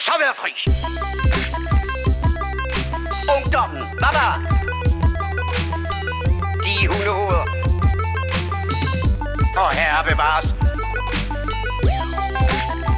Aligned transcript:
så 0.00 0.12
være 0.22 0.34
fri. 0.40 0.52
Ungdommen, 3.36 3.82
baba. 4.02 4.26
De 6.64 6.74
hundehoveder. 6.90 7.44
Og 9.62 9.70
herre 9.78 10.00
bevares. 10.10 10.48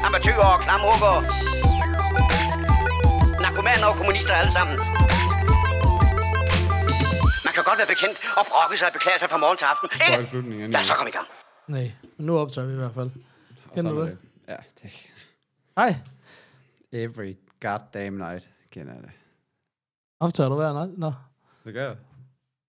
Amatøger 0.07 0.47
og 0.55 0.61
klamrukker. 0.65 1.15
Narkomaner 3.43 3.87
og 3.87 3.97
kommunister 3.97 4.35
alle 4.35 4.53
sammen. 4.53 4.77
Man 7.47 7.53
kan 7.57 7.63
godt 7.69 7.79
være 7.81 7.91
bekendt 7.95 8.17
og 8.39 8.45
brokke 8.51 8.77
sig 8.79 8.87
og 8.89 8.93
beklage 8.93 9.19
sig 9.19 9.29
fra 9.31 9.39
morgen 9.45 9.57
til 9.61 9.67
aften. 9.73 9.89
Ikke? 9.95 10.71
Lad 10.73 10.81
os 10.81 10.87
så 10.87 10.95
komme 10.95 11.11
i 11.11 11.17
gang. 11.19 11.29
Nej, 11.67 11.93
men 12.17 12.27
nu 12.27 12.39
optager 12.39 12.67
vi 12.67 12.73
i 12.73 12.77
hvert 12.77 12.95
fald. 12.95 13.11
Kender 13.75 13.93
du 13.93 14.01
det? 14.01 14.19
Ja, 14.49 14.57
det 14.83 14.91
Hej, 15.79 15.95
Every 16.93 17.35
goddamn 17.61 18.17
night 18.19 18.51
kender 18.71 18.95
jeg 18.95 19.03
det. 19.03 19.11
optager 20.21 20.49
du 20.49 20.55
hver 20.55 20.73
nat? 20.87 20.99
Nå. 20.99 21.13
Det 21.65 21.75
gør 21.75 21.87
jeg. 21.89 21.97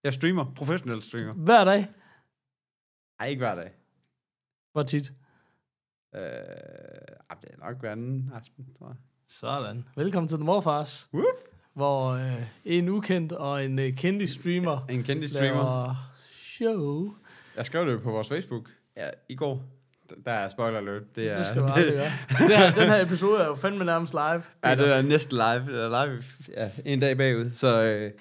Jeg 0.03 0.13
streamer. 0.13 0.53
Professionel 0.55 1.01
streamer. 1.01 1.33
Hver 1.33 1.63
dag? 1.63 1.87
Ej, 3.19 3.27
ikke 3.27 3.39
hver 3.39 3.55
dag. 3.55 3.71
Hvor 4.71 4.83
tit? 4.83 5.13
Øh, 6.15 6.21
det 6.21 7.49
er 7.51 7.57
nok 7.65 7.79
hver 7.79 7.91
anden 7.91 8.31
aften, 8.33 8.67
tror 8.77 8.87
jeg. 8.87 8.95
Sådan. 9.27 9.83
Velkommen 9.95 10.27
til 10.27 10.37
The 10.37 10.45
Morfars, 10.45 11.09
Whoop. 11.13 11.25
hvor 11.73 12.09
øh, 12.11 12.41
en 12.65 12.89
ukendt 12.89 13.31
og 13.31 13.65
en 13.65 13.79
øh, 13.79 13.95
kendt 13.97 14.29
streamer 14.29 14.85
En 14.89 15.03
kendt 15.03 15.29
streamer. 15.29 15.63
laver 15.63 15.95
show. 16.31 17.15
Jeg 17.55 17.65
skrev 17.65 17.87
det 17.91 18.01
på 18.01 18.11
vores 18.11 18.27
Facebook 18.29 18.69
ja, 18.97 19.09
i 19.29 19.35
går. 19.35 19.63
Der 20.25 20.31
er 20.31 20.49
spoiler 20.49 20.77
alert. 20.77 21.15
Det 21.15 21.29
er, 21.29 21.35
Det 21.35 21.47
skal 21.47 21.61
du 21.61 21.67
aldrig 21.73 21.93
gøre. 21.93 22.11
Det 22.47 22.57
her, 22.57 22.73
den 22.73 22.89
her 22.89 23.01
episode 23.01 23.41
er 23.41 23.45
jo 23.47 23.55
fandme 23.55 23.85
nærmest 23.85 24.13
live. 24.13 24.23
Ja, 24.23 24.39
Peter. 24.63 24.75
det 24.75 24.95
er 24.95 25.01
næsten 25.01 25.37
live. 25.37 25.77
Det 25.77 25.83
er 25.85 26.05
live 26.05 26.23
ja, 26.57 26.69
en 26.85 26.99
dag 26.99 27.17
bagud. 27.17 27.51
Så 27.51 27.83
øh, 27.83 28.11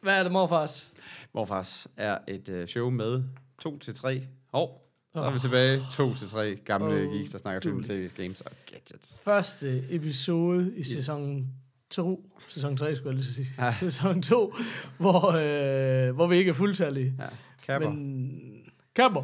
Hvad 0.00 0.18
er 0.18 0.22
det, 0.22 0.32
Morfars? 0.32 0.88
Morfars 1.34 1.86
er 1.96 2.18
et 2.28 2.48
øh, 2.48 2.66
show 2.66 2.90
med 2.90 3.22
to 3.62 3.78
til 3.78 3.94
tre. 3.94 4.22
Hov, 4.52 4.90
så 5.14 5.20
er 5.20 5.30
vi 5.30 5.38
tilbage. 5.38 5.80
To 5.92 6.14
til 6.14 6.28
tre 6.28 6.56
gamle 6.56 7.06
oh, 7.06 7.12
geeks, 7.14 7.30
der 7.30 7.38
snakker 7.38 7.60
film, 7.60 7.82
tv, 7.84 8.08
games 8.16 8.40
og 8.40 8.50
gadgets. 8.66 9.20
Første 9.24 9.82
episode 9.90 10.72
i 10.76 10.82
sæson 10.82 11.46
2. 11.90 12.30
Sæson 12.48 12.76
3, 12.76 12.96
skulle 12.96 13.16
jeg 13.16 13.24
lige 13.24 13.34
sige. 13.34 13.46
Ja. 13.58 13.72
Sæson 13.72 14.22
2, 14.22 14.54
hvor, 14.98 15.26
øh, 15.28 16.14
hvor 16.14 16.26
vi 16.26 16.36
ikke 16.36 16.48
er 16.48 16.52
fuldtallige. 16.54 17.14
Ja, 17.18 17.24
kapper. 17.66 17.90
Men 17.90 18.40
Kapper. 18.96 19.22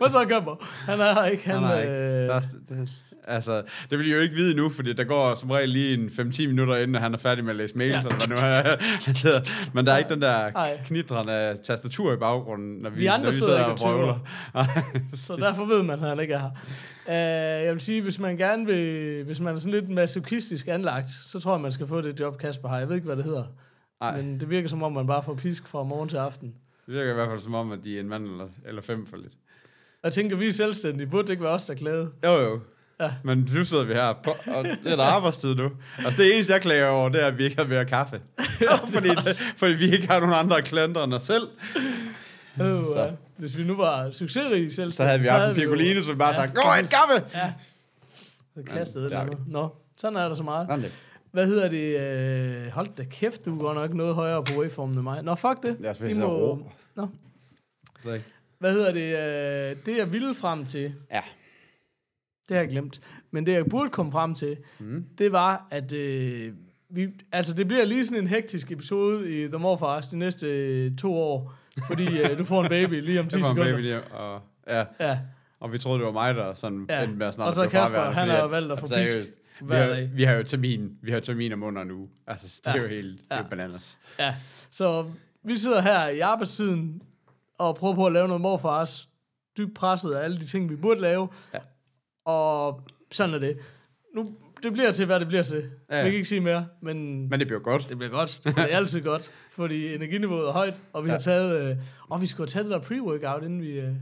Hvad 0.00 0.10
så 0.10 0.24
Kapper? 0.28 0.66
Han 0.86 1.00
er 1.00 1.14
her 1.14 1.24
ikke. 1.24 1.44
Han, 1.50 1.60
Nej, 1.60 1.84
nej, 1.86 1.94
øh, 1.94 2.28
Der 2.28 2.34
er, 2.34 2.40
det, 2.68 2.88
altså, 3.24 3.62
det 3.90 3.98
vil 3.98 4.06
I 4.06 4.12
jo 4.12 4.20
ikke 4.20 4.34
vide 4.34 4.56
nu, 4.56 4.68
fordi 4.70 4.92
der 4.92 5.04
går 5.04 5.34
som 5.34 5.50
regel 5.50 5.68
lige 5.68 5.94
en 5.94 6.06
5-10 6.08 6.46
minutter, 6.46 6.76
inden 6.76 7.02
han 7.02 7.14
er 7.14 7.18
færdig 7.18 7.44
med 7.44 7.50
at 7.50 7.56
læse 7.56 7.78
mails, 7.78 7.92
Ja. 7.92 7.98
eller 7.98 8.28
nu 8.28 8.34
er. 8.34 8.76
han 9.06 9.14
sidder, 9.14 9.40
men 9.74 9.86
der 9.86 9.92
er 9.92 9.98
ikke 9.98 10.10
den 10.10 10.22
der 10.22 10.50
Nej. 10.52 10.78
knitren 10.86 11.28
af 11.28 11.56
tastatur 11.64 12.12
i 12.12 12.16
baggrunden, 12.16 12.78
når 12.78 12.90
vi, 12.90 12.96
Vi 13.00 13.06
andre 13.06 13.24
når 13.24 13.30
vi 13.30 13.36
sidder 13.36 13.56
sidder 13.56 13.70
ikke 13.72 13.84
og 13.84 13.92
vrøvler. 13.92 14.18
Så 15.14 15.36
derfor 15.36 15.64
ved 15.64 15.82
man, 15.82 16.02
at 16.02 16.08
han 16.08 16.20
ikke 16.20 16.34
er 16.34 16.38
her. 16.38 16.50
Uh, 17.06 17.64
jeg 17.66 17.72
vil 17.72 17.80
sige, 17.80 18.02
hvis 18.02 18.18
man 18.20 18.36
gerne 18.36 18.66
vil, 18.66 19.24
hvis 19.24 19.40
man 19.40 19.54
er 19.54 19.58
sådan 19.58 19.72
lidt 19.72 19.88
masochistisk 19.88 20.68
anlagt, 20.68 21.10
så 21.10 21.40
tror 21.40 21.54
jeg, 21.54 21.60
man 21.60 21.72
skal 21.72 21.86
få 21.86 22.00
det 22.00 22.20
job, 22.20 22.38
Kasper 22.38 22.68
har. 22.68 22.78
Jeg 22.78 22.88
ved 22.88 22.94
ikke, 22.94 23.06
hvad 23.06 23.16
det 23.16 23.24
hedder. 23.24 23.44
Nej, 24.00 24.22
Men 24.22 24.40
det 24.40 24.50
virker 24.50 24.68
som 24.68 24.82
om, 24.82 24.92
man 24.92 25.06
bare 25.06 25.22
får 25.22 25.34
pisk 25.34 25.68
fra 25.68 25.82
morgen 25.82 26.08
til 26.08 26.16
aften. 26.16 26.54
Det 26.88 26.96
virker 26.96 27.10
i 27.10 27.14
hvert 27.14 27.28
fald 27.28 27.40
som 27.40 27.54
om, 27.54 27.72
at 27.72 27.78
de 27.84 27.96
er 27.96 28.00
en 28.00 28.08
mand 28.08 28.24
eller, 28.26 28.48
eller 28.66 28.82
fem 28.82 29.06
for 29.06 29.16
lidt. 29.16 29.32
Jeg 30.04 30.12
tænker, 30.12 30.36
vi 30.36 30.48
er 30.48 30.52
selvstændige. 30.52 31.06
Burde 31.06 31.26
det 31.26 31.32
ikke 31.32 31.42
være 31.42 31.52
os, 31.52 31.64
der 31.64 31.74
klagede? 31.74 32.10
Jo, 32.24 32.30
jo. 32.30 32.60
Ja. 33.00 33.10
Men 33.24 33.48
nu 33.54 33.64
sidder 33.64 33.84
vi 33.84 33.94
her, 33.94 34.12
på, 34.24 34.30
og 34.46 34.64
det 34.64 34.78
er 34.86 34.96
der 34.96 35.02
arbejdstid 35.04 35.54
nu. 35.54 35.70
Altså 35.98 36.22
det 36.22 36.34
eneste, 36.34 36.52
jeg 36.52 36.62
klager 36.62 36.88
over, 36.88 37.08
det 37.08 37.22
er, 37.22 37.26
at 37.26 37.38
vi 37.38 37.44
ikke 37.44 37.56
har 37.56 37.64
mere 37.66 37.84
kaffe. 37.84 38.20
fordi, 38.94 39.08
fordi 39.56 39.72
vi 39.72 39.90
ikke 39.92 40.08
har 40.08 40.20
nogen 40.20 40.34
andre 40.34 40.62
klienter 40.62 41.04
end 41.04 41.14
os 41.14 41.22
selv. 41.22 41.42
Øh, 41.76 42.66
Så. 42.66 42.92
ja. 42.96 43.10
Hvis 43.36 43.58
vi 43.58 43.64
nu 43.64 43.76
var 43.76 44.10
succesrige 44.10 44.72
selvstændige, 44.72 44.92
Så 44.92 45.02
havde 45.04 45.20
vi 45.20 45.26
haft 45.26 45.48
en 45.48 45.54
piccoline, 45.54 46.02
så 46.02 46.12
vi 46.12 46.18
bare 46.18 46.28
Ja, 46.28 46.34
sagt, 46.34 46.54
gå 46.54 46.62
et 46.82 46.90
kaffe! 46.90 47.38
Ja. 47.38 47.52
Så 48.54 48.62
kastede 48.66 49.10
det. 49.10 49.38
Nå, 49.46 49.68
sådan 49.98 50.16
er 50.18 50.28
der 50.28 50.34
så 50.34 50.42
meget. 50.42 50.68
Sådan 50.68 50.84
det. 50.84 50.92
Hvad 51.32 51.46
hedder 51.46 51.68
det? 51.68 52.00
Øh, 52.66 52.68
hold 52.72 52.88
da 52.96 53.04
kæft, 53.04 53.44
du 53.44 53.58
går 53.58 53.74
nok 53.74 53.94
noget 53.94 54.14
højere 54.14 54.44
på 54.44 54.52
waveformen 54.58 54.94
end 54.94 55.02
mig. 55.02 55.22
Nå, 55.22 55.34
fuck 55.34 55.62
det. 55.62 55.76
Lad 55.80 55.90
os 55.90 56.02
vise 56.02 56.20
må-. 56.20 56.70
Nå. 56.96 57.08
Hvad 58.58 58.72
hedder 58.72 58.92
det? 58.92 59.00
Øh, 59.70 59.76
det 59.86 59.96
jeg 59.98 60.12
ville 60.12 60.34
frem 60.34 60.64
til, 60.64 60.94
Ja. 61.12 61.20
det 62.48 62.56
har 62.56 62.62
jeg 62.62 62.68
glemt, 62.70 63.00
men 63.30 63.46
det 63.46 63.52
jeg 63.52 63.66
burde 63.66 63.90
komme 63.90 64.12
frem 64.12 64.34
til, 64.34 64.56
Mm. 64.78 65.04
det 65.18 65.32
var, 65.32 65.66
at 65.70 65.92
øh, 65.92 66.52
vi, 66.88 67.08
altså 67.32 67.52
det 67.54 67.68
bliver 67.68 67.84
lige 67.84 68.06
sådan 68.06 68.22
en 68.22 68.28
hektisk 68.28 68.72
episode 68.72 69.30
i 69.44 69.48
The 69.48 69.58
Morfars 69.58 70.08
de 70.08 70.16
næste 70.18 70.46
øh, 70.46 70.96
to 70.96 71.14
år, 71.14 71.54
fordi 71.86 72.20
øh, 72.20 72.38
du 72.38 72.44
får 72.44 72.62
en 72.62 72.68
baby 72.68 73.00
lige 73.04 73.20
om 73.20 73.28
10 73.28 73.36
Det 73.36 73.42
var 73.44 73.50
en 73.50 73.56
sekunder. 73.56 73.76
baby 73.76 73.88
der, 73.88 74.00
og, 74.00 74.40
ja, 74.68 74.84
Ja, 75.00 75.18
og 75.60 75.72
vi 75.72 75.78
troede, 75.78 75.98
det 75.98 76.06
var 76.06 76.12
mig, 76.12 76.34
der 76.34 76.54
sådan 76.54 76.86
Ja. 76.88 77.02
endte 77.02 77.16
med 77.18 77.26
at 77.26 77.34
snart 77.34 77.46
Og 77.48 77.54
så 77.54 77.68
Kasper, 77.68 78.00
han 78.10 78.28
har 78.28 78.46
valgt 78.46 78.72
at 78.72 78.78
få 78.80 78.86
pisk 78.86 79.16
seriøst, 79.58 79.60
vi 79.60 79.66
hver 79.66 79.82
har, 79.84 79.94
dag. 79.94 80.10
vi 80.14 80.22
har 80.24 80.32
jo 80.34 80.42
termin, 80.42 80.98
vi 81.02 81.10
har 81.10 81.20
termin 81.20 81.52
om 81.52 81.62
under 81.62 81.82
en 81.82 81.90
uge. 81.90 82.08
Altså, 82.26 82.60
det 82.64 82.70
er 82.70 82.76
Ja. 82.76 82.82
jo 82.82 82.88
helt, 82.88 83.20
Ja. 83.30 83.36
er 83.38 83.48
bananas. 83.48 83.98
ja. 84.18 84.34
Så 84.70 85.10
vi 85.44 85.56
sidder 85.56 85.80
her 85.80 86.08
i 86.08 86.20
arbejdstiden 86.20 87.02
og 87.58 87.76
prøver 87.76 87.94
på 87.94 88.06
at 88.06 88.12
lave 88.12 88.28
noget 88.28 88.40
morfars, 88.40 89.08
dybt 89.58 89.74
presset 89.74 90.12
af 90.12 90.24
alle 90.24 90.36
de 90.38 90.46
ting, 90.46 90.70
vi 90.70 90.76
burde 90.76 91.00
lave. 91.00 91.28
Ja. 91.54 91.58
Og 92.24 92.82
sådan 93.12 93.34
er 93.34 93.38
det. 93.38 93.58
Nu, 94.14 94.34
det 94.62 94.72
bliver 94.72 94.92
til, 94.92 95.06
hvad 95.06 95.20
det 95.20 95.28
bliver 95.28 95.42
til. 95.42 95.70
Ja. 95.90 96.02
Vi 96.04 96.10
kan 96.10 96.16
ikke 96.16 96.28
sige 96.28 96.40
mere, 96.40 96.66
men 96.82 97.28
Men 97.28 97.38
det 97.40 97.46
bliver 97.46 97.60
godt. 97.60 97.88
Det 97.88 97.98
bliver 97.98 98.10
godt. 98.10 98.40
Det 98.44 98.58
er 98.58 98.62
altid 98.76 99.00
godt, 99.02 99.30
fordi 99.50 99.94
energiniveauet 99.94 100.48
er 100.48 100.52
højt, 100.52 100.74
og 100.92 101.04
vi 101.04 101.08
ja. 101.08 101.14
har 101.14 101.20
taget... 101.20 101.70
Øh, 101.70 101.76
og 102.08 102.22
vi 102.22 102.26
skulle 102.26 102.50
have 102.54 102.62
taget 102.64 102.82
det 102.82 102.90
der 102.90 102.96
pre-workout, 102.96 103.44
inden 103.44 103.62
vi... 103.62 103.68
Øh, 103.80 103.92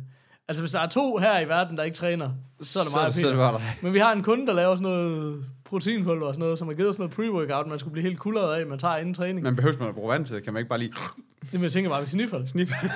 altså, 0.48 0.62
hvis 0.62 0.70
der 0.72 0.80
er 0.80 0.86
to 0.88 1.16
her 1.16 1.40
i 1.40 1.48
verden, 1.48 1.76
der 1.76 1.82
ikke 1.82 1.96
træner, 1.96 2.30
så 2.60 2.78
er 2.80 2.84
det 2.84 2.92
meget 2.94 3.14
så, 3.14 3.20
så 3.20 3.26
er 3.26 3.30
det 3.30 3.38
Peter. 3.38 3.50
bare 3.50 3.58
dig. 3.58 3.78
Men 3.82 3.92
vi 3.92 3.98
har 3.98 4.12
en 4.12 4.22
kunde, 4.22 4.46
der 4.46 4.52
laver 4.52 4.74
sådan 4.74 4.82
noget 4.82 5.44
proteinpulver 5.64 6.26
og 6.26 6.34
sådan 6.34 6.42
noget, 6.42 6.58
som 6.58 6.68
har 6.68 6.74
givet 6.74 6.88
os 6.88 6.98
noget 6.98 7.12
pre-workout, 7.12 7.68
man 7.68 7.78
skulle 7.78 7.92
blive 7.92 8.02
helt 8.02 8.18
kuldret 8.18 8.60
af, 8.60 8.66
man 8.66 8.78
tager 8.78 8.96
inden 8.96 9.14
træning. 9.14 9.42
Man 9.42 9.56
behøver 9.56 9.78
man 9.78 9.88
at 9.88 9.94
bruge 9.94 10.12
vand 10.12 10.26
til, 10.26 10.42
kan 10.42 10.52
man 10.52 10.60
ikke 10.60 10.68
bare 10.68 10.78
lige 10.78 10.92
det 11.52 11.62
jeg 11.62 11.72
tænker 11.72 11.90
bare, 11.90 12.00
vi 12.02 12.08
sniffer 12.08 12.38
det. 12.38 12.48
sniffe? 12.48 12.74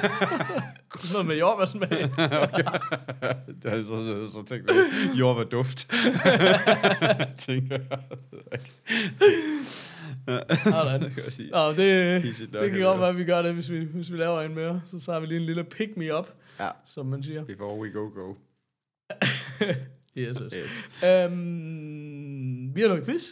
Sådan 1.00 1.12
noget 1.12 1.26
med 1.26 1.36
jordbærsmag. 1.36 1.90
det 3.62 3.72
er 3.72 3.82
så, 3.82 3.86
så, 3.86 4.32
så 4.32 4.44
tænkt, 4.48 4.70
jord 5.14 5.36
var 5.36 5.44
duft. 5.44 5.78
Tænker 7.46 7.78
jeg. 7.90 7.98
Det 11.00 11.14
kan 11.14 11.24
jeg 11.24 11.32
sige. 11.32 11.50
Nå, 11.50 11.72
det, 11.72 12.24
Easy 12.26 12.42
det 12.42 12.52
dog, 12.52 12.60
kan 12.62 12.74
det 12.74 12.82
godt 12.82 13.00
være, 13.00 13.08
at 13.08 13.18
vi 13.18 13.24
gør 13.24 13.42
det, 13.42 13.54
hvis 13.54 13.70
vi, 13.70 13.84
hvis 13.84 14.12
vi 14.12 14.16
laver 14.16 14.40
en 14.42 14.54
mere. 14.54 14.82
Så 14.86 15.00
tager 15.00 15.20
vi 15.20 15.26
lige 15.26 15.40
en 15.40 15.46
lille 15.46 15.64
pick 15.64 15.96
me 15.96 16.18
up, 16.18 16.28
Ja. 16.60 16.68
som 16.84 17.06
man 17.06 17.22
siger. 17.22 17.44
Before 17.44 17.80
we 17.80 17.90
go, 17.92 18.08
go. 18.14 18.34
Yes, 20.16 20.36
yes. 20.38 20.52
Yes. 20.54 20.88
Øhm, 21.04 22.74
vi 22.74 22.80
har 22.80 22.88
noget 22.88 23.04
quiz 23.04 23.26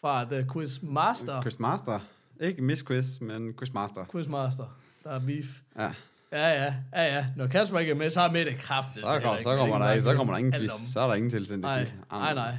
fra 0.00 0.24
The 0.24 0.46
Quiz 0.52 0.82
Master. 0.82 1.42
Quizmaster. 1.42 1.98
Ikke 2.40 2.62
Miss 2.62 2.82
Quiz, 2.86 3.20
men 3.20 3.54
Quizmaster. 3.58 4.04
Quizmaster. 4.12 4.78
Der 5.04 5.10
er 5.10 5.18
beef. 5.26 5.46
Ja. 5.78 5.90
Ja, 6.32 6.48
ja, 6.64 6.74
ja, 6.94 7.14
ja. 7.16 7.26
Når 7.36 7.46
Kasper 7.46 7.78
ikke 7.78 7.90
er 7.92 7.96
med, 7.96 8.10
så 8.10 8.20
er 8.20 8.30
med 8.32 8.44
det 8.44 8.56
kraft. 8.58 8.88
Så, 8.94 9.20
kom, 9.22 9.36
så, 9.42 9.56
kommer 9.56 9.78
der, 9.78 10.00
så 10.00 10.14
kommer 10.14 10.32
der 10.32 10.38
ingen 10.38 10.52
quiz. 10.52 10.70
Så 10.72 11.00
er 11.00 11.06
der 11.06 11.14
ingen 11.14 11.30
tilsendt 11.30 11.62
Nej, 11.62 11.78
quiz. 11.78 11.94
nej, 12.10 12.34
nej. 12.34 12.56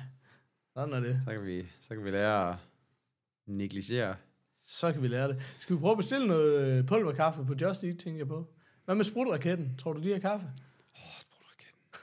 Sådan 0.78 0.94
er 0.94 1.00
det. 1.00 1.22
Så 1.26 1.32
kan 1.34 1.46
vi, 1.46 1.66
så 1.82 1.90
kan 1.96 2.04
vi 2.06 2.12
lære 2.12 2.58
negligere. 3.50 4.16
Så 4.68 4.92
kan 4.92 5.02
vi 5.02 5.08
lære 5.08 5.28
det. 5.28 5.42
Skal 5.58 5.76
vi 5.76 5.80
prøve 5.80 5.92
at 5.92 5.98
bestille 5.98 6.28
noget 6.28 6.62
øh, 6.62 6.86
pulverkaffe 6.86 7.46
på 7.46 7.54
Just 7.62 7.84
Eat, 7.84 7.98
tænker 7.98 8.20
jeg 8.20 8.28
på? 8.28 8.48
Hvad 8.86 8.96
med 8.96 9.04
sprutraketten? 9.04 9.72
Tror 9.78 9.94
du, 9.94 10.02
de 10.02 10.12
har 10.12 10.20
kaffe? 10.20 10.48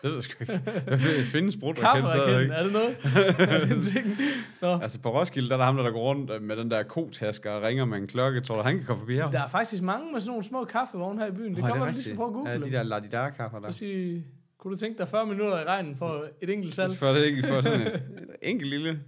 Det 0.02 0.10
ved 0.10 0.14
jeg 0.14 0.22
sgu 0.22 0.36
ikke. 0.40 0.62
Jeg 0.86 1.26
findes 1.26 1.54
sprutraket 1.54 2.04
Kafferaketten, 2.04 2.50
er 2.50 2.62
det 2.62 2.72
noget? 2.72 2.96
er 3.52 3.58
det 3.60 3.70
en 3.70 3.82
ting? 3.82 4.16
Nå. 4.60 4.78
Altså 4.78 5.00
på 5.00 5.20
Roskilde, 5.20 5.48
der 5.48 5.54
er 5.54 5.58
der 5.58 5.64
ham, 5.64 5.76
der, 5.76 5.82
der 5.82 5.90
går 5.90 6.00
rundt 6.00 6.30
øh, 6.30 6.42
med 6.42 6.56
den 6.56 6.70
der 6.70 6.82
kotaske 6.82 7.52
og 7.52 7.62
ringer 7.62 7.84
med 7.84 7.98
en 7.98 8.06
klokke. 8.06 8.40
Tror 8.40 8.56
du, 8.56 8.62
han 8.62 8.76
kan 8.76 8.86
komme 8.86 9.00
forbi 9.00 9.14
her? 9.14 9.30
Der 9.30 9.42
er 9.42 9.48
faktisk 9.48 9.82
mange 9.82 10.12
med 10.12 10.20
sådan 10.20 10.30
nogle 10.30 10.44
små 10.44 10.64
kaffevogne 10.64 11.20
her 11.20 11.26
i 11.26 11.30
byen. 11.30 11.54
Det 11.54 11.64
kommer, 11.64 11.84
er 11.84 11.86
vi 11.86 11.92
lige 11.92 12.02
skal 12.02 12.16
prøve 12.16 12.28
at 12.28 12.32
google 12.34 12.50
Ja, 12.50 12.58
de 12.58 12.72
der 12.72 12.82
ladidar 12.82 13.30
kaffer 13.30 13.58
der. 13.58 13.66
Og 13.66 13.74
sige, 13.74 14.26
kunne 14.58 14.74
du 14.74 14.78
tænke 14.78 14.98
dig 14.98 15.08
40 15.08 15.26
minutter 15.26 15.60
i 15.60 15.64
regnen 15.64 15.96
for 15.96 16.24
et 16.40 16.50
enkelt 16.50 16.74
salg? 16.74 16.96
For 16.96 17.06
det 17.06 17.24
ikke 17.24 17.42
for 17.42 17.60
sådan 17.60 17.80
en, 17.80 17.86
en 17.86 18.28
enkelt 18.42 18.70
lille. 18.70 19.00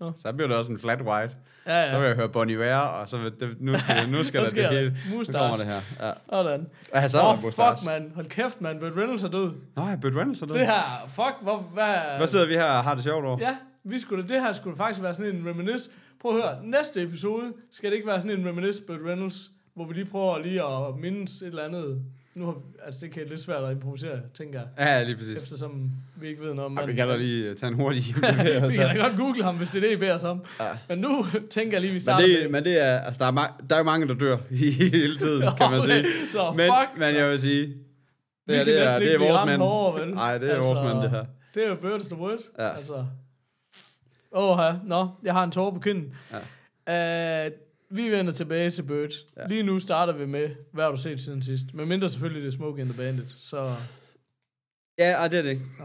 Nå. 0.00 0.12
Så 0.16 0.32
bliver 0.32 0.48
det 0.48 0.56
også 0.56 0.70
en 0.72 0.78
flat 0.78 1.02
white. 1.02 1.34
Ja, 1.66 1.82
ja. 1.82 1.90
Så 1.90 1.98
vil 1.98 2.06
jeg 2.06 2.16
høre 2.16 2.28
Bonnie 2.28 2.54
Iver, 2.56 2.76
og 2.76 3.08
så 3.08 3.18
vil 3.18 3.32
det, 3.40 3.56
nu 3.60 3.78
skal, 3.78 4.08
nu 4.10 4.24
skal 4.24 4.40
Nu 4.40 4.46
der 4.46 4.70
det 4.70 4.78
hele. 4.78 4.98
Nu 5.10 5.16
Mustache. 5.16 5.38
kommer 5.38 5.56
det 5.56 5.66
her. 5.66 6.06
Ja. 6.06 6.12
Sådan. 6.30 6.66
Ja, 6.94 7.08
så 7.08 7.18
oh, 7.20 7.38
fuck, 7.38 7.86
mand. 7.86 8.14
Hold 8.14 8.26
kæft, 8.26 8.60
mand. 8.60 8.80
Burt 8.80 8.96
Reynolds 8.96 9.22
er 9.22 9.28
død. 9.28 9.52
Nå, 9.76 9.82
ja, 9.82 9.96
Burt 9.96 10.16
Reynolds 10.16 10.42
er 10.42 10.46
død. 10.46 10.58
Det 10.58 10.66
her, 10.66 10.82
fuck, 11.08 11.34
hvor, 11.42 11.56
hvad... 11.56 11.94
Hvad 12.16 12.26
sidder 12.26 12.46
vi 12.46 12.54
her 12.54 12.64
og 12.64 12.84
har 12.84 12.94
det 12.94 13.04
sjovt 13.04 13.24
over? 13.24 13.38
Ja, 13.40 13.56
vi 13.84 13.98
skulle, 13.98 14.28
det 14.28 14.40
her 14.40 14.52
skulle 14.52 14.76
faktisk 14.76 15.02
være 15.02 15.14
sådan 15.14 15.34
en 15.36 15.48
reminisce. 15.48 15.90
Prøv 16.20 16.36
at 16.36 16.42
høre, 16.42 16.58
næste 16.62 17.02
episode 17.02 17.52
skal 17.70 17.90
det 17.90 17.96
ikke 17.96 18.08
være 18.08 18.20
sådan 18.20 18.40
en 18.40 18.48
reminisce 18.48 18.82
Burt 18.82 19.00
Reynolds, 19.06 19.50
hvor 19.74 19.84
vi 19.86 19.94
lige 19.94 20.04
prøver 20.04 20.38
lige 20.38 20.62
at 20.62 20.96
mindes 21.00 21.42
et 21.42 21.48
eller 21.48 21.64
andet 21.64 22.02
nu 22.34 22.46
har, 22.46 22.54
altså 22.86 23.00
det 23.00 23.10
kan 23.14 23.26
lidt 23.28 23.40
svært 23.40 23.64
at 23.64 23.72
improvisere, 23.72 24.20
tænker 24.34 24.60
jeg, 24.60 24.68
Ja, 24.78 25.02
lige 25.04 25.16
præcis. 25.16 25.42
eftersom 25.42 25.90
vi 26.16 26.28
ikke 26.28 26.42
ved 26.42 26.54
noget 26.54 26.66
om 26.66 26.76
Ej, 26.78 26.86
vi 26.86 26.94
kan 26.94 27.08
da 27.08 27.16
lige 27.16 27.48
øh, 27.48 27.56
tage 27.56 27.68
en 27.68 27.74
hurtig 27.76 28.02
vi 28.70 28.76
kan 28.76 28.96
da 28.96 28.96
godt 29.08 29.16
google 29.16 29.44
ham, 29.44 29.56
hvis 29.56 29.70
det 29.70 29.76
er 29.84 29.88
det, 29.88 29.92
I 29.92 29.96
beder 29.96 30.14
os 30.14 30.24
om. 30.24 30.44
Ja. 30.60 30.68
Men 30.88 30.98
nu 30.98 31.24
tænker 31.50 31.72
jeg 31.72 31.80
lige, 31.80 31.90
vi 31.90 31.94
Men 31.94 32.00
starter 32.00 32.26
det, 32.26 32.38
med... 32.42 32.50
men 32.50 32.64
det 32.64 32.82
er, 32.86 32.98
altså 32.98 33.24
der 33.24 33.30
er, 33.30 33.32
ma- 33.44 33.66
der 33.70 33.74
er 33.74 33.78
jo 33.78 33.84
mange, 33.84 34.08
der 34.08 34.14
dør 34.14 34.36
hele 34.50 35.16
tiden, 35.16 35.42
kan 35.58 35.70
man 35.70 35.82
sige. 35.82 36.04
Så 36.30 36.52
Men, 36.56 36.70
fuck, 36.78 36.98
men 36.98 37.14
jeg 37.14 37.30
vil 37.30 37.38
sige, 37.38 37.62
det, 38.48 38.54
er, 38.60 38.64
kan 38.64 38.66
det, 38.66 38.82
er, 38.82 38.98
det 38.98 39.14
er 39.14 39.18
vores 39.18 39.46
mand. 39.46 39.62
hårdere? 39.62 40.10
Nej, 40.10 40.38
det 40.38 40.50
er 40.50 40.54
Altså, 40.56 40.74
vores 40.74 40.84
mand, 40.94 41.02
det 41.02 41.10
her. 41.10 41.24
Det 41.54 41.64
er 41.64 41.68
jo 41.68 41.74
birds 41.74 42.08
the 42.08 42.16
word. 42.18 42.38
Ja. 42.58 42.76
Altså. 42.76 43.04
Åh, 44.32 44.58
ja. 44.60 44.74
Nå, 44.84 45.08
jeg 45.22 45.32
har 45.32 45.44
en 45.44 45.50
tårer 45.50 45.70
på 45.70 45.80
kinden. 45.80 46.14
Ja. 46.88 47.46
Uh, 47.46 47.52
vi 47.90 48.10
vender 48.10 48.32
tilbage 48.32 48.70
til 48.70 48.82
Bird. 48.82 49.10
Ja. 49.36 49.46
Lige 49.46 49.62
nu 49.62 49.78
starter 49.78 50.12
vi 50.12 50.26
med, 50.26 50.50
hvad 50.72 50.84
har 50.84 50.90
du 50.90 50.96
set 50.96 51.20
siden 51.20 51.42
sidst? 51.42 51.64
Men 51.74 51.88
mindre 51.88 52.08
selvfølgelig 52.08 52.42
det 52.42 52.48
er 52.48 52.56
Smoke 52.56 52.82
in 52.82 52.88
the 52.88 52.96
Bandit. 52.96 53.30
Så, 53.30 53.74
Ja, 54.98 55.12
ej, 55.12 55.28
det 55.28 55.38
er 55.38 55.42
det 55.42 55.50
ikke. 55.50 55.64
Nå. 55.78 55.84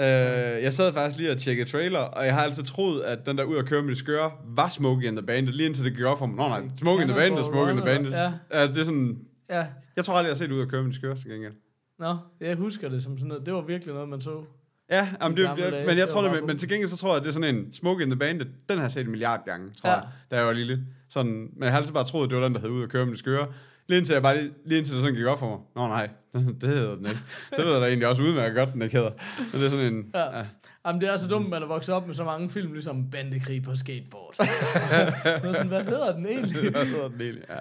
Øh, 0.00 0.62
jeg 0.62 0.72
sad 0.72 0.92
faktisk 0.92 1.18
lige 1.18 1.30
og 1.30 1.38
tjekkede 1.38 1.68
trailer, 1.68 1.98
og 1.98 2.26
jeg 2.26 2.34
har 2.34 2.42
altid 2.42 2.64
troet, 2.64 3.02
at 3.02 3.26
den 3.26 3.38
der 3.38 3.44
ud 3.44 3.56
at 3.56 3.66
køre 3.66 3.82
med 3.82 3.90
de 3.90 3.98
skøre, 3.98 4.32
var 4.44 4.68
Smokey 4.68 5.06
and 5.06 5.16
the 5.16 5.26
Bandit, 5.26 5.54
lige 5.54 5.66
indtil 5.66 5.84
det 5.84 5.96
gik 5.96 6.04
op 6.04 6.18
for 6.18 6.26
mig. 6.26 6.36
Nå 6.36 6.48
nej, 6.48 6.68
Smokey 6.76 7.02
and 7.02 7.10
the 7.10 7.18
Bandit, 7.18 7.44
Smokey 7.44 7.70
and 7.70 7.78
the 7.78 7.86
Bandit. 7.86 8.12
Ja. 8.12 8.32
ja. 8.52 8.66
det 8.66 8.78
er 8.78 8.84
sådan, 8.84 9.18
ja. 9.50 9.66
jeg 9.96 10.04
tror 10.04 10.14
aldrig, 10.14 10.28
jeg 10.28 10.32
har 10.32 10.36
set 10.36 10.52
ud 10.52 10.62
at 10.62 10.68
køre 10.68 10.82
med 10.82 10.90
de 10.90 10.96
skøre 10.96 11.16
til 11.16 11.30
gengæld. 11.30 11.52
Nå, 11.98 12.16
jeg 12.40 12.56
husker 12.56 12.88
det 12.88 13.02
som 13.02 13.18
sådan 13.18 13.28
noget. 13.28 13.46
Det 13.46 13.54
var 13.54 13.60
virkelig 13.60 13.94
noget, 13.94 14.08
man 14.08 14.20
så. 14.20 14.44
Ja, 14.90 15.08
jamen, 15.22 15.36
det, 15.36 15.42
jeg, 15.42 15.84
men 15.86 15.98
jeg 15.98 16.08
tror 16.08 16.22
det, 16.22 16.32
men, 16.32 16.46
men 16.46 16.58
til 16.58 16.68
gengæld 16.68 16.88
så 16.88 16.96
tror 16.96 17.08
jeg, 17.08 17.16
at 17.16 17.22
det 17.22 17.28
er 17.28 17.32
sådan 17.32 17.54
en 17.54 17.72
Smokey 17.72 18.02
and 18.02 18.10
the 18.10 18.18
Bandit, 18.18 18.48
den 18.68 18.78
har 18.78 18.84
jeg 18.84 18.90
set 18.90 19.04
en 19.04 19.10
milliard 19.10 19.44
gange, 19.44 19.70
tror 19.74 19.90
ja. 19.90 19.94
jeg, 19.94 20.08
da 20.30 20.36
jeg 20.36 20.46
var 20.46 20.52
lille. 20.52 20.86
Sådan, 21.08 21.32
men 21.32 21.62
jeg 21.62 21.70
har 21.70 21.78
altid 21.78 21.94
bare 21.94 22.04
troet, 22.04 22.30
det 22.30 22.38
var 22.38 22.44
den, 22.44 22.54
der 22.54 22.60
hed 22.60 22.68
ud 22.68 22.82
at 22.82 22.88
køre 22.88 23.06
med 23.06 23.12
de 23.14 23.18
skøre. 23.18 23.46
Lige 23.88 23.98
indtil, 23.98 24.12
jeg 24.12 24.22
bare, 24.22 24.36
lige, 24.36 24.52
lige 24.64 24.78
indtil 24.78 24.94
det 24.94 25.02
sådan 25.02 25.16
gik 25.16 25.26
op 25.26 25.38
for 25.38 25.48
mig. 25.48 25.58
Nå 25.76 25.88
nej, 25.88 26.08
det 26.60 26.68
hedder 26.68 26.96
den 26.96 27.06
ikke. 27.06 27.20
Det 27.50 27.64
ved 27.64 27.72
jeg 27.72 27.80
da 27.80 27.86
egentlig 27.86 28.08
også 28.08 28.22
udmærket 28.22 28.56
godt, 28.56 28.72
den 28.72 28.82
ikke 28.82 28.96
hedder. 28.96 29.10
Men 29.38 29.46
det 29.52 29.64
er 29.64 29.70
sådan 29.70 29.94
en... 29.94 30.10
Ja. 30.14 30.38
Ja. 30.38 30.44
Jamen, 30.86 31.00
det 31.00 31.08
er 31.08 31.16
så 31.16 31.28
dumt, 31.28 31.44
at 31.44 31.50
man 31.50 31.62
er 31.62 31.66
vokset 31.66 31.94
op 31.94 32.06
med 32.06 32.14
så 32.14 32.24
mange 32.24 32.50
film, 32.50 32.72
ligesom 32.72 33.10
Bandekrig 33.10 33.62
på 33.62 33.74
skateboard. 33.74 34.34
Sådan, 35.42 35.68
hvad 35.68 35.84
hedder 35.84 36.16
den 36.16 36.26
egentlig? 36.32 36.70
Hvad 36.70 36.86
hedder 36.86 37.08
den 37.08 37.20
egentlig? 37.20 37.44
Ja, 37.48 37.58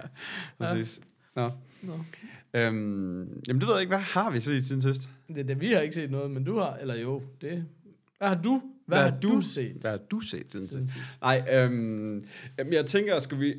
præcis. 0.60 1.02
Nå. 1.36 1.52
Nå. 1.82 1.94
Øhm, 2.54 3.42
jamen, 3.48 3.62
det 3.62 3.68
ved 3.68 3.74
jeg 3.74 3.82
ikke. 3.82 3.90
Hvad 3.90 4.04
har 4.04 4.32
vi 4.32 4.40
set 4.40 4.68
siden 4.68 4.82
sidst? 4.82 5.10
Det, 5.36 5.48
det, 5.48 5.62
vi 5.62 5.72
har 5.72 5.80
ikke 5.80 5.96
set 5.96 6.12
noget, 6.12 6.32
men 6.32 6.44
du 6.44 6.60
har, 6.60 6.74
eller 6.82 6.96
jo, 6.96 7.22
det... 7.42 7.66
Hvad 8.18 8.28
har 8.28 8.36
du, 8.36 8.62
hvad, 8.86 8.98
hvad 9.02 9.12
har 9.12 9.20
du 9.20 9.42
set? 9.42 9.76
Hvad 9.82 9.92
har 9.92 9.98
du 10.12 10.20
set 10.22 10.46
siden 10.52 10.68
sidst? 10.68 10.88
Nej, 11.22 11.44
øhm, 11.54 12.26
jamen, 12.60 12.74
jeg 12.74 12.86
tænker, 12.86 13.20
skal 13.20 13.40
vi... 13.40 13.56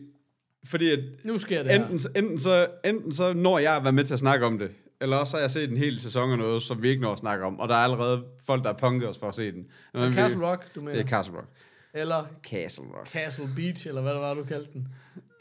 Fordi 0.66 0.90
at 0.90 0.98
Nu 1.24 1.38
sker 1.38 1.62
det 1.62 1.72
her. 1.72 1.80
enten, 1.82 1.98
så- 1.98 2.08
enten, 2.16 2.38
så, 2.40 2.66
enten 2.84 3.14
så 3.14 3.32
når 3.32 3.58
jeg 3.58 3.76
at 3.76 3.82
være 3.84 3.92
med 3.92 4.04
til 4.04 4.14
at 4.14 4.20
snakke 4.20 4.46
om 4.46 4.58
det, 4.58 4.70
eller 5.00 5.16
også 5.16 5.30
så 5.30 5.36
har 5.36 5.42
jeg 5.42 5.50
set 5.50 5.70
en 5.70 5.76
hel 5.76 6.00
sæson 6.00 6.32
af 6.32 6.38
noget, 6.38 6.62
som 6.62 6.82
vi 6.82 6.88
ikke 6.88 7.02
når 7.02 7.12
at 7.12 7.18
snakke 7.18 7.44
om, 7.44 7.60
og 7.60 7.68
der 7.68 7.74
er 7.74 7.78
allerede 7.78 8.24
folk, 8.46 8.62
der 8.62 8.68
har 8.68 8.76
punket 8.78 9.08
os 9.08 9.18
for 9.18 9.28
at 9.28 9.34
se 9.34 9.52
den. 9.52 9.66
Men 9.94 10.10
vi- 10.10 10.14
Castle 10.14 10.46
Rock, 10.46 10.74
du 10.74 10.80
mener? 10.80 10.92
Det 10.92 11.04
er 11.04 11.08
Castle 11.08 11.34
Rock. 11.36 11.48
Eller 11.94 12.24
Castle 12.44 12.84
Rock. 12.84 13.08
Castle 13.08 13.48
Beach, 13.56 13.86
eller 13.88 14.02
hvad 14.02 14.12
det 14.12 14.20
var, 14.20 14.34
du 14.34 14.44
kaldte 14.44 14.72
den. 14.72 14.88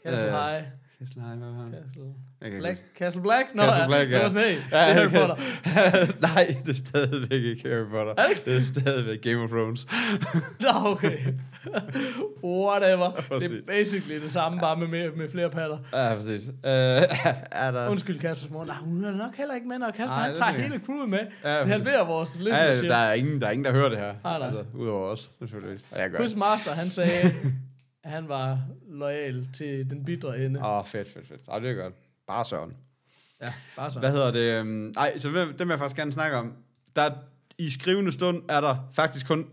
Castle 0.06 0.26
Øh, 0.26 0.32
High. 0.32 0.62
Castle 1.00 1.22
High, 1.22 1.38
hvad 1.38 1.48
var 1.48 1.64
det? 1.64 1.82
Castle... 1.84 2.60
Black? 2.60 2.78
Castle 2.98 3.22
Black? 3.22 3.54
Nå, 3.54 3.62
Castle 3.62 3.82
ja. 3.82 3.86
Black, 3.88 4.10
ja. 4.10 4.14
Det 4.16 4.22
var 4.22 4.28
sådan, 4.28 4.44
hey, 4.48 4.54
Ja, 4.54 4.56
det 4.60 4.70
er 4.72 4.94
Harry. 4.94 5.08
Potter. 5.18 5.36
Nej, 6.20 6.56
det 6.64 6.70
er 6.70 6.74
stadigvæk 6.74 7.42
ikke 7.42 7.68
Harry 7.68 7.84
Potter. 7.90 8.14
Er 8.22 8.26
det 8.28 8.44
Det 8.44 8.56
er 8.56 8.60
stadigvæk 8.60 9.22
Game 9.22 9.42
of 9.42 9.50
Thrones. 9.50 9.86
Nå, 10.60 10.68
okay. 10.84 11.18
Whatever. 12.44 13.10
Det 13.10 13.24
Præcis. 13.24 13.50
er 13.50 13.54
basically 13.66 14.22
det 14.22 14.32
samme, 14.32 14.60
bare 14.60 14.76
med, 14.76 14.88
med, 14.88 15.10
med 15.16 15.30
flere 15.30 15.50
patter. 15.50 15.78
Ja, 15.92 16.14
præcis. 16.14 16.48
Øh, 16.48 16.52
er 17.64 17.70
der... 17.70 17.88
Undskyld, 17.88 18.18
Kaspers 18.18 18.50
mor. 18.50 18.64
Nej, 18.64 18.76
hun 18.76 19.04
er 19.04 19.10
nok 19.10 19.36
heller 19.36 19.54
ikke 19.54 19.68
med, 19.68 19.78
når 19.78 19.90
Kasper 19.90 20.06
Nej, 20.06 20.20
han 20.20 20.30
det 20.30 20.38
tager 20.38 20.50
hele 20.50 20.80
crewet 20.86 21.08
med. 21.08 21.18
Ja, 21.44 21.60
Det 21.60 21.68
halverer 21.68 22.04
vores 22.06 22.36
Ja, 22.38 22.42
listenership. 22.44 22.90
der 22.90 22.96
er, 22.96 23.12
ingen, 23.12 23.40
der 23.40 23.46
er 23.46 23.50
ingen, 23.50 23.64
der 23.64 23.72
hører 23.72 23.88
det 23.88 23.98
her. 23.98 24.14
Nej, 24.24 24.38
nej. 24.38 24.46
Altså, 24.46 24.64
udover 24.74 25.06
os, 25.08 25.30
selvfølgelig. 25.38 25.80
Og 25.92 26.00
jeg 26.00 26.10
gør 26.10 26.18
Chris 26.18 26.30
det. 26.30 26.38
Master, 26.38 26.70
han 26.74 26.90
sagde, 26.90 27.34
han 28.06 28.28
var 28.28 28.58
lojal 28.88 29.48
til 29.54 29.90
den 29.90 30.04
bidre 30.04 30.38
ende. 30.44 30.60
Åh, 30.60 30.66
oh, 30.78 30.86
fedt, 30.86 31.08
fedt, 31.12 31.28
fedt. 31.28 31.40
Ej, 31.48 31.58
det 31.58 31.70
er 31.70 31.74
godt. 31.74 31.94
Bare 32.26 32.44
Søren. 32.44 32.72
Ja, 33.42 33.52
bare 33.76 33.90
så. 33.90 33.98
Hvad 33.98 34.10
hedder 34.10 34.30
det? 34.30 34.60
Um, 34.60 34.92
ej, 34.96 35.18
så 35.18 35.28
dem, 35.28 35.68
vil 35.68 35.72
jeg 35.72 35.78
faktisk 35.78 35.96
gerne 35.96 36.12
snakke 36.12 36.36
om. 36.36 36.52
Der, 36.96 37.02
er- 37.02 37.14
I 37.58 37.70
skrivende 37.70 38.12
stund 38.12 38.42
er 38.48 38.60
der 38.60 38.76
faktisk 38.92 39.26
kun 39.26 39.46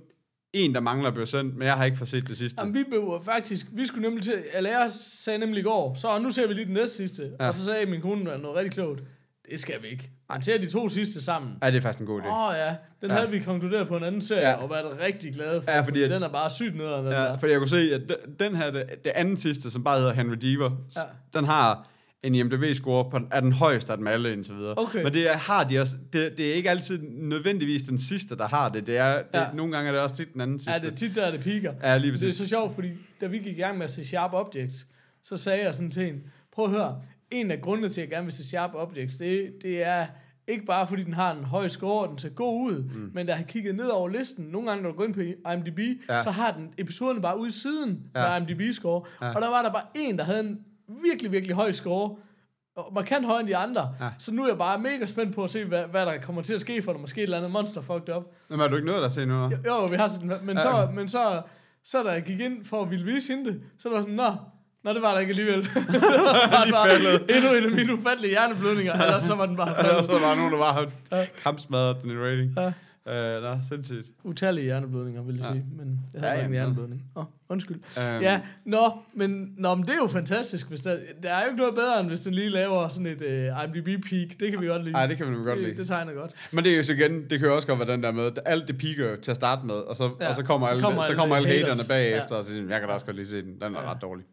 en, 0.53 0.73
der 0.73 0.79
mangler 0.79 1.07
at 1.07 1.13
blive 1.13 1.25
sendt, 1.27 1.57
men 1.57 1.65
jeg 1.67 1.77
har 1.77 1.85
ikke 1.85 1.97
fået 1.97 2.07
set 2.07 2.27
det 2.27 2.37
sidste. 2.37 2.61
Jamen, 2.61 2.73
vi 2.73 2.83
blev 2.83 3.21
faktisk, 3.25 3.65
vi 3.71 3.85
skulle 3.85 4.01
nemlig 4.01 4.23
til, 4.23 4.43
eller 4.53 4.69
jeg 4.69 4.89
sagde 4.91 5.39
nemlig 5.39 5.59
i 5.59 5.63
går, 5.63 5.95
så 5.95 6.19
nu 6.19 6.29
ser 6.29 6.47
vi 6.47 6.53
lige 6.53 6.65
den 6.65 6.73
næste 6.73 6.97
sidste. 6.97 7.31
Ja. 7.39 7.47
Og 7.47 7.53
så 7.55 7.65
sagde 7.65 7.85
min 7.85 8.01
kone 8.01 8.23
noget 8.23 8.55
rigtig 8.55 8.71
klogt. 8.71 9.03
Det 9.51 9.59
skal 9.59 9.75
vi 9.81 9.87
ikke. 9.87 10.09
Man 10.29 10.41
ser 10.41 10.57
de 10.57 10.69
to 10.69 10.89
sidste 10.89 11.21
sammen. 11.23 11.51
Ja, 11.63 11.67
det 11.71 11.77
er 11.77 11.81
faktisk 11.81 11.99
en 11.99 12.05
god 12.05 12.21
idé. 12.21 12.27
Åh 12.27 12.47
oh, 12.47 12.53
ja, 12.57 12.75
den 13.01 13.09
Ja. 13.09 13.15
havde 13.17 13.31
vi 13.31 13.39
konkluderet 13.39 13.87
på 13.87 13.97
en 13.97 14.03
anden 14.03 14.21
serie, 14.21 14.49
Ja. 14.49 14.53
og 14.55 14.69
været 14.69 14.99
rigtig 14.99 15.33
glade 15.33 15.61
for. 15.61 15.71
Ja, 15.71 15.81
fordi 15.81 16.03
at- 16.03 16.11
den 16.11 16.23
er 16.23 16.29
bare 16.29 16.49
sygt 16.49 16.75
nederen, 16.75 17.05
Ja, 17.05 17.11
der. 17.11 17.37
fordi 17.37 17.51
jeg 17.51 17.59
kunne 17.59 17.69
se, 17.69 17.93
at 17.93 18.01
de- 18.09 18.15
den 18.39 18.55
her, 18.55 18.71
det, 18.71 18.83
det 19.03 19.11
anden 19.15 19.37
sidste, 19.37 19.71
som 19.71 19.83
bare 19.83 19.97
hedder 19.97 20.13
Henry 20.13 20.35
Deaver, 20.35 20.71
ja. 20.95 21.01
Den 21.39 21.45
har 21.45 21.89
en 22.23 22.35
IMDb-score 22.35 23.09
på, 23.11 23.19
er 23.31 23.39
den 23.39 23.51
højeste 23.51 23.91
af 23.91 23.97
dem 23.97 24.07
alle 24.07 24.33
indtil 24.33 24.55
videre. 24.55 24.73
Okay. 24.77 25.03
Men 25.03 25.13
det 25.13 25.29
er, 25.31 25.37
har 25.37 25.63
de 25.63 25.79
også, 25.79 25.95
det, 26.13 26.33
det 26.37 26.49
er 26.49 26.53
ikke 26.53 26.69
altid 26.69 26.99
nødvendigvis 27.11 27.81
den 27.81 27.97
sidste, 27.97 28.37
der 28.37 28.47
har 28.47 28.69
det. 28.69 28.87
det, 28.87 28.97
er, 28.97 29.15
det 29.17 29.25
Ja. 29.33 29.45
Nogle 29.53 29.71
gange 29.73 29.87
er 29.87 29.91
det 29.91 30.01
også 30.01 30.15
tit 30.15 30.33
den 30.33 30.41
anden 30.41 30.59
sidste. 30.59 30.71
Ja, 30.71 30.79
det 30.79 30.91
er 30.91 30.95
tit 30.95 31.15
der, 31.15 31.31
det 31.31 31.39
piker. 31.39 31.73
Ja, 31.83 31.97
lige 31.97 32.11
Det 32.11 32.17
er 32.17 32.25
præcis. 32.27 32.35
så 32.37 32.47
sjovt, 32.47 32.75
fordi 32.75 32.89
da 33.21 33.27
vi 33.27 33.37
gik 33.37 33.57
i 33.57 33.61
gang 33.61 33.77
med 33.77 33.83
at 33.85 33.91
se 33.91 34.05
Sharp 34.05 34.33
Objects, 34.33 34.85
så 35.23 35.37
sagde 35.37 35.63
jeg 35.63 35.73
sådan 35.73 35.91
til 35.91 36.05
hende, 36.05 36.19
prøv 36.55 36.65
at 36.65 36.71
høre, 36.71 36.95
en 37.33 37.51
af 37.51 37.61
grundene 37.61 37.89
til, 37.89 38.01
at 38.01 38.05
jeg 38.05 38.11
gerne 38.11 38.23
vil 38.25 38.33
se 38.33 38.47
Sharp 38.47 38.71
Objects, 38.73 39.15
det, 39.15 39.53
det 39.61 39.83
er 39.83 40.05
ikke 40.47 40.65
bare 40.65 40.87
fordi 40.87 41.03
den 41.03 41.13
har 41.13 41.33
en 41.33 41.43
høj 41.43 41.67
score, 41.67 42.03
og 42.03 42.09
den 42.09 42.17
ser 42.17 42.29
god 42.29 42.71
ud, 42.71 42.83
mm. 42.83 43.11
men 43.13 43.25
da 43.25 43.31
jeg 43.31 43.37
har 43.37 43.45
kigget 43.45 43.75
ned 43.75 43.85
over 43.87 44.07
listen, 44.09 44.45
nogle 44.45 44.67
gange 44.69 44.83
når 44.83 44.89
du 44.91 44.97
går 44.97 45.03
ind 45.03 45.13
på 45.13 45.19
IMDb, 45.53 45.79
Ja. 46.09 46.23
så 46.23 46.31
har 46.31 46.51
den 46.51 46.73
episoderne 46.77 47.21
bare 47.21 47.39
ude 47.39 47.51
siden 47.51 48.03
Ja. 48.15 48.39
med 48.39 48.47
IMDb-score, 48.49 49.07
Ja. 49.21 49.35
og 49.35 49.41
der 49.41 49.49
var 49.49 49.61
der 49.61 49.71
bare 49.71 49.85
en, 49.95 50.17
der 50.17 50.23
havde 50.23 50.39
en 50.39 50.59
virkelig, 51.03 51.31
virkelig 51.31 51.55
høj 51.55 51.71
score, 51.71 52.15
og 52.75 52.93
markant 52.93 53.25
højere 53.25 53.39
end 53.39 53.47
de 53.49 53.57
andre. 53.57 53.95
Ja. 53.99 54.09
Så 54.19 54.33
nu 54.33 54.43
er 54.43 54.47
jeg 54.47 54.57
bare 54.57 54.79
mega 54.79 55.05
spændt 55.05 55.35
på 55.35 55.43
at 55.43 55.49
se, 55.49 55.65
hvad, 55.65 55.83
hvad 55.85 56.05
der 56.05 56.17
kommer 56.21 56.41
til 56.41 56.53
at 56.53 56.61
ske 56.61 56.81
for 56.81 56.91
dig. 56.91 57.01
Måske 57.01 57.19
et 57.19 57.23
eller 57.23 57.37
andet 57.37 57.51
monster 57.51 57.81
fucked 57.81 58.15
up. 58.15 58.23
Men 58.49 58.59
er 58.59 58.67
du 58.67 58.75
ikke 58.75 58.87
nået 58.87 59.01
der 59.01 59.09
til 59.09 59.27
nu? 59.27 59.43
Jo, 59.43 59.49
jo, 59.65 59.85
vi 59.85 59.95
har 59.95 60.07
sådan, 60.07 60.31
men, 60.43 60.57
Ja. 60.57 60.61
så, 60.61 60.89
men 60.95 61.07
så, 61.07 61.41
så 61.83 62.03
da 62.03 62.09
jeg 62.09 62.23
gik 62.23 62.39
ind 62.39 62.65
for 62.65 62.81
at 62.81 62.89
ville 62.91 63.05
vise 63.05 63.33
hende 63.35 63.51
det, 63.51 63.61
så 63.77 63.89
var 63.89 64.01
sådan, 64.01 64.15
nå, 64.15 64.31
nå, 64.83 64.93
det 64.93 65.01
var 65.01 65.11
der 65.13 65.19
ikke 65.19 65.29
alligevel. 65.31 65.61
det 65.63 66.01
var 66.01 66.65
Lige 66.65 66.73
bare 66.73 67.37
endnu 67.37 67.53
en 67.57 67.63
af 67.63 67.71
mine 67.71 67.93
ufattelige 67.93 68.29
hjerneblødninger, 68.31 68.93
eller 68.93 69.19
så 69.19 69.35
var 69.35 69.45
den 69.45 69.55
bare 69.55 69.69
Eller 69.79 69.83
faldet. 69.83 70.05
så 70.05 70.11
var 70.11 70.29
der 70.29 70.35
nogen, 70.35 70.51
der 70.53 70.59
bare 70.59 70.91
Ja. 71.11 71.25
kampsmadret 71.43 71.97
den 72.03 72.11
i 72.11 72.17
rating. 72.17 72.53
Ja. 72.57 72.71
Uh, 73.05 73.43
nå, 73.43 73.55
sindssygt. 73.69 74.07
Utallige 74.23 74.63
hjerneblødninger, 74.65 75.21
vil 75.23 75.35
jeg 75.35 75.45
Ja. 75.45 75.51
sige, 75.51 75.65
men 75.77 75.99
jeg 76.13 76.21
havde 76.21 76.33
Ja, 76.33 76.39
ikke 76.39 76.45
en 76.47 76.51
hjerneblødning. 76.53 77.01
Åh, 77.15 77.21
oh, 77.23 77.27
undskyld. 77.49 77.75
Um, 77.97 78.03
Ja, 78.21 78.41
nå, 78.65 78.91
men, 79.13 79.53
nå, 79.57 79.75
men 79.75 79.83
det 79.85 79.91
er 79.91 79.97
jo 79.97 80.07
fantastisk. 80.07 80.69
Hvis 80.69 80.79
der, 80.81 80.97
der 81.23 81.33
er 81.33 81.41
jo 81.41 81.45
ikke 81.45 81.57
noget 81.57 81.75
bedre, 81.75 81.99
end 81.99 82.07
hvis 82.07 82.21
den 82.21 82.33
lige 82.33 82.49
laver 82.49 82.87
sådan 82.87 83.05
et 83.05 83.21
uh, 83.21 83.63
IMDb-peak. 83.63 84.39
Det 84.39 84.51
kan 84.51 84.61
vi 84.61 84.67
godt 84.67 84.83
lide. 84.83 84.95
Ej, 84.95 85.07
det 85.07 85.17
kan 85.17 85.25
man 85.25 85.35
godt 85.43 85.57
det, 85.57 85.63
lide. 85.67 85.77
det 85.77 85.87
tegner 85.87 86.13
godt. 86.13 86.31
Men 86.51 86.63
det 86.63 86.73
er 86.73 86.77
jo 86.77 86.83
så 86.83 86.93
igen, 86.93 87.29
det 87.29 87.39
kan 87.39 87.47
jo 87.47 87.55
også 87.55 87.67
godt 87.67 87.79
være 87.79 87.87
den 87.91 88.03
der 88.03 88.11
med, 88.11 88.31
alt 88.45 88.67
det 88.67 88.77
piker 88.77 89.15
til 89.15 89.31
at 89.31 89.37
starte 89.37 89.65
med, 89.65 89.75
og 89.75 89.95
så, 89.95 90.09
ja. 90.21 90.29
Og 90.29 90.35
så 90.35 90.43
kommer 90.43 90.67
så 90.67 90.71
alle, 90.71 90.83
kommer 90.83 91.01
så 91.01 91.07
alle 91.07 91.19
kommer 91.19 91.35
alle 91.35 91.49
haterne 91.49 91.81
bagefter, 91.87 92.35
Ja. 92.35 92.37
og 92.37 92.43
så 92.43 92.49
siger, 92.51 92.67
jeg 92.69 92.79
kan 92.79 92.87
da 92.89 92.93
også 92.93 93.05
godt 93.05 93.15
lige 93.15 93.27
se 93.27 93.41
den, 93.41 93.53
den 93.61 93.75
er 93.75 93.81
Ja. 93.81 93.91
ret 93.91 94.01
dårlig. 94.01 94.25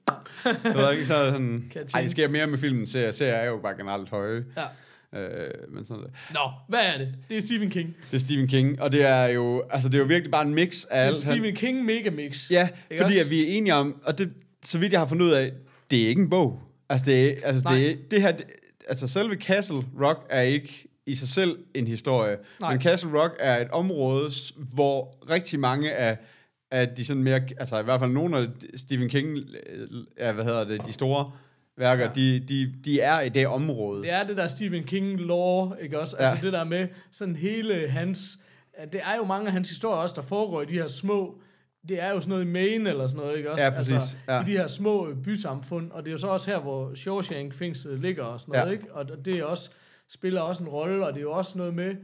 Jeg 0.45 0.57
ved 0.77 0.93
ikke, 0.93 1.07
så 1.07 1.15
er 1.15 1.31
sådan, 1.33 1.73
ej, 1.95 2.01
det 2.03 2.11
sker 2.11 2.29
mere 2.29 2.47
med 2.47 2.59
filmen, 2.59 2.87
serier, 2.87 3.11
serier 3.11 3.35
er 3.35 3.47
jo 3.47 3.59
bare 3.63 3.75
generelt 3.77 4.09
høje, 4.09 4.45
Ja. 5.13 5.19
øh, 5.21 5.51
men 5.75 5.85
sådan 5.85 6.03
det. 6.03 6.11
Nå, 6.35 6.41
hvad 6.69 6.81
er 6.95 6.99
det? 6.99 7.09
Det 7.29 7.37
er 7.37 7.41
Stephen 7.41 7.71
King. 7.71 7.97
Det 8.11 8.17
er 8.17 8.21
Stephen 8.21 8.47
King, 8.49 8.83
og 8.83 8.93
det 8.93 9.05
er 9.07 9.25
jo, 9.27 9.63
altså 9.71 9.89
det 9.89 9.95
er 9.95 9.99
jo 9.99 10.05
virkelig 10.05 10.31
bare 10.31 10.47
en 10.47 10.55
mix 10.55 10.85
af 10.85 11.07
alt. 11.07 11.19
Stephen 11.19 11.55
King 11.57 11.85
mega 11.85 12.11
mix. 12.11 12.51
Ja, 12.51 12.69
Ikke 12.91 13.03
fordi 13.03 13.15
også? 13.15 13.25
at 13.25 13.31
vi 13.31 13.43
er 13.43 13.47
enige 13.59 13.75
om, 13.75 14.01
og 14.05 14.19
det, 14.19 14.31
så 14.63 14.79
vidt 14.79 14.93
jeg 14.93 15.01
har 15.01 15.07
fundet 15.07 15.27
ud 15.27 15.31
af, 15.31 15.53
det 15.91 16.03
er 16.05 16.09
ikke 16.09 16.23
en 16.23 16.31
bog. 16.31 16.61
Altså 16.89 17.07
det, 17.07 17.29
er, 17.31 17.35
altså 17.45 17.63
Nej. 17.65 17.75
det, 17.75 17.91
er, 17.91 17.95
det 18.11 18.23
her, 18.23 18.33
det, 18.33 18.45
altså 18.89 19.09
selve 19.09 19.35
Castle 19.35 19.83
Rock 20.03 20.27
er 20.31 20.41
ikke 20.41 20.87
i 21.07 21.15
sig 21.15 21.29
selv 21.29 21.59
en 21.75 21.87
historie, 21.87 22.37
Nej. 22.61 22.73
men 22.73 22.83
Castle 22.83 23.21
Rock 23.23 23.37
er 23.41 23.59
et 23.61 23.69
område, 23.71 24.31
hvor 24.57 25.15
rigtig 25.31 25.61
mange 25.61 25.93
af, 25.93 26.19
af 26.71 26.89
de 26.89 27.05
sådan 27.05 27.23
mere, 27.23 27.41
altså 27.59 27.81
i 27.81 27.83
hvert 27.85 28.01
fald 28.01 28.11
nogle 28.13 28.39
af 28.39 28.47
Stephen 28.77 29.09
King, 29.09 29.39
øh, 29.39 29.89
ja, 30.19 30.33
hvad 30.33 30.45
hedder 30.45 30.65
det, 30.65 30.87
de 30.87 30.93
store 30.93 31.33
værker, 31.77 32.05
Ja. 32.05 32.11
de, 32.15 32.41
de, 32.41 32.75
de 32.85 33.01
er 33.01 33.21
i 33.21 33.29
det 33.29 33.47
område. 33.47 34.03
Det 34.03 34.13
er 34.13 34.23
det 34.23 34.37
der 34.37 34.49
Stephen 34.49 34.85
King 34.85 35.21
lore, 35.21 35.83
ikke 35.83 36.01
også? 36.01 36.17
Ja. 36.21 36.25
Altså 36.29 36.45
det 36.45 36.53
der 36.53 36.65
med 36.65 36.89
sådan 37.11 37.37
hele 37.37 37.89
hans... 37.89 38.39
Det 38.93 39.01
er 39.05 39.17
jo 39.17 39.25
mange 39.25 39.47
af 39.47 39.53
hans 39.53 39.69
historier 39.69 39.97
også, 40.03 40.15
der 40.15 40.23
foregår 40.23 40.63
i 40.63 40.65
de 40.67 40.73
her 40.73 40.87
små... 40.89 41.41
Det 41.89 42.03
er 42.03 42.11
jo 42.11 42.21
sådan 42.21 42.29
noget 42.31 42.45
i 42.45 42.49
Maine 42.49 42.91
eller 42.91 43.07
sådan 43.07 43.21
noget, 43.23 43.37
ikke 43.37 43.51
også? 43.53 43.65
Ja, 43.65 43.71
præcis. 43.71 43.93
Altså, 43.95 44.17
Ja. 44.29 44.43
I 44.43 44.45
de 44.47 44.51
her 44.51 44.67
små 44.67 45.15
bysamfund, 45.25 45.91
og 45.91 46.03
det 46.03 46.09
er 46.09 46.13
jo 46.13 46.19
så 46.19 46.27
også 46.27 46.51
her, 46.51 46.59
hvor 46.61 46.95
Shawshank 46.95 47.55
fængslet 47.55 48.01
ligger 48.01 48.25
og 48.25 48.41
sådan 48.41 48.53
noget, 48.53 48.67
Ja. 48.67 48.73
ikke? 48.73 48.95
Og 48.95 49.25
det 49.25 49.39
er 49.39 49.45
også, 49.45 49.71
spiller 50.09 50.41
også 50.41 50.63
en 50.63 50.69
rolle, 50.69 51.07
og 51.07 51.13
det 51.13 51.19
er 51.19 51.23
jo 51.23 51.33
også 51.33 51.59
noget 51.59 51.75
med 51.75 51.95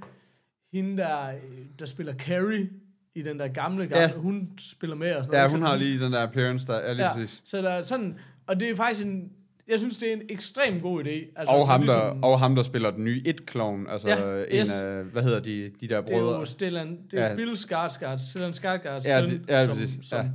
hende, 0.72 0.96
der, 1.02 1.28
øh, 1.28 1.34
der 1.78 1.86
spiller 1.86 2.14
Carrie 2.14 2.68
i 3.16 3.22
den 3.22 3.38
der 3.38 3.48
gamle, 3.48 3.86
gamle 3.86 4.02
Ja. 4.02 4.12
hun 4.12 4.48
spiller 4.58 4.96
med 4.96 5.14
og 5.14 5.24
sådan 5.24 5.32
noget. 5.32 5.40
Ja, 5.42 5.44
ikke? 5.46 5.56
hun 5.56 5.66
har 5.66 5.76
lige 5.76 6.04
den 6.04 6.12
der 6.12 6.22
appearance 6.22 6.66
der, 6.66 6.80
ja 6.80 6.92
lige 6.92 7.06
ja, 7.06 7.12
præcis. 7.12 7.42
så 7.44 7.62
der 7.62 7.70
er 7.70 7.82
sådan, 7.82 8.18
og 8.46 8.60
det 8.60 8.70
er 8.70 8.76
faktisk 8.76 9.06
en, 9.06 9.30
jeg 9.68 9.78
synes, 9.78 9.98
det 9.98 10.08
er 10.08 10.12
en 10.12 10.22
ekstremt 10.28 10.82
god 10.82 11.04
idé. 11.04 11.08
Altså, 11.36 11.54
Og 11.56 11.68
ham, 11.68 11.80
der, 11.80 11.86
ligesom- 11.86 12.22
og 12.22 12.38
ham, 12.40 12.54
der 12.56 12.62
spiller 12.62 12.90
den 12.90 13.04
nye 13.04 13.22
It-clown, 13.26 13.90
altså 13.92 14.08
Ja, 14.08 14.44
en 14.50 14.60
yes. 14.62 14.70
af, 14.72 15.04
hvad 15.04 15.22
hedder 15.22 15.40
de, 15.40 15.70
de 15.80 15.88
der 15.88 16.00
Det 16.00 16.10
er 16.10 16.18
brødre? 16.18 16.38
jo 16.38 16.44
Stellan, 16.44 16.98
det 17.10 17.18
er 17.20 17.22
Ja. 17.24 17.28
ja. 17.30 17.34
Bill 17.36 17.56
Skarsgård, 17.56 18.18
Stellan 18.18 18.50
Skarsgårds 18.52 19.04
Ja, 19.08 19.20
søn, 19.20 19.44
ja, 19.48 19.64
som, 19.64 19.74
præcis, 19.76 20.08
som, 20.08 20.18
ja. 20.18 20.30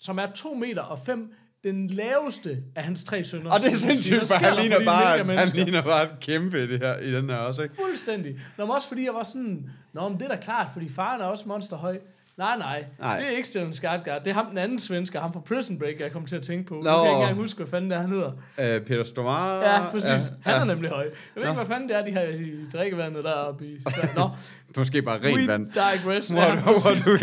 som 0.00 0.18
er 0.18 0.26
2 0.34 0.54
meter 0.54 0.82
og 0.82 0.98
5, 1.06 1.32
den 1.64 1.86
laveste 1.86 2.58
af 2.76 2.84
hans 2.84 3.04
tre 3.04 3.24
sønner. 3.24 3.50
Og 3.52 3.60
det 3.60 3.72
er 3.72 3.76
sindssygt, 3.76 4.28
for 4.28 4.34
han 4.34 4.56
ligner, 4.56 4.76
bare, 4.86 5.36
han 5.38 5.48
ligner 5.48 5.82
bare 5.82 6.02
et 6.02 6.10
kæmpe 6.20 6.64
i, 6.64 6.66
det 6.66 6.78
her, 6.78 6.98
i 6.98 7.12
den 7.12 7.30
her 7.30 7.36
også, 7.36 7.62
ikke? 7.62 7.74
Fuldstændig. 7.84 8.36
Nå, 8.58 8.66
men 8.66 8.74
også 8.74 8.88
fordi 8.88 9.04
jeg 9.04 9.14
var 9.14 9.22
sådan, 9.22 9.70
Nå, 9.92 10.08
men 10.08 10.18
det 10.18 10.24
er 10.26 10.28
da 10.34 10.40
klart, 10.40 10.68
fordi 10.72 10.88
faren 10.88 11.20
er 11.20 11.24
også 11.24 11.44
monsterhøj. 11.48 11.98
Nej, 12.38 12.58
nej, 12.58 12.84
Nej. 13.00 13.18
Det 13.18 13.26
er 13.26 13.30
ikke 13.30 13.48
Stellan 13.48 13.72
Skarsgård. 13.72 14.24
Det 14.24 14.30
er 14.30 14.34
ham 14.34 14.46
den 14.48 14.58
anden 14.58 14.78
svensker, 14.78 15.20
ham 15.20 15.32
fra 15.32 15.40
Prison 15.40 15.78
Break, 15.78 16.00
jeg 16.00 16.12
kom 16.12 16.26
til 16.26 16.36
at 16.36 16.42
tænke 16.42 16.66
på. 16.66 16.74
Nå. 16.74 16.80
kan 16.82 16.90
jeg 16.90 17.02
ikke 17.04 17.12
engang 17.20 17.36
huske, 17.36 17.56
hvad 17.56 17.66
fanden 17.66 17.90
det 17.90 17.96
er, 17.96 18.00
han 18.00 18.10
hedder. 18.10 18.32
Uh, 18.78 18.86
Peter 18.86 19.04
Stormare. 19.04 19.70
Ja, 19.70 19.90
præcis. 19.90 20.08
Ja, 20.08 20.14
han 20.42 20.54
ja. 20.54 20.60
er 20.60 20.64
nemlig 20.64 20.90
høj. 20.90 21.02
Jeg 21.02 21.10
ved 21.34 21.42
Nå. 21.44 21.50
ikke, 21.50 21.54
hvad 21.56 21.66
fanden 21.66 21.88
det 21.88 21.96
er, 21.96 22.04
de 22.04 22.10
her 22.10 22.22
i 22.22 22.52
drikkevandet 22.72 23.24
deroppe 23.24 23.66
i. 23.66 23.78
Nå, 24.16 24.30
Måske 24.76 25.02
bare 25.02 25.18
rent 25.24 25.40
we 25.40 25.46
vand. 25.46 25.66
digress. 25.66 26.28
Hvor- 26.28 26.62
hvor 26.62 26.72
præcis. 26.72 27.04
du 27.04 27.10
Ja, 27.10 27.16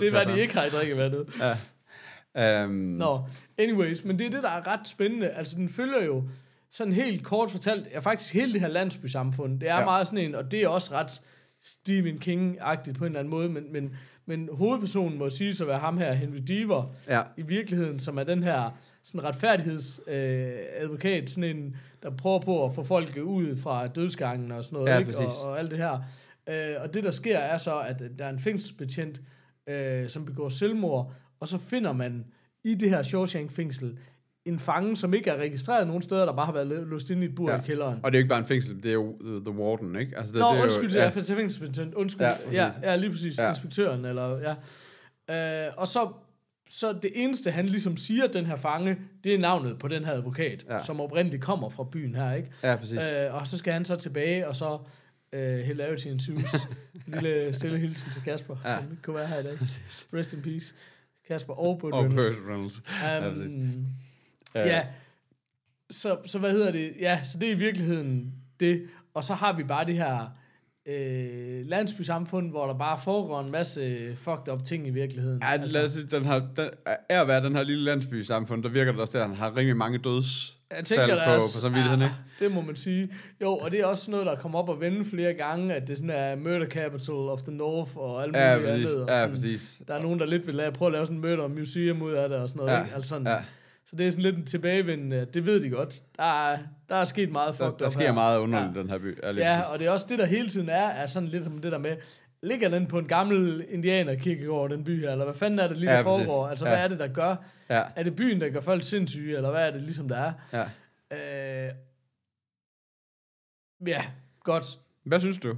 Det 0.00 0.06
er, 0.06 0.10
hvad 0.24 0.34
de 0.34 0.40
ikke 0.40 0.54
har 0.54 0.64
i 0.64 0.70
drikkevandet. 0.70 1.24
Um, 2.64 2.70
Nå, 2.70 3.20
anyways, 3.58 4.04
men 4.04 4.18
det 4.18 4.26
er 4.26 4.30
det, 4.30 4.42
der 4.42 4.50
er 4.50 4.66
ret 4.66 4.88
spændende. 4.88 5.28
Altså, 5.28 5.56
den 5.56 5.68
følger 5.68 6.04
jo 6.04 6.24
sådan 6.70 6.92
helt 6.92 7.24
kort 7.24 7.50
fortalt, 7.50 7.88
er 7.90 8.00
faktisk 8.00 8.34
hele 8.34 8.52
det 8.52 8.60
her 8.60 8.68
landsbysamfund. 8.68 9.60
Det 9.60 9.68
er 9.68 9.72
Ja. 9.74 9.78
ja. 9.78 9.84
meget 9.84 10.06
sådan 10.06 10.24
en, 10.24 10.34
og 10.34 10.50
det 10.50 10.62
er 10.62 10.68
også 10.68 10.94
ret 10.94 11.20
Stephen 11.64 12.16
King-agtigt 12.18 12.92
på 12.92 13.04
en 13.04 13.10
eller 13.10 13.18
anden 13.20 13.30
måde, 13.30 13.48
men, 13.48 13.72
men, 13.72 13.96
men 14.26 14.48
hovedpersonen 14.52 15.18
må 15.18 15.30
sige 15.30 15.62
at 15.62 15.66
være 15.68 15.78
ham 15.78 15.98
her, 15.98 16.12
Henry 16.12 16.36
Deaver, 16.48 16.94
Ja. 17.08 17.22
i 17.36 17.42
virkeligheden, 17.42 17.98
som 17.98 18.18
er 18.18 18.24
den 18.24 18.42
her 18.42 18.70
sådan 19.04 19.24
retfærdighedsadvokat, 19.24 21.22
øh, 21.22 21.28
sådan 21.28 21.56
en, 21.56 21.76
der 22.02 22.10
prøver 22.10 22.38
på 22.40 22.64
at 22.64 22.74
få 22.74 22.82
folk 22.82 23.16
ud 23.22 23.56
fra 23.56 23.86
dødsgangen 23.86 24.52
og 24.52 24.64
sådan 24.64 24.76
noget, 24.76 24.88
Ja, 24.92 24.98
ikke? 24.98 25.12
præcis. 25.12 25.42
Og, 25.44 25.50
og 25.50 25.58
alt 25.58 25.70
det 25.70 25.78
her. 25.78 26.00
Øh, 26.48 26.74
og 26.82 26.94
det, 26.94 27.04
der 27.04 27.10
sker, 27.10 27.38
er 27.38 27.58
så, 27.58 27.78
at 27.80 28.02
der 28.18 28.24
er 28.24 28.30
en 28.30 28.38
fængselsbetjent, 28.40 29.20
øh, 29.66 30.08
som 30.08 30.24
begår 30.24 30.48
selvmord, 30.48 31.12
og 31.40 31.48
så 31.48 31.58
finder 31.58 31.92
man 31.92 32.24
i 32.64 32.74
det 32.74 32.90
her 32.90 33.02
Shawshank-fængsel 33.02 33.98
en 34.44 34.58
fange, 34.58 34.96
som 34.96 35.14
ikke 35.14 35.30
er 35.30 35.36
registreret 35.36 35.86
nogen 35.86 36.02
steder, 36.02 36.24
der 36.24 36.32
bare 36.32 36.46
har 36.46 36.52
været 36.52 36.66
låst 36.88 37.10
inde 37.10 37.22
i 37.22 37.28
et 37.28 37.34
bur 37.34 37.50
Ja. 37.50 37.58
i 37.58 37.60
kælderen. 37.66 38.00
Og 38.02 38.12
det 38.12 38.18
er 38.18 38.20
jo 38.20 38.22
ikke 38.22 38.28
bare 38.28 38.38
en 38.38 38.44
fængsel, 38.46 38.76
det 38.82 38.86
er 38.88 38.92
jo 38.92 39.18
The, 39.20 39.40
the 39.44 39.50
Warden, 39.60 39.96
ikke? 39.96 40.18
Altså, 40.18 40.32
det, 40.32 40.40
Nå, 40.40 40.48
det 40.52 40.58
er 40.58 40.62
undskyld, 40.62 40.90
jo, 40.92 40.98
ja, 40.98 41.04
ja 41.04 41.10
fængselsbetjent, 41.10 41.94
undskyld. 41.94 42.26
Ja, 42.26 42.32
Ja, 42.52 42.72
ja, 42.82 42.96
lige 42.96 43.10
præcis, 43.10 43.38
Ja. 43.38 43.50
inspektøren, 43.50 44.04
eller, 44.04 44.54
ja. 45.28 45.66
Øh, 45.66 45.72
og 45.76 45.88
så, 45.88 46.08
så 46.70 46.92
det 47.02 47.10
eneste, 47.14 47.50
han 47.50 47.66
ligesom 47.66 47.96
siger, 47.96 48.26
den 48.26 48.46
her 48.46 48.56
fange, 48.56 48.96
det 49.24 49.34
er 49.34 49.38
navnet 49.38 49.78
på 49.78 49.88
den 49.88 50.04
her 50.04 50.12
advokat, 50.12 50.64
Ja. 50.70 50.82
som 50.84 51.00
oprindeligt 51.00 51.42
kommer 51.42 51.68
fra 51.68 51.84
byen 51.92 52.14
her, 52.14 52.32
ikke? 52.32 52.48
Ja, 52.62 52.76
præcis. 52.76 52.98
Øh, 52.98 53.34
og 53.34 53.48
så 53.48 53.56
skal 53.58 53.72
han 53.72 53.84
så 53.84 53.96
tilbage, 53.96 54.48
og 54.48 54.56
så 54.56 54.78
øh, 55.32 55.58
hilarity 55.58 56.06
ensues. 56.06 56.54
En 57.06 57.12
lille 57.22 57.52
stille 57.52 57.78
hilsen 57.78 58.10
til 58.12 58.22
Kasper, 58.22 58.56
Ja. 58.64 58.76
som 58.76 58.90
ikke 58.90 59.02
kunne 59.02 59.16
være 59.16 59.26
her 59.26 59.38
i 59.38 59.42
dag. 59.42 59.52
Rest 60.14 60.32
in 60.32 60.42
peace. 60.42 60.74
Kasper 61.28 61.54
og 61.54 61.78
Burt 61.78 61.92
Og 61.92 62.04
Reynolds. 62.04 62.36
Burt 62.36 62.48
Reynolds. 62.48 62.82
Ja, 63.02 63.28
præcis. 63.28 63.54
Um, 63.54 63.86
Øh, 64.56 64.66
ja, 64.66 64.86
så, 65.90 66.18
så 66.26 66.38
hvad 66.38 66.52
hedder 66.52 66.72
det? 66.72 66.92
Ja, 67.00 67.24
så 67.24 67.38
det 67.38 67.48
er 67.48 67.52
i 67.52 67.58
virkeligheden 67.58 68.32
det. 68.60 68.82
Og 69.14 69.24
så 69.24 69.34
har 69.34 69.52
vi 69.52 69.64
bare 69.64 69.84
det 69.86 69.94
her 69.94 70.26
øh, 70.86 71.66
landsbysamfund, 71.66 72.50
hvor 72.50 72.66
der 72.66 72.78
bare 72.78 72.98
foregår 73.04 73.40
en 73.40 73.50
masse 73.50 74.16
fucked 74.16 74.52
up 74.52 74.64
ting 74.64 74.86
i 74.86 74.90
virkeligheden. 74.90 75.42
Ja, 75.42 75.48
altså, 75.48 75.78
lad 75.78 75.84
os 75.84 75.92
sige, 75.92 76.06
den 76.06 76.24
har, 76.24 76.38
den, 76.56 76.70
er 77.08 77.20
at 77.22 77.28
være 77.28 77.44
den 77.44 77.56
her 77.56 77.62
lille 77.62 77.84
landsby-samfund, 77.84 78.62
der 78.62 78.68
virker 78.68 78.92
det 78.92 79.00
også, 79.00 79.18
at 79.18 79.28
han 79.28 79.36
har 79.36 79.56
rimelig 79.56 79.76
mange 79.76 79.98
døds 79.98 80.55
jeg 80.76 80.84
tænker, 80.84 81.06
fald 81.06 81.18
der 81.18 81.24
på, 81.26 81.30
er, 81.30 81.36
på 81.38 81.60
samvittigheden, 81.60 82.02
ikke? 82.02 82.14
det 82.40 82.52
må 82.54 82.60
man 82.60 82.76
sige. 82.76 83.08
Jo, 83.42 83.56
og 83.56 83.70
det 83.70 83.80
er 83.80 83.86
også 83.86 84.10
noget, 84.10 84.26
der 84.26 84.34
kommer 84.36 84.58
op 84.58 84.68
og 84.68 84.80
vende 84.80 85.04
flere 85.04 85.32
gange, 85.34 85.74
at 85.74 85.88
det 85.88 85.96
sådan 85.96 86.10
er 86.10 86.36
murder 86.36 86.66
capital 86.66 87.14
of 87.14 87.42
the 87.42 87.52
north 87.52 87.96
og 87.96 88.22
alt 88.22 88.36
Ja, 88.36 88.54
muligt 88.56 88.70
præcis. 88.72 88.90
andet. 88.94 89.02
og 89.04 89.08
Ja, 89.10 89.20
sådan. 89.20 89.30
præcis. 89.34 89.82
Der 89.88 89.94
er 89.94 90.02
nogen, 90.02 90.18
der 90.20 90.26
lidt 90.26 90.46
vil 90.46 90.54
lave, 90.54 90.72
prøve 90.72 90.86
at 90.88 90.92
lave 90.92 91.06
sådan 91.06 91.16
en 91.16 91.22
murder 91.22 91.48
museum 91.48 92.02
ud 92.02 92.12
af 92.12 92.28
det 92.28 92.38
og 92.38 92.48
sådan 92.48 92.58
noget. 92.66 92.72
Ja, 92.78 92.82
ikke? 92.84 92.94
Altså 92.94 93.08
sådan, 93.08 93.26
ja. 93.26 93.36
Så 93.90 93.96
det 93.96 94.06
er 94.06 94.10
sådan 94.10 94.22
lidt 94.22 94.36
en 94.36 94.46
tilbagevendende, 94.46 95.26
det 95.34 95.46
ved 95.46 95.60
de 95.60 95.70
godt. 95.70 95.94
Der 96.16 96.48
er, 96.50 96.58
der 96.88 96.96
er 96.96 97.04
sket 97.04 97.32
meget 97.32 97.58
Der, 97.58 97.64
fucked 97.66 97.78
der 97.78 97.86
up 97.86 97.92
sker 97.92 98.00
her. 98.06 98.12
meget 98.12 98.38
underligt 98.40 98.76
i 98.76 98.78
den 98.78 98.90
her 98.90 98.98
by. 98.98 99.18
Ja, 99.22 99.28
Ja, 99.28 99.32
præcis. 99.58 99.72
og 99.72 99.78
det 99.78 99.86
er 99.86 99.90
også 99.90 100.06
det, 100.08 100.18
der 100.18 100.26
hele 100.26 100.48
tiden 100.48 100.68
er, 100.68 100.86
er 100.86 101.06
sådan 101.06 101.28
lidt 101.28 101.44
som 101.44 101.58
det 101.58 101.72
der 101.72 101.78
med, 101.78 101.96
ligger 102.46 102.68
den 102.68 102.86
på 102.86 102.98
en 102.98 103.08
gammel 103.08 103.64
indianerkirkegård, 103.68 104.70
den 104.70 104.84
by 104.84 105.00
her, 105.00 105.12
eller 105.12 105.24
hvad 105.24 105.34
fanden 105.34 105.58
er 105.58 105.68
det 105.68 105.76
lige, 105.76 105.90
Ja, 105.90 105.96
der 105.98 106.02
præcis. 106.04 106.26
foregår? 106.26 106.48
Altså, 106.48 106.64
Ja. 106.66 106.70
hvad 106.74 106.84
er 106.84 106.88
det, 106.88 106.98
der 106.98 107.08
gør? 107.08 107.36
ja, 107.70 107.82
Er 107.96 108.02
det 108.02 108.16
byen, 108.16 108.40
der 108.40 108.48
gør 108.48 108.60
folk 108.60 108.82
sindssyge, 108.82 109.36
eller 109.36 109.50
hvad 109.50 109.66
er 109.66 109.70
det 109.70 109.82
ligesom, 109.82 110.08
der 110.08 110.16
er? 110.16 110.32
ja. 110.52 111.66
Øh, 111.68 111.72
ja, 113.86 114.04
godt. 114.44 114.78
Hvad 115.04 115.20
synes 115.20 115.38
du? 115.38 115.56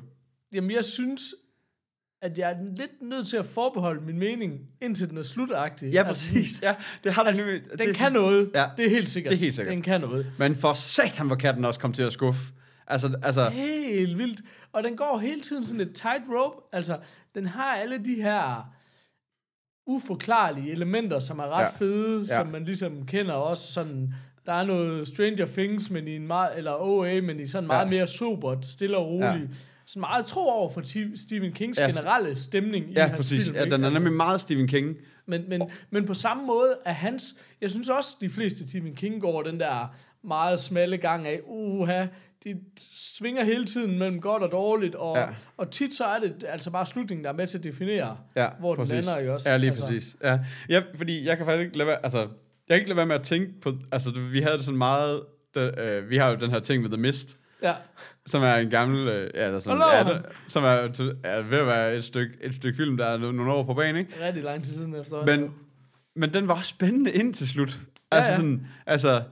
Jamen, 0.52 0.70
jeg 0.70 0.84
synes, 0.84 1.34
at 2.22 2.38
jeg 2.38 2.50
er 2.50 2.56
lidt 2.76 3.02
nødt 3.02 3.28
til 3.28 3.36
at 3.36 3.44
forbeholde 3.46 4.00
min 4.00 4.18
mening, 4.18 4.60
indtil 4.82 5.10
den 5.10 5.18
er 5.18 5.22
slutagtig. 5.22 5.92
Ja, 5.92 5.98
Altså, 6.08 6.32
præcis. 6.32 6.62
Ja, 6.62 6.74
det 7.04 7.14
har 7.14 7.22
Altså, 7.24 7.44
nemlig... 7.44 7.62
den 7.70 7.78
det, 7.88 7.94
kan 7.96 8.12
noget. 8.12 8.50
Ja, 8.54 8.64
det 8.76 8.84
er 8.84 8.90
helt 8.90 9.10
sikkert. 9.10 9.30
det 9.30 9.36
er 9.36 9.40
helt 9.40 9.54
sikkert. 9.54 9.72
Den 9.74 9.82
kan 9.82 10.00
noget. 10.00 10.26
Men 10.38 10.54
for 10.54 10.74
satan, 10.74 11.26
hvor 11.26 11.36
kan 11.36 11.56
den 11.56 11.64
også 11.64 11.80
komme 11.80 11.94
til 11.94 12.02
at 12.02 12.12
skuffe. 12.12 12.52
Altså, 12.90 13.18
altså 13.22 13.50
Helt 13.50 14.18
vildt. 14.18 14.40
Og 14.72 14.82
den 14.82 14.96
går 14.96 15.18
hele 15.18 15.40
tiden 15.40 15.64
sådan 15.64 15.80
et 15.80 15.94
tight 15.94 16.22
rope. 16.30 16.56
Altså, 16.72 16.98
den 17.34 17.46
har 17.46 17.74
alle 17.74 18.04
de 18.04 18.14
her 18.22 18.72
uforklarlige 19.86 20.70
elementer, 20.72 21.18
som 21.18 21.38
er 21.38 21.48
ret 21.48 21.62
Ja. 21.62 21.68
fede, 21.70 22.26
Ja. 22.28 22.38
som 22.38 22.46
man 22.46 22.64
ligesom 22.64 23.06
kender 23.06 23.34
også 23.34 23.72
sådan... 23.72 24.14
Der 24.46 24.52
er 24.54 24.64
noget 24.64 25.08
Stranger 25.08 25.46
Things, 25.46 25.90
men 25.90 26.08
i 26.08 26.16
en 26.16 26.26
meget, 26.26 26.58
eller 26.58 26.72
OA, 26.80 27.20
men 27.20 27.40
i 27.40 27.46
sådan 27.46 27.66
meget 27.66 27.84
Ja. 27.84 27.90
mere 27.90 28.06
sobert, 28.06 28.64
stille 28.66 28.96
og 28.96 29.06
roligt. 29.06 29.24
Ja. 29.24 29.56
Sådan 29.86 30.00
meget 30.00 30.26
tro 30.26 30.40
over 30.48 30.70
for 30.70 30.82
Stephen 31.16 31.52
Kings 31.52 31.78
Ja, 31.78 31.86
generelle 31.86 32.36
stemning 32.36 32.90
i 32.90 32.92
ja, 32.96 33.06
hans 33.06 33.16
præcis. 33.16 33.44
film. 33.46 33.56
Ja, 33.56 33.64
den 33.64 33.72
er 33.72 33.86
Altså, 33.86 34.00
nemlig 34.00 34.12
meget 34.16 34.40
Stephen 34.40 34.68
King. 34.68 34.96
men, 35.26 35.44
men, 35.48 35.62
men 35.90 36.04
på 36.04 36.14
samme 36.14 36.46
måde 36.46 36.76
er 36.84 36.92
hans... 36.92 37.36
Jeg 37.60 37.70
synes 37.70 37.88
også, 37.88 38.16
de 38.20 38.28
fleste 38.28 38.68
Stephen 38.68 38.94
King 38.94 39.20
går 39.20 39.42
den 39.42 39.60
der 39.60 39.94
meget 40.24 40.60
smalle 40.60 40.96
gang 40.96 41.26
af, 41.26 41.40
uha, 41.46 42.06
de 42.44 42.60
svinger 42.92 43.44
hele 43.44 43.64
tiden 43.66 43.98
mellem 43.98 44.20
godt 44.20 44.42
og 44.42 44.52
dårligt, 44.52 44.94
og, 44.94 45.16
Ja. 45.16 45.22
ja. 45.22 45.28
og 45.56 45.70
tit 45.70 45.92
så 45.92 46.04
er 46.04 46.18
det 46.20 46.44
altså 46.48 46.70
bare 46.70 46.86
slutningen, 46.86 47.24
der 47.24 47.30
er 47.30 47.34
med 47.34 47.46
til 47.46 47.58
at 47.58 47.64
definere, 47.64 48.16
Ja, 48.36 48.48
hvor 48.60 48.74
den 48.74 48.84
præcis. 48.84 49.06
lander, 49.06 49.18
ikke 49.20 49.34
også? 49.34 49.50
Ja, 49.50 49.56
lige 49.56 49.70
altså, 49.70 49.84
præcis. 49.86 50.16
Ja. 50.22 50.38
ja, 50.68 50.82
fordi 50.94 51.24
jeg 51.26 51.36
kan 51.36 51.46
faktisk 51.46 51.64
ikke 51.66 51.78
lade 51.78 51.86
være, 51.86 51.98
altså, 52.04 52.18
jeg 52.18 52.28
kan 52.68 52.76
ikke 52.76 52.88
lade 52.88 52.96
være 52.96 53.06
med 53.06 53.14
at 53.14 53.22
tænke 53.22 53.60
på, 53.60 53.72
altså, 53.92 54.10
vi 54.32 54.40
havde 54.40 54.56
det 54.56 54.64
sådan 54.64 54.78
meget, 54.78 55.22
der, 55.54 55.70
øh, 55.78 56.10
vi 56.10 56.16
har 56.16 56.30
jo 56.30 56.36
den 56.36 56.50
her 56.50 56.60
ting 56.60 56.82
med 56.82 56.90
The 56.90 57.00
Mist, 57.00 57.38
Ja, 57.62 57.74
som 58.26 58.42
er 58.42 58.54
en 58.54 58.70
gammel, 58.70 59.08
øh, 59.08 59.30
ja, 59.34 59.52
der 59.52 59.58
sådan, 59.58 59.80
Hallo. 59.80 60.10
er, 60.12 60.16
det, 60.18 60.26
som 60.48 60.64
er, 60.64 60.68
er 61.24 61.42
ved 61.42 61.58
at 61.58 61.66
være 61.66 61.96
et 61.96 62.04
stykke, 62.04 62.34
et 62.42 62.54
stykke 62.54 62.76
film, 62.76 62.96
der 62.96 63.06
er 63.06 63.16
no- 63.18 63.20
nogle 63.32 63.52
år 63.52 63.62
på 63.64 63.74
banen, 63.74 63.96
ikke? 63.96 64.24
rigtig 64.26 64.42
lang 64.44 64.64
tid 64.64 64.72
siden 64.74 64.94
efter. 64.94 65.24
Men, 65.26 65.50
men 66.16 66.34
den 66.34 66.48
var 66.48 66.60
spændende 66.62 67.12
ind 67.12 67.34
til 67.34 67.48
slut. 67.48 67.80
Altså 68.10 68.32
ja. 68.32 68.36
sådan, 68.36 68.66
altså, 68.86 69.22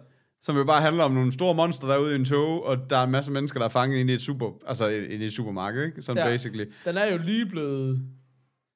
som 0.47 0.57
jo 0.57 0.65
bare 0.65 0.83
handler 0.83 1.05
om 1.05 1.13
nogle 1.13 1.33
store 1.33 1.55
monster 1.55 1.87
derude 1.87 2.13
i 2.13 2.15
en 2.19 2.25
tog, 2.25 2.67
og 2.67 2.91
der 2.91 2.97
er 2.97 3.05
en 3.05 3.11
masse 3.11 3.33
mennesker, 3.33 3.59
der 3.61 3.65
er 3.65 3.69
fanget 3.71 3.99
inde 3.99 4.13
i 4.13 4.17
et 4.17 4.23
super, 4.23 4.51
altså 4.67 4.89
inde 4.89 5.25
i 5.25 5.25
et 5.25 5.33
supermarked, 5.33 5.85
ikke? 5.87 6.03
Sådan 6.03 6.23
Ja. 6.25 6.31
basically. 6.31 6.65
Den 6.85 6.97
er 6.97 7.13
jo 7.13 7.19
lige 7.25 7.47
blevet... 7.47 8.03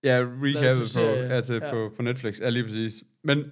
Ja, 0.05 0.19
til 0.19 0.91
på, 0.95 1.00
ja, 1.00 1.41
til, 1.41 1.55
Ja. 1.62 1.71
På, 1.73 1.91
på 1.97 2.03
Netflix. 2.03 2.41
Ja, 2.41 2.49
lige 2.50 2.65
præcis. 2.65 2.95
Men 3.25 3.45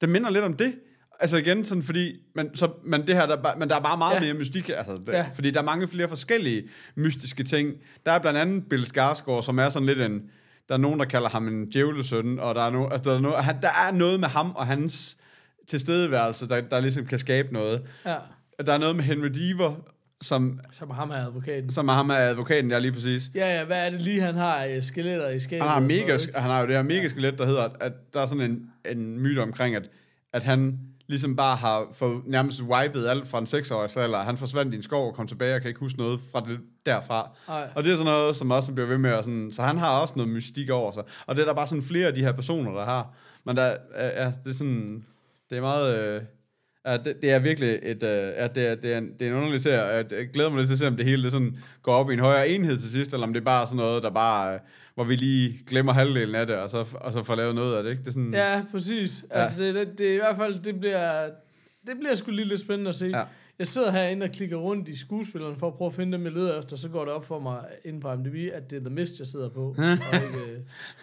det 0.00 0.08
minder 0.08 0.30
lidt 0.30 0.44
om 0.44 0.54
det. 0.56 0.74
Altså 1.20 1.36
igen, 1.36 1.64
sådan 1.64 1.82
fordi, 1.82 2.12
men, 2.34 2.56
så, 2.56 2.70
men, 2.84 3.06
det 3.06 3.14
her, 3.14 3.26
der, 3.26 3.36
er 3.36 3.42
bare- 3.42 3.58
men 3.58 3.68
der 3.68 3.76
er 3.76 3.80
bare 3.80 3.98
meget 3.98 4.14
ja. 4.14 4.20
Mere 4.20 4.34
mystik, 4.34 4.68
altså, 4.76 4.98
Ja. 5.08 5.26
fordi 5.34 5.50
der 5.50 5.60
er 5.60 5.64
mange 5.64 5.88
flere 5.88 6.08
forskellige 6.08 6.62
mystiske 6.96 7.44
ting. 7.44 7.72
Der 8.06 8.12
er 8.12 8.18
blandt 8.18 8.38
andet 8.38 8.64
Bill 8.70 8.84
Skarsgård, 8.86 9.42
som 9.42 9.58
er 9.58 9.70
sådan 9.70 9.86
lidt 9.86 10.00
en, 10.00 10.20
der 10.68 10.74
er 10.74 10.78
nogen, 10.78 10.98
der 11.00 11.04
kalder 11.06 11.28
ham 11.28 11.48
en 11.48 11.70
djævlesøn, 11.70 12.38
og 12.38 12.54
der 12.54 12.62
er, 12.62 12.70
no, 12.70 12.88
altså, 12.88 13.10
der, 13.10 13.16
er 13.16 13.20
no, 13.20 13.30
han, 13.30 13.56
der 13.62 13.68
er 13.88 13.92
noget 13.92 14.20
med 14.20 14.28
ham 14.28 14.50
og 14.56 14.66
hans 14.66 15.18
tilstedeværelse, 15.68 16.48
der, 16.48 16.60
der 16.60 16.80
ligesom 16.80 17.06
kan 17.06 17.18
skabe 17.18 17.52
noget. 17.52 17.82
Ja, 18.06 18.16
Der 18.66 18.72
er 18.72 18.78
noget 18.78 18.96
med 18.96 19.04
Henry 19.04 19.26
Deaver, 19.28 19.74
som, 20.20 20.60
som 20.72 20.90
ham 20.90 21.10
her 21.10 21.26
advokaten. 21.26 21.70
som 21.70 21.88
er 21.88 21.92
ham 21.92 22.10
er 22.10 22.14
advokaten, 22.14 22.70
ja 22.70 22.78
lige 22.78 22.92
præcis. 22.92 23.30
Ja, 23.34 23.58
ja, 23.58 23.64
hvad 23.64 23.86
er 23.86 23.90
det 23.90 24.02
lige, 24.02 24.20
han 24.20 24.34
har 24.34 24.64
øh, 24.64 24.82
skeletter 24.82 25.28
i 25.28 25.40
skabet? 25.40 25.62
Han 25.62 25.68
har, 25.68 25.76
og 25.76 25.82
mega, 25.82 26.06
noget, 26.06 26.30
han 26.34 26.50
har 26.50 26.60
jo 26.60 26.66
det 26.66 26.76
her 26.76 26.82
mega 26.82 27.08
skelet, 27.08 27.38
der 27.38 27.46
hedder, 27.46 27.68
at 27.80 27.92
der 28.14 28.20
er 28.20 28.26
sådan 28.26 28.50
en, 28.50 28.58
en 28.98 29.20
myte 29.20 29.38
omkring, 29.42 29.74
at, 29.76 29.82
at 30.32 30.44
han 30.44 30.78
ligesom 31.06 31.36
bare 31.36 31.56
har 31.56 31.86
fået 31.92 32.22
nærmest 32.26 32.62
wipet 32.62 33.06
alt 33.08 33.28
fra 33.28 33.38
en 33.38 33.44
6-årig 33.46 33.96
alder. 34.04 34.18
Han 34.22 34.36
forsvandt 34.36 34.74
i 34.74 34.76
en 34.76 34.82
skov 34.82 35.08
og 35.08 35.14
kom 35.14 35.26
tilbage 35.26 35.54
og 35.54 35.60
kan 35.60 35.68
ikke 35.68 35.80
huske 35.80 35.98
noget 35.98 36.20
fra 36.32 36.40
det 36.48 36.58
derfra. 36.86 37.30
Ej. 37.48 37.68
Og 37.74 37.84
det 37.84 37.92
er 37.92 37.96
sådan 37.96 38.12
noget, 38.12 38.36
som 38.36 38.50
også 38.50 38.72
bliver 38.72 38.88
ved 38.88 38.98
med 38.98 39.10
at 39.10 39.24
sådan, 39.24 39.52
så 39.52 39.62
han 39.62 39.78
har 39.78 40.00
også 40.00 40.14
noget 40.16 40.32
mystik 40.32 40.70
over 40.70 40.92
sig. 40.92 41.02
Og 41.26 41.36
det 41.36 41.42
er 41.42 41.46
der 41.46 41.54
bare 41.54 41.66
sådan 41.66 41.82
flere 41.82 42.06
af 42.06 42.14
de 42.14 42.20
her 42.20 42.32
personer, 42.32 42.72
der 42.72 42.84
har. 42.84 43.14
Men 43.46 43.56
der, 43.56 43.76
er- 43.94 44.24
ja, 44.24 44.32
det 44.44 44.50
er 44.50 44.54
sådan, 44.54 45.04
det 45.52 45.58
er 45.58 45.62
meget, 45.62 45.98
øh, 45.98 46.22
ja, 46.86 46.96
det, 46.96 47.22
det 47.22 47.30
er 47.30 47.38
virkelig 47.38 47.78
et, 47.82 48.02
øh, 48.02 48.32
ja, 48.38 48.46
det 48.46 48.66
er, 48.66 48.74
det 48.74 48.92
er, 48.92 48.98
en, 48.98 49.12
det 49.18 49.26
er 49.26 49.30
en 49.30 49.36
underlig 49.36 49.60
serie, 49.60 49.82
og 49.82 49.94
jeg, 50.10 50.28
glæder 50.32 50.50
mig 50.50 50.58
lidt 50.58 50.68
til 50.68 50.74
at 50.74 50.78
se, 50.78 50.86
om 50.86 50.96
det 50.96 51.06
hele 51.06 51.22
det 51.22 51.32
sådan 51.32 51.56
går 51.82 51.92
op 51.92 52.10
i 52.10 52.12
en 52.12 52.20
højere 52.20 52.48
enhed 52.48 52.78
til 52.78 52.90
sidst, 52.90 53.12
eller 53.12 53.26
om 53.26 53.32
det 53.32 53.40
er 53.40 53.44
bare 53.44 53.66
sådan 53.66 53.76
noget, 53.76 54.02
der 54.02 54.10
bare, 54.10 54.54
øh, 54.54 54.60
hvor 54.94 55.04
vi 55.04 55.16
lige 55.16 55.60
glemmer 55.66 55.92
halvdelen 55.92 56.34
af 56.34 56.46
det, 56.46 56.56
og 56.56 56.70
så, 56.70 56.84
og 56.94 57.12
så 57.12 57.22
får 57.22 57.34
lavet 57.34 57.54
noget 57.54 57.76
af 57.76 57.82
det, 57.82 57.90
ikke? 57.90 58.02
Det 58.02 58.08
er 58.08 58.12
sådan, 58.12 58.34
Ja, 58.34 58.62
præcis. 58.70 59.24
Altså, 59.30 59.64
det, 59.64 59.74
det, 59.74 59.98
det 59.98 60.08
er 60.08 60.14
i 60.14 60.16
hvert 60.16 60.36
fald, 60.36 60.58
det 60.58 60.80
bliver... 60.80 61.30
det 61.86 61.96
bliver 61.98 62.14
sgu 62.14 62.30
lige 62.30 62.48
lidt 62.48 62.60
spændende 62.60 62.88
at 62.88 62.96
se. 62.96 63.06
Ja. 63.06 63.22
Jeg 63.58 63.66
sidder 63.66 63.90
herinde 63.90 64.24
og 64.24 64.30
klikker 64.30 64.56
rundt 64.56 64.88
i 64.88 64.96
skuespillerne 64.96 65.56
for 65.56 65.66
at 65.68 65.74
prøve 65.74 65.86
at 65.88 65.94
finde 65.94 66.12
dem, 66.12 66.24
jeg 66.24 66.32
leder 66.32 66.58
efter. 66.58 66.76
Så 66.76 66.88
går 66.88 67.04
det 67.04 67.14
op 67.14 67.24
for 67.24 67.38
mig 67.38 67.64
inde 67.84 68.00
på 68.00 68.12
IMDb, 68.12 68.52
at 68.52 68.70
det 68.70 68.76
er 68.76 68.80
The 68.80 68.90
Mist, 68.90 69.18
jeg 69.18 69.26
sidder 69.26 69.48
på. 69.48 69.74
og 69.78 69.84
ikke, 70.14 70.52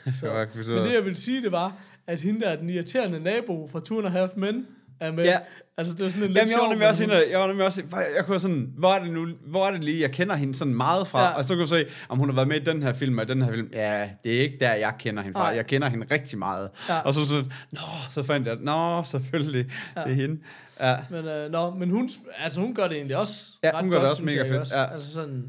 øh, 0.06 0.14
så. 0.20 0.26
Men 0.74 0.84
det, 0.88 0.94
jeg 0.94 1.06
ville 1.06 1.18
sige, 1.18 1.42
det 1.42 1.52
var, 1.52 1.82
at 2.08 2.20
hende 2.20 2.40
der, 2.40 2.56
den 2.56 2.70
irriterende 2.70 3.20
nabo 3.20 3.68
fra 3.68 3.80
Two 3.80 4.00
and 4.00 4.08
Half 4.08 4.32
Men, 4.36 4.68
er 5.00 5.12
med. 5.12 5.24
Ja. 5.26 5.38
Altså, 5.78 5.94
det 5.94 6.04
var 6.04 6.10
sådan 6.10 6.24
en 6.24 6.28
lidt 6.30 6.38
Jamen, 6.38 6.52
jeg 6.52 6.60
var 6.60 6.70
nemlig 6.70 6.88
også 6.90 7.04
men 7.04 7.10
inde, 7.12 7.32
jeg 7.32 7.40
var 7.40 7.48
nemlig 7.48 7.66
også, 7.66 7.84
for 7.90 7.98
jeg 7.98 8.26
kunne 8.26 8.40
sådan, 8.40 8.74
hvor 8.78 8.94
er 8.94 9.04
det 9.04 9.12
nu, 9.14 9.28
hvor 9.48 9.68
er 9.68 9.72
det 9.72 9.84
lige, 9.84 10.02
jeg 10.02 10.12
kender 10.12 10.36
hende 10.36 10.56
sådan 10.56 10.74
meget 10.74 11.08
fra, 11.08 11.22
ja. 11.24 11.38
Og 11.38 11.46
så 11.46 11.54
kunne 11.54 11.60
jeg 11.62 11.68
se, 11.68 11.86
om 12.10 12.18
hun 12.18 12.30
har 12.30 12.36
været 12.36 12.48
med 12.48 12.62
i 12.62 12.64
den 12.64 12.84
her 12.84 12.94
film, 12.94 13.18
og 13.18 13.28
den 13.28 13.42
her 13.42 13.52
film, 13.52 13.70
ja, 13.74 14.10
det 14.24 14.36
er 14.38 14.42
ikke 14.42 14.58
der, 14.60 14.74
jeg 14.74 14.94
kender 15.00 15.24
hende 15.24 15.36
fra, 15.38 15.44
Nej. 15.44 15.56
jeg 15.56 15.68
kender 15.68 15.90
hende 15.90 16.08
rigtig 16.12 16.40
meget, 16.40 16.70
Ja. 16.90 17.00
og 17.00 17.14
så 17.14 17.26
sådan, 17.26 17.52
nå, 17.72 17.80
så 18.10 18.24
fandt 18.24 18.48
jeg, 18.48 18.56
nå, 18.62 19.04
selvfølgelig, 19.04 19.72
ja. 19.96 20.02
det 20.04 20.10
er 20.12 20.16
hende, 20.16 20.42
ja, 20.80 20.96
Men, 21.10 21.26
øh, 21.26 21.52
nå, 21.52 21.70
men 21.76 21.90
hun, 21.90 22.10
altså, 22.38 22.60
hun 22.62 22.76
gør 22.76 22.88
det 22.88 22.96
egentlig 22.98 23.18
også 23.18 23.44
Ja, 23.64 23.70
ret 23.74 23.82
hun 23.82 23.90
gør 23.90 23.98
godt, 23.98 24.04
det 24.04 24.12
også 24.12 24.24
mega 24.24 24.38
jeg, 24.38 24.48
fedt, 24.48 24.60
Også. 24.62 24.78
ja. 24.78 24.94
Altså 24.94 25.14
sådan, 25.14 25.44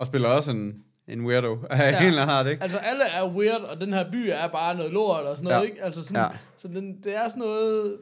og 0.00 0.06
spiller 0.06 0.28
også 0.28 0.50
en, 0.50 0.74
en 1.08 1.26
weirdo, 1.26 1.58
ja. 1.70 1.98
en 2.00 2.06
eller 2.06 2.22
anden 2.26 2.52
ikke? 2.52 2.62
Altså, 2.62 2.78
alle 2.78 3.04
er 3.04 3.28
weird, 3.28 3.60
og 3.60 3.80
den 3.80 3.92
her 3.92 4.10
by 4.12 4.28
er 4.32 4.48
bare 4.48 4.74
noget 4.74 4.92
lort 4.92 5.24
og 5.24 5.36
sådan 5.36 5.48
noget, 5.48 5.62
Ja. 5.64 5.70
ikke? 5.70 5.84
Altså, 5.84 6.02
sådan, 6.02 6.22
Ja. 6.22 6.28
Så 6.56 6.68
den, 6.68 6.96
det 7.04 7.16
er 7.16 7.28
sådan 7.28 7.40
noget... 7.40 7.96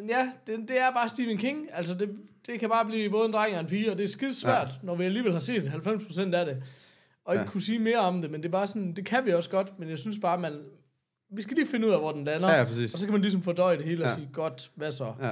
Men 0.00 0.08
ja, 0.10 0.32
det, 0.46 0.58
det 0.68 0.80
er 0.80 0.90
bare 0.92 1.08
Stephen 1.08 1.38
King. 1.38 1.68
Altså, 1.72 1.94
det, 1.94 2.10
det 2.46 2.60
kan 2.60 2.68
bare 2.68 2.84
blive 2.84 3.10
både 3.10 3.26
en 3.26 3.32
dreng 3.32 3.54
og 3.54 3.60
en 3.60 3.66
pige, 3.66 3.90
og 3.90 3.98
det 3.98 4.04
er 4.04 4.08
skide 4.08 4.34
svært, 4.34 4.68
ja. 4.68 4.72
når 4.82 4.94
vi 4.94 5.04
alligevel 5.04 5.32
har 5.32 5.40
set 5.40 5.62
90% 5.62 6.34
af 6.34 6.46
det. 6.46 6.62
Og 7.24 7.34
ikke 7.34 7.44
Ja. 7.44 7.50
kunne 7.50 7.62
sige 7.62 7.78
mere 7.78 7.98
om 7.98 8.22
det, 8.22 8.30
men 8.30 8.42
det 8.42 8.48
er 8.48 8.52
bare 8.52 8.66
sådan, 8.66 8.92
det 8.92 9.04
kan 9.06 9.24
vi 9.26 9.32
også 9.32 9.50
godt, 9.50 9.78
men 9.78 9.90
jeg 9.90 9.98
synes 9.98 10.18
bare, 10.22 10.38
man... 10.38 10.60
Vi 11.32 11.42
skal 11.42 11.56
lige 11.56 11.66
finde 11.68 11.86
ud 11.86 11.92
af, 11.92 11.98
hvor 12.00 12.12
den 12.12 12.24
lander. 12.24 12.54
Ja, 12.58 12.64
præcis. 12.64 12.94
Og 12.94 13.00
så 13.00 13.06
kan 13.06 13.12
man 13.12 13.22
ligesom 13.22 13.42
fordøje 13.42 13.76
det 13.76 13.84
hele 13.84 14.04
og 14.04 14.08
Ja. 14.10 14.14
sige, 14.14 14.28
godt, 14.32 14.70
hvad 14.74 14.92
så? 14.92 15.12
Ja. 15.22 15.30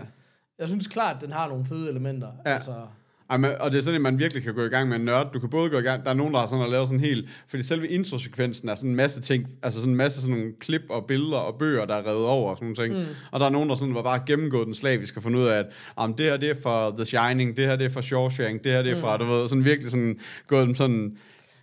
Jeg 0.59 0.69
synes 0.69 0.87
klart, 0.87 1.17
at 1.17 1.23
den 1.23 1.33
har 1.33 1.49
nogle 1.49 1.65
fede 1.67 1.89
elementer. 1.91 2.33
Ja. 2.47 2.51
Altså, 2.55 2.87
Ej, 3.31 3.37
men, 3.37 3.51
og 3.61 3.71
det 3.73 3.79
er 3.79 3.83
sådan, 3.83 3.95
at 3.95 4.03
man 4.03 4.19
virkelig 4.19 4.43
kan 4.43 4.55
gå 4.55 4.65
i 4.65 4.69
gang 4.69 4.89
med 4.89 4.97
en 4.97 5.05
nørd. 5.05 5.33
Du 5.33 5.39
kan 5.39 5.51
både 5.51 5.71
gå 5.71 5.79
i 5.79 5.83
gang, 5.83 6.05
der 6.05 6.11
er 6.11 6.15
nogen, 6.15 6.35
der 6.35 6.41
har 6.41 6.47
sådan 6.47 6.61
har 6.61 6.71
lavet 6.71 6.89
sådan 6.89 7.01
helt, 7.01 7.29
fordi 7.49 7.63
selve 7.63 7.89
introsekvensen 7.89 8.69
er 8.69 8.75
sådan 8.75 8.91
en 8.91 8.97
masse 8.97 9.21
ting, 9.21 9.47
altså 9.63 9.81
sådan 9.81 9.93
en 9.93 9.97
masse 9.97 10.23
sådan 10.23 10.37
nogle 10.37 10.53
klip 10.61 10.83
og 10.91 11.05
billeder 11.07 11.37
og 11.37 11.59
bøger, 11.59 11.85
der 11.85 11.95
er 11.95 12.07
revet 12.07 12.27
over 12.27 12.51
og 12.51 12.57
sådan 12.57 12.67
nogle 12.67 12.77
ting. 12.77 13.09
Mm. 13.09 13.15
Og 13.31 13.41
der 13.41 13.47
er 13.47 13.51
nogen, 13.51 13.69
der 13.69 13.75
sådan 13.75 13.95
var 13.95 14.03
bare 14.03 14.21
gennemgået 14.27 14.67
den 14.67 14.75
slavisk 14.75 15.17
og 15.17 15.23
fundet 15.23 15.41
ud 15.41 15.47
af, 15.47 15.59
at 15.59 15.67
om 15.97 16.15
det 16.15 16.27
her 16.27 16.37
det 16.37 16.51
er 16.51 16.55
for 16.63 16.95
The 16.97 17.05
Shining, 17.05 17.57
det 17.57 17.67
her 17.67 17.77
det 17.77 17.85
er 17.85 17.91
for 17.91 18.01
Shawshank, 18.01 18.65
det 18.65 18.73
her 18.73 18.83
det 18.83 18.93
er 18.93 18.97
fra, 18.97 19.17
du 19.17 19.25
ved, 19.25 19.49
sådan 19.49 19.65
virkelig 19.65 19.91
sådan 19.91 20.19
gået 20.47 20.67
dem 20.67 20.75
sådan 20.75 21.17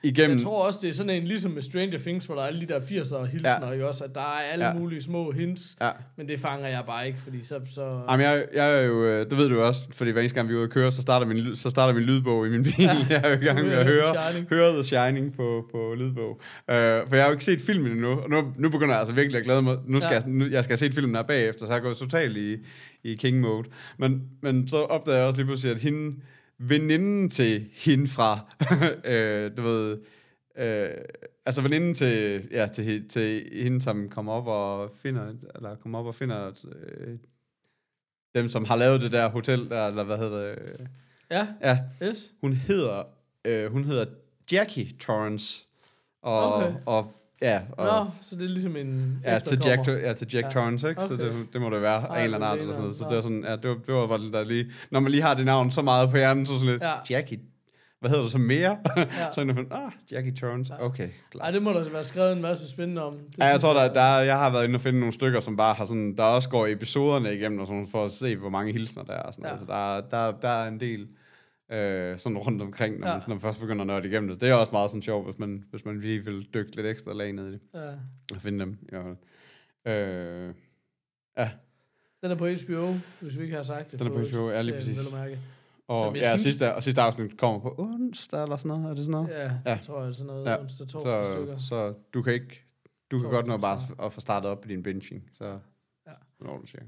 igennem. 0.08 0.38
Jeg 0.38 0.44
tror 0.44 0.66
også, 0.68 0.80
det 0.82 0.90
er 0.90 0.94
sådan 0.94 1.10
en, 1.10 1.24
ligesom 1.28 1.52
med 1.52 1.62
Stranger 1.62 1.98
Things, 1.98 2.26
hvor 2.26 2.36
der 2.36 2.42
er 2.42 2.48
alle 2.48 2.62
de 2.62 2.66
der 2.66 2.80
80'er 2.80 3.26
hilsner, 3.26 3.66
ja. 3.68 3.72
ikke 3.72 3.88
også? 3.88 4.04
At 4.04 4.16
der 4.16 4.22
er 4.22 4.42
alle 4.52 4.66
Ja. 4.66 4.74
mulige 4.74 5.02
små 5.02 5.32
hints, 5.32 5.76
Ja. 5.82 5.90
men 6.18 6.28
det 6.28 6.40
fanger 6.40 6.68
jeg 6.68 6.84
bare 6.88 7.08
ikke, 7.08 7.20
fordi 7.20 7.44
så... 7.46 7.60
så 7.74 8.02
Jamen, 8.10 8.26
jeg, 8.26 8.46
jeg 8.54 8.78
er 8.80 8.86
jo, 8.86 9.06
øh, 9.06 9.30
det 9.30 9.38
ved 9.38 9.50
du 9.50 9.62
også, 9.62 9.82
fordi 9.94 10.12
hver 10.12 10.22
eneste 10.22 10.36
gang 10.36 10.50
vi 10.50 10.54
er 10.54 10.58
ude 10.58 10.64
at 10.64 10.70
køre, 10.72 10.92
så 10.92 11.02
starter 11.02 11.26
min, 11.28 11.56
så 11.56 11.70
starter 11.70 11.94
min 11.94 12.04
lydbog 12.04 12.48
i 12.48 12.50
min 12.50 12.64
bil. 12.64 12.74
Ja. 12.80 12.96
Jeg 13.10 13.22
er 13.24 13.30
jo 13.30 13.42
i 13.42 13.46
gang 13.46 13.66
med 13.68 13.74
at 13.74 13.86
høre, 13.86 14.16
Shining. 14.30 14.48
høre 14.50 14.74
The 14.74 14.84
Shining 14.84 15.36
på, 15.36 15.66
på 15.72 15.94
lydbog. 15.98 16.30
Uh, 16.32 16.38
for 16.68 17.16
jeg 17.16 17.24
har 17.24 17.26
jo 17.26 17.32
ikke 17.32 17.44
set 17.46 17.62
filmen 17.62 17.92
endnu, 17.92 18.10
og 18.10 18.30
nu, 18.30 18.54
nu 18.58 18.70
begynder 18.70 18.94
jeg 18.94 19.00
altså 19.00 19.14
virkelig 19.14 19.40
at 19.40 19.46
glæde 19.46 19.62
mig. 19.62 19.78
Nu 19.88 20.00
skal, 20.02 20.14
Ja. 20.14 20.20
jeg, 20.20 20.28
nu, 20.30 20.46
jeg 20.46 20.64
skal 20.64 20.78
set 20.78 20.94
filmen 20.94 21.16
her 21.16 21.24
bagefter, 21.24 21.66
så 21.66 21.74
jeg 21.74 21.82
gået 21.82 21.98
totalt 21.98 22.38
i, 22.38 22.56
i 23.04 23.16
king 23.16 23.40
mode. 23.40 23.68
Men, 24.00 24.22
men 24.42 24.68
så 24.68 24.78
opdagede 24.78 25.20
jeg 25.20 25.28
også 25.28 25.40
lige 25.40 25.46
pludselig, 25.48 25.76
at 25.76 25.82
hende, 25.82 26.16
veninden 26.58 27.30
til 27.30 27.70
hende 27.74 28.08
fra, 28.08 28.40
øh, 29.14 29.58
du 29.58 29.62
ved, 29.62 29.98
øh, 30.58 30.90
altså 31.46 31.62
veninden 31.62 31.94
til, 31.94 32.48
ja, 32.52 32.68
til, 32.68 33.10
til 33.10 33.50
hende, 33.64 33.82
som 33.82 34.10
kommer 34.10 34.34
op 34.34 34.48
og 34.48 34.92
finder, 35.02 35.34
eller 35.56 35.76
kommer 35.76 36.00
op 36.00 36.06
og 36.06 36.16
finder 36.16 36.52
øh, 36.76 37.18
dem, 38.36 38.50
som 38.50 38.66
har 38.66 38.76
lavet 38.76 39.02
det 39.02 39.12
der 39.12 39.30
hotel 39.30 39.70
der, 39.70 39.88
eller 39.88 40.04
hvad 40.04 40.18
hedder 40.18 40.56
det? 40.56 40.88
Ja, 41.32 41.48
Ja, 41.62 41.80
yes. 42.04 42.34
hun 42.42 42.54
hedder, 42.54 43.04
øh, 43.46 43.72
hun 43.72 43.84
hedder 43.84 44.06
Jackie 44.52 44.92
Torrance. 45.00 45.66
Og, 46.22 46.54
Okay. 46.54 46.74
og 46.86 47.12
ja, 47.50 47.62
og, 47.72 47.86
Nå, 48.06 48.12
så 48.22 48.36
det 48.36 48.44
er 48.44 48.48
ligesom 48.50 48.76
en 48.76 49.22
ja, 49.26 49.40
til 49.40 49.62
Jack, 49.66 49.88
ja, 49.88 50.14
til 50.14 50.28
Jack 50.34 50.46
Ja. 50.46 50.50
Torrance, 50.52 50.90
ikke? 50.90 51.02
Så 51.02 51.14
Okay. 51.14 51.26
det, 51.26 51.34
det 51.54 51.62
må 51.62 51.70
det 51.70 51.82
være 51.82 52.02
Ej, 52.02 52.18
en 52.18 52.24
eller 52.24 52.38
anden 52.38 52.50
art, 52.50 52.58
eller 52.60 52.74
sådan 52.74 52.82
noget. 52.84 52.96
Så 52.98 53.06
det 53.10 53.16
var 53.16 53.22
sådan, 53.22 53.44
ja, 53.48 53.56
det 53.56 53.70
var, 53.70 53.76
det 53.86 53.94
var 53.94 54.08
bare 54.08 54.20
der 54.34 54.44
lige, 54.44 54.66
når 54.92 55.00
man 55.00 55.12
lige 55.12 55.24
har 55.24 55.34
det 55.34 55.46
navn 55.46 55.72
så 55.72 55.82
meget 55.82 56.10
på 56.10 56.18
hjernen, 56.18 56.46
så 56.46 56.54
sådan 56.54 56.68
lidt, 56.72 56.82
Ja. 56.84 56.94
Jackie, 57.10 57.40
hvad 58.00 58.10
hedder 58.10 58.24
du 58.24 58.30
så 58.30 58.38
mere? 58.38 58.78
Ja. 58.98 59.04
så 59.34 59.42
er 59.42 59.46
jeg 59.46 59.58
ah, 59.72 59.92
Jackie 60.12 60.36
Torrance, 60.36 60.74
okay, 60.80 61.10
klar. 61.32 61.44
Ej, 61.46 61.52
det 61.52 61.62
må 61.62 61.74
der 61.74 61.90
være 61.90 62.04
skrevet 62.04 62.32
en 62.32 62.42
masse 62.42 62.70
spændende 62.70 63.04
om. 63.04 63.14
Det 63.14 63.38
Ja, 63.38 63.46
jeg 63.46 63.62
tror, 63.62 63.74
der, 63.74 63.94
der, 63.94 64.02
er- 64.02 64.24
jeg 64.24 64.38
har 64.38 64.52
været 64.52 64.64
inde 64.64 64.76
og 64.78 64.82
finde 64.82 65.00
nogle 65.00 65.14
stykker, 65.14 65.40
som 65.40 65.58
bare 65.58 65.74
har 65.74 65.86
sådan, 65.86 66.18
der 66.18 66.24
også 66.24 66.50
går 66.50 66.68
episoderne 66.68 67.34
igennem, 67.36 67.60
og 67.60 67.68
sådan, 67.68 67.88
for 67.92 68.06
at 68.06 68.12
se, 68.12 68.36
hvor 68.36 68.50
mange 68.50 68.74
hilsner 68.74 69.04
der 69.04 69.14
er. 69.14 69.22
Og 69.22 69.34
sådan 69.34 69.46
Ja. 69.50 69.54
ja. 69.54 69.60
Så 69.60 69.66
der, 69.66 69.96
er- 69.98 70.02
der, 70.02 70.32
der 70.42 70.50
er 70.50 70.68
en 70.68 70.80
del 70.80 71.08
øh, 71.72 72.20
sådan 72.20 72.38
rundt 72.38 72.62
omkring, 72.62 73.00
når, 73.00 73.08
Ja. 73.08 73.14
man, 73.14 73.22
når 73.28 73.36
man 73.36 73.42
først 73.42 73.60
begynder 73.60 73.82
at 73.82 73.88
nørde 73.88 74.08
igennem 74.08 74.30
det. 74.30 74.42
Det 74.42 74.50
er 74.50 74.54
også 74.54 74.72
meget 74.72 74.90
sådan 74.92 75.02
sjovt, 75.02 75.26
hvis 75.26 75.40
man, 75.40 75.64
hvis 75.72 75.86
man 75.86 76.00
lige 76.02 76.26
vil 76.26 76.48
dykke 76.54 76.76
lidt 76.76 76.88
ekstra 76.88 77.14
lag 77.14 77.34
ned 77.34 77.48
i 77.48 77.52
det, 77.52 77.60
Ja. 77.74 77.90
og 78.36 78.42
finde 78.42 78.60
dem. 78.60 78.78
Ja. 78.92 79.04
Øh, 79.92 80.54
ja, 81.38 81.52
Den 82.24 82.32
er 82.32 82.36
på 82.36 82.48
HBO, 82.48 82.94
hvis 83.22 83.38
vi 83.38 83.44
ikke 83.44 83.56
har 83.56 83.64
sagt 83.64 83.92
det. 83.92 84.00
Den 84.00 84.08
er 84.08 84.12
på. 84.12 84.20
HBO, 84.20 84.50
ja, 84.50 84.62
lige 84.62 84.76
præcis. 84.76 84.98
vel 84.98 85.06
at 85.08 85.14
mærke. 85.24 85.40
og, 85.88 86.06
Som 86.08 86.16
ja, 86.16 86.30
synes- 86.30 86.42
sidste, 86.42 86.76
og 86.76 86.84
sidste 86.84 87.02
afsnit 87.02 87.38
kommer 87.38 87.60
på 87.60 87.76
onsdag 87.78 88.44
eller 88.44 88.58
sådan 88.58 88.70
noget, 88.70 88.86
er 88.92 88.94
det 88.96 89.06
sådan 89.06 89.12
noget? 89.12 89.30
Ja, 89.30 89.44
Ja. 89.44 89.52
jeg 89.66 89.80
tror 89.82 90.04
jeg, 90.04 90.16
sådan 90.16 90.28
noget 90.28 90.46
Ja. 90.46 90.60
onsdag, 90.62 90.88
torsdag 90.88 91.34
stykker. 91.34 91.58
Så, 91.58 91.68
så 91.68 91.94
du 92.14 92.22
kan 92.22 92.34
ikke, 92.34 92.62
du 93.12 93.20
kan 93.20 93.30
godt 93.30 93.48
nå 93.48 93.58
bare 93.58 93.80
at 94.06 94.14
få 94.14 94.20
startet 94.22 94.50
op 94.52 94.62
på 94.62 94.68
din 94.68 94.84
binging, 94.84 95.30
så 95.34 95.46
Ja. 96.08 96.12
når 96.42 96.58
du 96.58 96.66
cirka. 96.68 96.86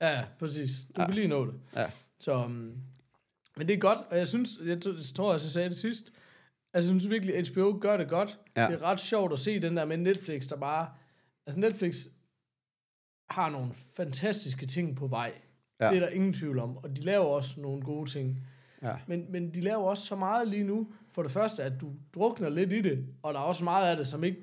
Ja, 0.00 0.24
præcis. 0.38 0.70
Du 0.96 1.00
ja. 1.00 1.06
kan 1.06 1.14
lige 1.14 1.28
nå 1.28 1.46
det. 1.46 1.54
Ja. 1.76 1.86
Så, 2.20 2.44
um, 2.44 2.74
men 3.56 3.68
det 3.68 3.74
er 3.74 3.78
godt, 3.78 3.98
og 4.10 4.18
jeg 4.18 4.28
synes, 4.28 4.50
jeg, 4.64 4.78
tror, 5.14 5.32
jeg 5.32 5.40
sagde 5.40 5.68
det 5.68 5.76
sidst, 5.76 6.12
altså, 6.74 6.92
jeg 6.92 7.00
synes 7.00 7.10
virkelig, 7.10 7.36
at 7.36 7.48
HBO 7.48 7.78
gør 7.80 7.96
det 7.96 8.08
godt. 8.08 8.38
Ja. 8.56 8.66
Det 8.66 8.74
er 8.74 8.82
ret 8.82 9.00
sjovt 9.00 9.32
at 9.32 9.38
se 9.38 9.60
den 9.60 9.76
der 9.76 9.84
med 9.84 9.96
Netflix, 9.96 10.48
der 10.48 10.56
bare, 10.56 10.88
altså 11.46 11.60
Netflix 11.60 12.06
har 13.30 13.50
nogle 13.50 13.72
fantastiske 13.96 14.66
ting 14.66 14.96
på 14.96 15.06
vej. 15.06 15.32
Ja. 15.80 15.86
Ja. 15.86 15.90
Det 15.90 15.96
er 15.96 16.06
der 16.06 16.12
ingen 16.12 16.32
tvivl 16.32 16.58
om, 16.58 16.76
og 16.76 16.96
de 16.96 17.00
laver 17.00 17.24
også 17.24 17.60
nogle 17.60 17.82
gode 17.82 18.10
ting. 18.10 18.46
Ja. 18.82 18.96
Men, 19.06 19.32
men 19.32 19.54
de 19.54 19.60
laver 19.60 19.82
også 19.82 20.06
så 20.06 20.16
meget 20.16 20.48
lige 20.48 20.64
nu, 20.64 20.92
for 21.08 21.22
det 21.22 21.32
første, 21.32 21.62
at 21.62 21.72
du 21.80 21.92
drukner 22.14 22.48
lidt 22.48 22.72
i 22.72 22.80
det, 22.80 23.06
og 23.22 23.34
der 23.34 23.40
er 23.40 23.44
også 23.44 23.64
meget 23.64 23.90
af 23.90 23.96
det, 23.96 24.06
som 24.06 24.24
ikke 24.24 24.38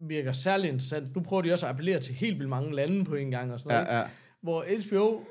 virker 0.00 0.32
særlig 0.32 0.68
interessant. 0.68 1.16
Nu 1.16 1.22
prøver 1.22 1.42
de 1.42 1.52
også 1.52 1.66
at 1.66 1.70
appellere 1.70 2.00
til 2.00 2.14
helt 2.14 2.38
vildt 2.38 2.50
mange 2.50 2.74
lande 2.74 3.04
på 3.04 3.14
en 3.14 3.30
gang 3.30 3.52
og 3.52 3.60
sådan 3.60 3.74
noget. 3.74 3.86
Ja, 3.86 3.98
ja. 3.98 4.08
Hvor 4.40 4.64
HBO 4.88 5.24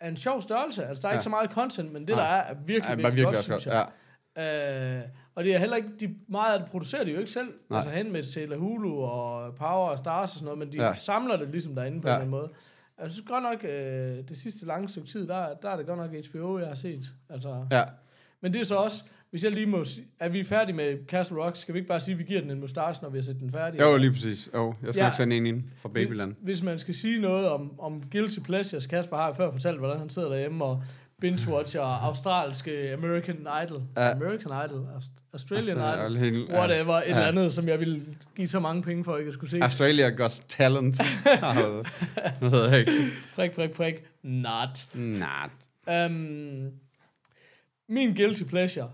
er 0.00 0.08
en 0.08 0.16
sjov 0.16 0.42
størrelse. 0.42 0.84
Altså, 0.86 1.02
der 1.02 1.08
er 1.08 1.12
Ja. 1.12 1.16
ikke 1.18 1.24
så 1.24 1.30
meget 1.30 1.50
content, 1.50 1.92
men 1.92 2.08
det, 2.08 2.16
der 2.16 2.22
er, 2.22 2.42
er 2.42 2.54
virkelig, 2.54 2.88
Ja, 2.88 2.94
virkelig, 2.94 3.04
virkelig 3.16 3.24
godt, 3.26 3.38
synes 3.44 3.66
jeg. 3.66 3.88
Ja. 4.36 4.98
Øh, 4.98 5.02
og 5.34 5.44
det 5.44 5.54
er 5.54 5.58
heller 5.58 5.76
ikke, 5.76 5.88
de, 6.00 6.14
meget 6.28 6.52
af 6.54 6.60
det 6.60 6.70
producerer 6.70 7.04
de 7.04 7.10
jo 7.10 7.18
ikke 7.18 7.30
selv. 7.30 7.48
Nej. 7.70 7.76
Altså 7.76 7.90
hen 7.90 8.12
med 8.12 8.22
til 8.22 8.56
Hulu 8.56 9.00
og 9.02 9.54
Power 9.54 9.88
og 9.90 9.98
Stars 9.98 10.22
og 10.32 10.38
sådan 10.38 10.44
noget, 10.44 10.58
men 10.58 10.72
de 10.72 10.82
Ja. 10.86 10.94
samler 10.94 11.36
det 11.36 11.48
ligesom 11.48 11.74
derinde 11.74 12.00
på 12.00 12.08
Ja. 12.08 12.14
ja. 12.14 12.20
en 12.20 12.26
eller 12.26 12.38
anden 12.38 12.50
måde. 12.50 12.58
Jeg 13.02 13.10
synes 13.10 13.26
godt 13.28 13.42
nok, 13.42 13.64
øh, 13.64 14.28
det 14.28 14.36
sidste 14.42 14.66
lange 14.66 14.88
stykke 14.88 15.08
tid, 15.08 15.28
der, 15.28 15.54
der 15.54 15.70
er 15.70 15.76
det 15.76 15.86
godt 15.86 15.98
nok 15.98 16.10
HBO, 16.30 16.58
jeg 16.58 16.68
har 16.68 16.74
set. 16.74 17.04
Altså, 17.30 17.66
Ja. 17.70 17.82
Men 18.40 18.52
det 18.52 18.60
er 18.60 18.64
så 18.64 18.76
også, 18.76 19.04
hvis 19.30 19.44
jeg 19.44 19.52
lige 19.52 19.66
må 19.66 19.84
sige, 19.84 20.06
er 20.20 20.28
vi 20.28 20.44
færdige 20.44 20.76
med 20.76 20.98
Castle 21.08 21.36
Rock, 21.44 21.56
skal 21.56 21.74
vi 21.74 21.78
ikke 21.78 21.88
bare 21.88 22.00
sige, 22.00 22.12
at 22.12 22.18
vi 22.18 22.24
giver 22.24 22.40
den 22.40 22.50
en 22.50 22.60
mustache, 22.60 23.02
når 23.02 23.08
vi 23.10 23.18
har 23.18 23.22
set 23.22 23.40
den 23.40 23.52
færdig? 23.52 23.80
Jo, 23.80 23.96
lige 23.96 24.12
præcis. 24.12 24.50
Jo, 24.54 24.74
jeg 24.82 24.94
skal 24.94 25.02
Ja. 25.02 25.06
ikke 25.08 25.16
sende 25.16 25.36
en 25.36 25.46
ind 25.46 25.62
fra 25.76 25.88
Babyland. 25.88 26.34
Hvis 26.42 26.62
man 26.62 26.78
skal 26.78 26.94
sige 26.94 27.20
noget 27.20 27.48
om, 27.48 27.80
om 27.80 28.02
guilty 28.12 28.38
pleasures, 28.38 28.86
Kasper 28.86 29.16
har 29.16 29.26
jo 29.26 29.32
før 29.32 29.50
fortalt, 29.52 29.78
hvordan 29.78 29.98
han 29.98 30.10
sidder 30.10 30.28
derhjemme 30.28 30.64
og 30.64 30.82
binge-watcher 31.24 31.80
australske 32.08 32.92
American 32.92 33.46
Idol. 33.64 33.82
Ja. 33.96 34.10
American 34.12 34.52
Idol? 34.70 34.86
Aust- 34.96 35.22
Australian 35.32 35.78
Altså, 35.80 36.00
Idol? 36.02 36.16
helt- 36.16 36.48
ja. 36.48 36.58
Whatever, 36.58 36.94
et 36.94 37.08
eller 37.08 37.22
andet, 37.26 37.52
som 37.52 37.68
jeg 37.68 37.80
ville 37.80 38.02
give 38.36 38.48
så 38.48 38.60
mange 38.60 38.82
penge 38.82 39.04
for, 39.04 39.14
at 39.14 39.24
jeg 39.24 39.32
skulle 39.32 39.50
se. 39.50 39.58
Australia 39.62 40.08
Got 40.08 40.42
Talent. 40.48 40.96
Hvad 42.38 42.50
hedder 42.50 42.70
jeg 42.70 42.78
ikke? 42.80 42.92
Prik, 43.34 43.52
prik, 43.52 43.70
prik. 43.70 43.94
Not. 44.22 44.88
Nej. 44.94 45.48
Um, 46.06 46.70
min 47.88 48.14
guilty 48.14 48.42
pleasure, 48.42 48.90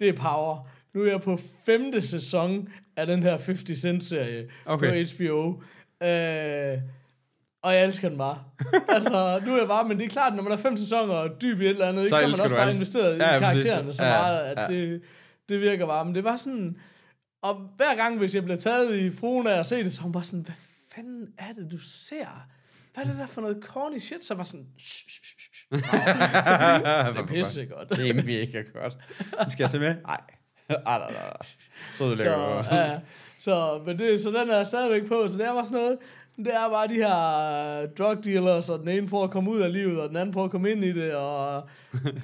det 0.00 0.08
er 0.08 0.12
Power. 0.12 0.68
Nu 0.94 1.02
er 1.02 1.10
jeg 1.10 1.20
på 1.20 1.38
femte 1.66 2.02
sæson 2.06 2.68
af 2.96 3.06
den 3.06 3.22
her 3.22 3.38
50 3.38 3.78
Cent-serie 3.80 4.48
Okay. 4.66 5.06
på 5.06 5.08
HBO. 5.16 5.46
Uh, 5.48 6.82
og 7.62 7.74
jeg 7.74 7.84
elsker 7.84 8.08
den 8.08 8.18
bare. 8.18 8.44
altså, 8.96 9.40
nu 9.46 9.52
er 9.54 9.58
jeg 9.58 9.68
bare, 9.68 9.88
men 9.88 9.98
det 9.98 10.04
er 10.04 10.08
klart, 10.08 10.34
når 10.34 10.42
man 10.42 10.52
er 10.52 10.56
fem 10.56 10.76
sæsoner 10.76 11.14
og 11.14 11.40
dyb 11.42 11.60
i 11.60 11.64
et 11.64 11.68
eller 11.70 11.86
andet, 11.88 12.02
ikke, 12.02 12.08
Så 12.10 12.16
så, 12.16 12.22
man 12.22 12.40
også 12.40 12.54
bare 12.54 12.70
investeret 12.70 13.18
Ja, 13.18 13.36
i 13.36 13.40
præcis. 13.40 13.64
karaktererne 13.64 13.94
så 13.94 14.04
Ja, 14.04 14.10
meget, 14.22 14.38
at 14.40 14.58
ja. 14.72 14.76
det, 14.76 15.02
det 15.48 15.60
virker 15.60 15.86
bare. 15.86 16.04
Men 16.04 16.14
det 16.14 16.24
var 16.24 16.36
sådan, 16.36 16.76
og 17.42 17.54
hver 17.76 17.94
gang, 17.96 18.18
hvis 18.18 18.34
jeg 18.34 18.42
bliver 18.44 18.56
taget 18.56 18.98
i 18.98 19.10
fruen 19.10 19.46
af 19.46 19.58
at 19.58 19.66
se 19.66 19.84
det, 19.84 19.92
så 19.92 20.00
er 20.00 20.02
hun 20.02 20.12
bare 20.12 20.24
sådan, 20.24 20.40
hvad 20.40 20.54
fanden 20.94 21.28
er 21.38 21.52
det, 21.52 21.72
du 21.72 21.78
ser? 21.78 22.46
Hvad 22.94 23.04
er 23.04 23.08
det 23.08 23.18
der 23.18 23.26
for 23.26 23.40
noget 23.40 23.58
corny 23.62 23.98
shit? 23.98 24.24
Så 24.24 24.34
var 24.34 24.44
sådan, 24.44 24.66
shh, 24.78 25.08
shh, 25.08 25.24
shh, 25.24 25.36
shh. 25.38 25.55
Det 25.72 25.84
er 27.20 27.26
pisse 27.34 27.64
godt. 27.66 27.88
Det 27.88 28.10
er 28.10 28.14
mega 28.14 28.62
godt. 28.82 28.96
Skal 29.52 29.62
jeg 29.62 29.70
se 29.70 29.78
med? 29.78 29.94
Nej. 30.06 30.20
Ej, 30.70 30.98
nej, 30.98 31.10
nej. 31.12 31.36
Så 31.94 32.04
er 32.04 32.08
det 32.08 32.18
Så, 32.18 32.24
lækkert. 32.24 32.66
ja, 32.72 32.98
så, 33.40 33.80
men 33.86 33.98
det, 33.98 34.20
så 34.20 34.28
den 34.30 34.50
er 34.50 34.56
jeg 34.56 34.66
stadigvæk 34.66 35.08
på, 35.08 35.28
så 35.28 35.38
det 35.38 35.46
er 35.46 35.52
bare 35.54 35.64
sådan 35.64 35.78
noget, 35.78 35.98
Det 36.36 36.54
er 36.54 36.68
bare 36.70 36.88
de 36.88 36.94
her 36.94 37.82
øh, 37.82 37.88
drug 37.98 38.24
dealers, 38.24 38.70
og 38.70 38.78
den 38.78 38.88
ene 38.88 39.08
prøver 39.08 39.24
at 39.24 39.30
komme 39.30 39.50
ud 39.50 39.60
af 39.60 39.72
livet, 39.72 40.00
og 40.00 40.08
den 40.08 40.16
anden 40.16 40.32
prøver 40.32 40.44
at 40.44 40.50
komme 40.50 40.70
ind 40.70 40.84
i 40.84 40.92
det, 40.92 41.14
og 41.14 41.68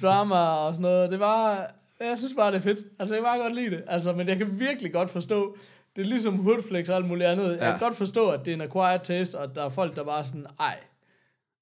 drama 0.01 0.35
og 0.35 0.75
sådan 0.75 0.81
noget. 0.81 1.11
Det 1.11 1.19
var, 1.19 1.71
jeg 2.01 2.17
synes 2.17 2.33
bare, 2.37 2.51
det 2.51 2.57
er 2.57 2.61
fedt. 2.61 2.79
Altså, 2.99 3.15
jeg 3.15 3.23
kan 3.23 3.27
bare 3.29 3.39
godt 3.39 3.55
lide 3.55 3.69
det. 3.71 3.83
Altså, 3.87 4.13
men 4.13 4.27
jeg 4.27 4.37
kan 4.37 4.59
virkelig 4.59 4.93
godt 4.93 5.09
forstå, 5.11 5.57
det 5.95 6.01
er 6.01 6.05
ligesom 6.05 6.39
Hoodflex 6.43 6.89
og 6.89 6.95
alt 6.95 7.05
muligt 7.07 7.29
andet. 7.29 7.49
Jeg 7.51 7.59
Ja. 7.61 7.69
kan 7.69 7.79
godt 7.79 7.95
forstå, 7.95 8.29
at 8.29 8.39
det 8.45 8.51
er 8.51 8.55
en 8.55 8.61
acquired 8.61 8.99
taste, 9.03 9.35
og 9.39 9.55
der 9.55 9.65
er 9.65 9.69
folk, 9.69 9.95
der 9.95 10.03
bare 10.03 10.23
sådan, 10.23 10.45
ej, 10.59 10.77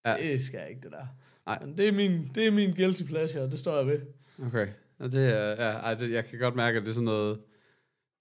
Ja. 0.05 0.15
det 0.17 0.41
skal 0.41 0.57
jeg 0.59 0.69
ikke, 0.69 0.81
det 0.81 0.91
der. 0.91 1.05
Nej. 1.45 1.59
Men 1.65 1.77
det 1.77 1.87
er, 1.87 1.91
min, 1.91 2.31
det 2.35 2.47
er 2.47 2.51
min 2.51 2.73
guilty 2.73 3.03
pleasure, 3.03 3.43
det 3.49 3.59
står 3.59 3.77
jeg 3.77 3.87
ved. 3.87 3.99
Okay. 4.47 4.67
Og 4.99 5.11
det 5.11 5.27
er, 5.29 5.49
ja, 5.49 5.71
ej, 5.71 5.93
det, 5.93 6.11
jeg 6.11 6.25
kan 6.25 6.39
godt 6.39 6.55
mærke, 6.55 6.77
at 6.77 6.83
det 6.83 6.89
er 6.89 6.93
sådan 6.93 7.05
noget, 7.05 7.39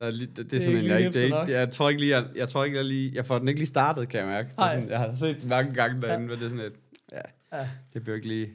der 0.00 0.06
er, 0.06 0.10
det, 0.10 0.36
det 0.36 0.52
er 0.52 0.60
sådan 0.60 0.74
ikke 0.76 0.84
en, 0.84 0.90
jeg, 0.90 0.98
ikke, 1.00 1.12
det 1.20 1.30
er 1.30 1.40
ikke, 1.42 1.52
jeg 1.52 1.70
tror 1.70 1.88
ikke 1.88 2.00
lige, 2.02 2.16
jeg, 2.16 2.26
jeg 2.34 2.48
tror 2.48 2.64
ikke, 2.64 2.76
jeg 2.76 2.84
lige, 2.84 3.12
jeg 3.14 3.26
får 3.26 3.38
den 3.38 3.48
ikke 3.48 3.60
lige 3.60 3.68
startet, 3.68 4.08
kan 4.08 4.20
jeg 4.20 4.28
mærke. 4.28 4.50
Sådan, 4.58 4.88
jeg 4.90 4.98
har 4.98 5.14
set 5.14 5.40
den 5.40 5.48
mange 5.48 5.74
gange 5.74 6.02
derinde, 6.02 6.24
Ja. 6.24 6.28
men 6.30 6.38
det 6.38 6.44
er 6.44 6.48
sådan 6.48 6.64
et, 6.64 6.72
ja, 7.12 7.20
Ja. 7.58 7.68
det 7.94 8.02
bliver 8.02 8.16
ikke 8.16 8.28
lige, 8.28 8.46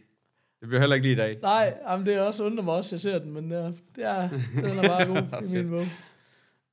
det 0.60 0.68
bliver 0.68 0.80
heller 0.80 0.96
ikke 0.96 1.08
lige 1.08 1.14
i 1.14 1.18
dag. 1.18 1.40
Nej, 1.42 1.74
jamen, 1.90 2.06
det 2.06 2.14
er 2.14 2.22
også 2.22 2.44
undrer 2.44 2.64
mig 2.64 2.74
også, 2.74 2.96
jeg 2.96 3.02
ser 3.02 3.20
den, 3.20 3.34
men 3.34 3.52
ja, 3.52 3.58
det 3.66 3.74
er, 3.98 4.30
den 4.56 4.66
er 4.66 4.88
bare 4.88 5.06
god 5.08 5.42
i 5.50 5.56
min 5.58 5.70
bog. 5.70 5.86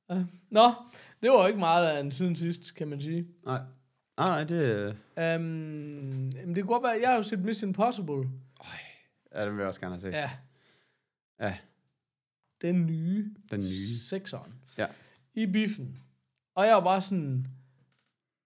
Ja. 0.09 0.23
Nå, 0.49 0.71
det 1.21 1.31
var 1.31 1.47
ikke 1.47 1.59
meget 1.59 1.87
af 1.87 1.99
en 1.99 2.11
siden 2.11 2.35
sidst, 2.35 2.75
kan 2.75 2.87
man 2.87 3.01
sige. 3.01 3.27
Nej. 3.45 3.59
Nej, 4.17 4.27
nej, 4.27 4.43
det, 4.43 4.95
Um, 5.17 5.41
men 5.43 6.55
det 6.55 6.63
kunne 6.63 6.73
godt 6.73 6.83
være, 6.83 6.99
jeg 7.01 7.09
har 7.09 7.15
jo 7.15 7.23
set 7.23 7.39
Mission 7.39 7.69
Impossible. 7.69 8.29
ja, 9.35 9.45
det 9.45 9.51
vil 9.51 9.57
jeg 9.59 9.67
også 9.67 9.79
gerne 9.79 9.95
have 9.95 10.01
set. 10.01 10.11
Ja, 10.13 10.31
Ja, 11.39 11.57
den 12.61 12.85
nye. 12.85 13.35
den 13.51 13.59
nye. 13.59 13.97
Sekseren. 14.09 14.53
Ja. 14.77 14.85
I 15.33 15.45
biffen. 15.45 15.99
Og 16.55 16.65
jeg 16.65 16.75
var 16.75 16.83
bare 16.83 17.01
sådan, 17.01 17.47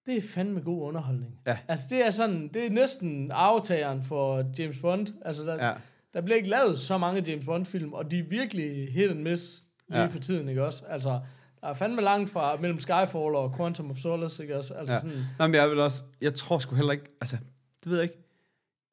det 0.06 0.17
er 0.17 0.21
fandme 0.21 0.62
god 0.62 0.82
underholdning. 0.88 1.39
Ja. 1.47 1.58
Altså 1.67 1.86
det 1.89 2.06
er 2.06 2.10
sådan, 2.12 2.47
det 2.47 2.65
er 2.65 2.69
næsten 2.69 3.32
aftageren 3.32 4.03
for 4.03 4.51
James 4.60 4.80
Bond. 4.80 5.08
Altså 5.25 5.43
der, 5.43 5.67
Ja, 5.67 5.73
der 6.13 6.21
bliver 6.21 6.38
ikke 6.38 6.49
lavet 6.49 6.80
så 6.80 6.97
mange 6.97 7.23
James 7.32 7.45
Bond 7.45 7.65
film, 7.65 7.93
og 7.93 8.12
de 8.12 8.19
er 8.19 8.23
virkelig 8.23 8.93
hit 8.93 9.10
and 9.10 9.19
miss 9.21 9.63
lige 9.89 9.99
Ja. 10.01 10.06
for 10.06 10.19
tiden, 10.19 10.49
ikke 10.49 10.65
også? 10.65 10.86
Altså, 10.86 11.19
der 11.61 11.67
er 11.67 11.73
fandme 11.73 12.01
langt 12.01 12.29
fra 12.29 12.57
mellem 12.61 12.79
Skyfall 12.79 13.15
og 13.35 13.55
Quantum 13.57 13.91
of 13.91 13.97
Solace, 13.97 14.43
ikke 14.43 14.57
også? 14.57 14.73
Altså 14.73 14.95
Ja. 14.95 14.99
sådan, 15.01 15.23
Nå, 15.39 15.47
men 15.47 15.55
jeg 15.55 15.69
vil 15.69 15.79
også, 15.79 16.03
jeg 16.21 16.33
tror 16.33 16.59
sgu 16.59 16.75
heller 16.75 16.91
ikke, 16.91 17.05
altså, 17.21 17.37
det 17.83 17.91
ved 17.91 17.97
jeg 17.97 18.03
ikke. 18.03 18.17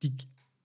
De, 0.03 0.12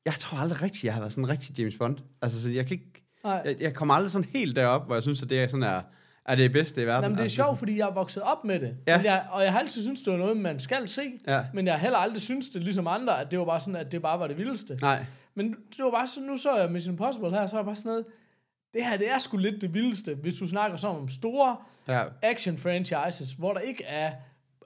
jeg 0.05 0.13
tror 0.13 0.37
aldrig 0.37 0.61
rigtigt, 0.61 0.83
jeg 0.83 0.93
har 0.93 1.01
været 1.01 1.11
sådan 1.13 1.23
en 1.23 1.29
rigtig 1.29 1.59
James 1.59 1.77
Bond. 1.77 1.97
Altså, 2.21 2.41
så 2.43 2.51
jeg 2.51 2.65
kan 2.67 2.73
ikke, 2.77 3.03
nej. 3.23 3.41
jeg, 3.45 3.55
jeg 3.59 3.73
kommer 3.73 3.93
aldrig 3.93 4.11
sådan 4.11 4.29
helt 4.33 4.55
derop, 4.55 4.85
hvor 4.85 4.95
jeg 4.95 5.03
synes, 5.03 5.23
at 5.23 5.29
det 5.29 5.39
er 5.43 5.47
sådan 5.47 5.63
er, 5.63 5.81
er 6.25 6.35
det 6.35 6.51
bedste 6.51 6.81
i 6.81 6.85
verden. 6.85 7.03
Jamen, 7.03 7.15
det 7.15 7.19
er 7.19 7.23
altså, 7.23 7.35
sjovt, 7.35 7.59
fordi 7.59 7.77
jeg 7.77 7.87
er 7.89 7.93
vokset 7.93 8.23
op 8.23 8.43
med 8.45 8.59
det. 8.59 8.77
Ja. 8.87 8.97
Men 8.97 9.05
jeg, 9.05 9.25
og 9.31 9.43
jeg 9.43 9.51
har 9.51 9.59
altid 9.59 9.83
syntes, 9.83 10.01
det 10.01 10.13
var 10.13 10.19
noget, 10.19 10.37
man 10.37 10.59
skal 10.59 10.87
se. 10.87 11.01
Ja. 11.27 11.45
Men 11.53 11.65
jeg 11.65 11.73
har 11.73 11.79
heller 11.79 11.97
aldrig 11.97 12.21
syntes 12.21 12.49
det, 12.49 12.63
ligesom 12.63 12.87
andre, 12.87 13.21
at 13.21 13.31
det 13.31 13.39
var 13.39 13.45
bare 13.45 13.59
sådan, 13.59 13.75
at 13.75 13.91
det 13.91 14.01
bare 14.01 14.19
var 14.19 14.27
det 14.27 14.37
vildeste. 14.37 14.77
Nej, 14.81 15.05
Men 15.35 15.49
det 15.77 15.85
var 15.85 15.91
bare 15.91 16.07
sådan, 16.07 16.23
nu 16.23 16.37
så 16.37 16.55
jeg 16.55 16.71
Mission 16.71 16.93
Impossible 16.93 17.29
her, 17.31 17.45
så 17.45 17.53
var 17.53 17.59
jeg 17.59 17.65
bare 17.65 17.75
sådan 17.75 17.89
noget, 17.89 18.05
det 18.73 18.83
her, 18.85 18.97
det 18.97 19.09
er 19.11 19.17
sgu 19.17 19.37
lidt 19.37 19.61
det 19.61 19.73
vildeste, 19.73 20.15
hvis 20.15 20.35
du 20.35 20.47
snakker 20.49 20.77
sådan 20.77 20.95
om 20.97 21.09
store 21.09 21.57
ja, 21.87 22.03
action 22.21 22.57
franchises, 22.57 23.31
hvor 23.37 23.53
der 23.53 23.59
ikke 23.59 23.83
er 23.83 24.11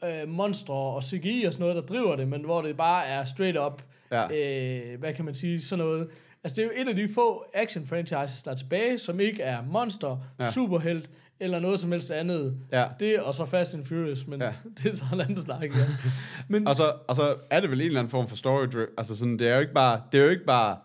øh, 0.04 0.28
monstre 0.28 0.74
og 0.74 1.04
CGI 1.04 1.44
og 1.48 1.54
sådan 1.54 1.64
noget, 1.68 1.76
der 1.76 1.96
driver 1.96 2.16
det, 2.16 2.28
men 2.28 2.42
hvor 2.46 2.62
det 2.62 2.78
bare 2.78 3.06
er 3.06 3.24
straight 3.24 3.58
up, 3.60 3.82
Ja. 4.12 4.24
øh, 4.24 5.00
hvad 5.00 5.14
kan 5.14 5.26
man 5.26 5.34
sige, 5.36 5.62
sådan 5.62 5.86
noget. 5.86 6.08
Altså 6.44 6.56
det 6.56 6.62
er 6.62 6.66
jo 6.66 6.72
et 6.84 6.90
af 6.90 6.96
de 6.96 7.10
få 7.14 7.46
action 7.54 7.88
franchises, 7.88 8.44
der 8.44 8.52
er 8.52 8.56
tilbage, 8.56 9.00
som 9.00 9.20
ikke 9.20 9.42
er 9.44 9.62
monster, 9.72 10.18
Ja. 10.40 10.52
superhelt, 10.52 11.10
eller 11.40 11.60
noget 11.60 11.80
som 11.80 11.92
helst 11.92 12.12
andet. 12.12 12.58
ja. 12.72 12.86
Det 13.00 13.20
og 13.20 13.34
så 13.36 13.46
Fast 13.46 13.74
and 13.74 13.86
Furious, 13.86 14.28
men 14.28 14.42
Ja. 14.42 14.54
det 14.84 14.92
er 14.92 14.96
så 14.96 15.04
en 15.14 15.22
anden 15.22 15.42
snak, 15.42 15.64
ja. 15.64 15.86
Men, 16.50 16.68
Og 16.68 16.76
så, 16.76 16.84
og 17.08 17.16
så 17.16 17.36
er 17.50 17.60
det 17.60 17.70
vel 17.72 17.82
en 17.82 17.86
eller 17.88 18.00
anden 18.00 18.12
form 18.12 18.28
for 18.28 18.36
story. 18.36 18.68
Altså 18.98 19.16
sådan, 19.16 19.40
det 19.40 19.50
er 19.50 19.56
jo 19.56 19.62
ikke 19.62 19.74
bare, 19.74 20.02
det 20.12 20.20
er 20.20 20.24
jo 20.24 20.30
ikke 20.30 20.46
bare, 20.46 20.78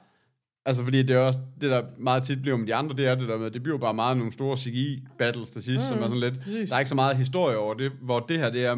altså 0.68 0.84
fordi 0.84 1.02
det 1.02 1.16
er 1.16 1.20
også, 1.20 1.38
det 1.60 1.70
der 1.70 1.82
meget 1.98 2.22
tit 2.22 2.42
bliver 2.42 2.56
med 2.56 2.66
de 2.66 2.74
andre, 2.74 2.96
det 2.96 3.06
er 3.06 3.14
det 3.14 3.28
der 3.28 3.38
med, 3.38 3.50
det 3.50 3.62
bliver 3.62 3.78
bare 3.78 3.94
meget 3.94 4.16
nogle 4.16 4.32
store 4.32 4.56
CGI-battles 4.56 5.50
til 5.50 5.62
sidst, 5.62 5.82
mm, 5.82 5.88
som 5.88 5.98
er 5.98 6.04
sådan 6.04 6.20
lidt, 6.20 6.40
præcis. 6.40 6.68
der 6.68 6.74
er 6.74 6.78
ikke 6.78 6.88
så 6.88 6.94
meget 6.94 7.16
historie 7.16 7.58
over 7.58 7.74
det, 7.74 7.92
hvor 8.02 8.18
det 8.18 8.38
her, 8.38 8.50
det 8.50 8.66
er, 8.66 8.74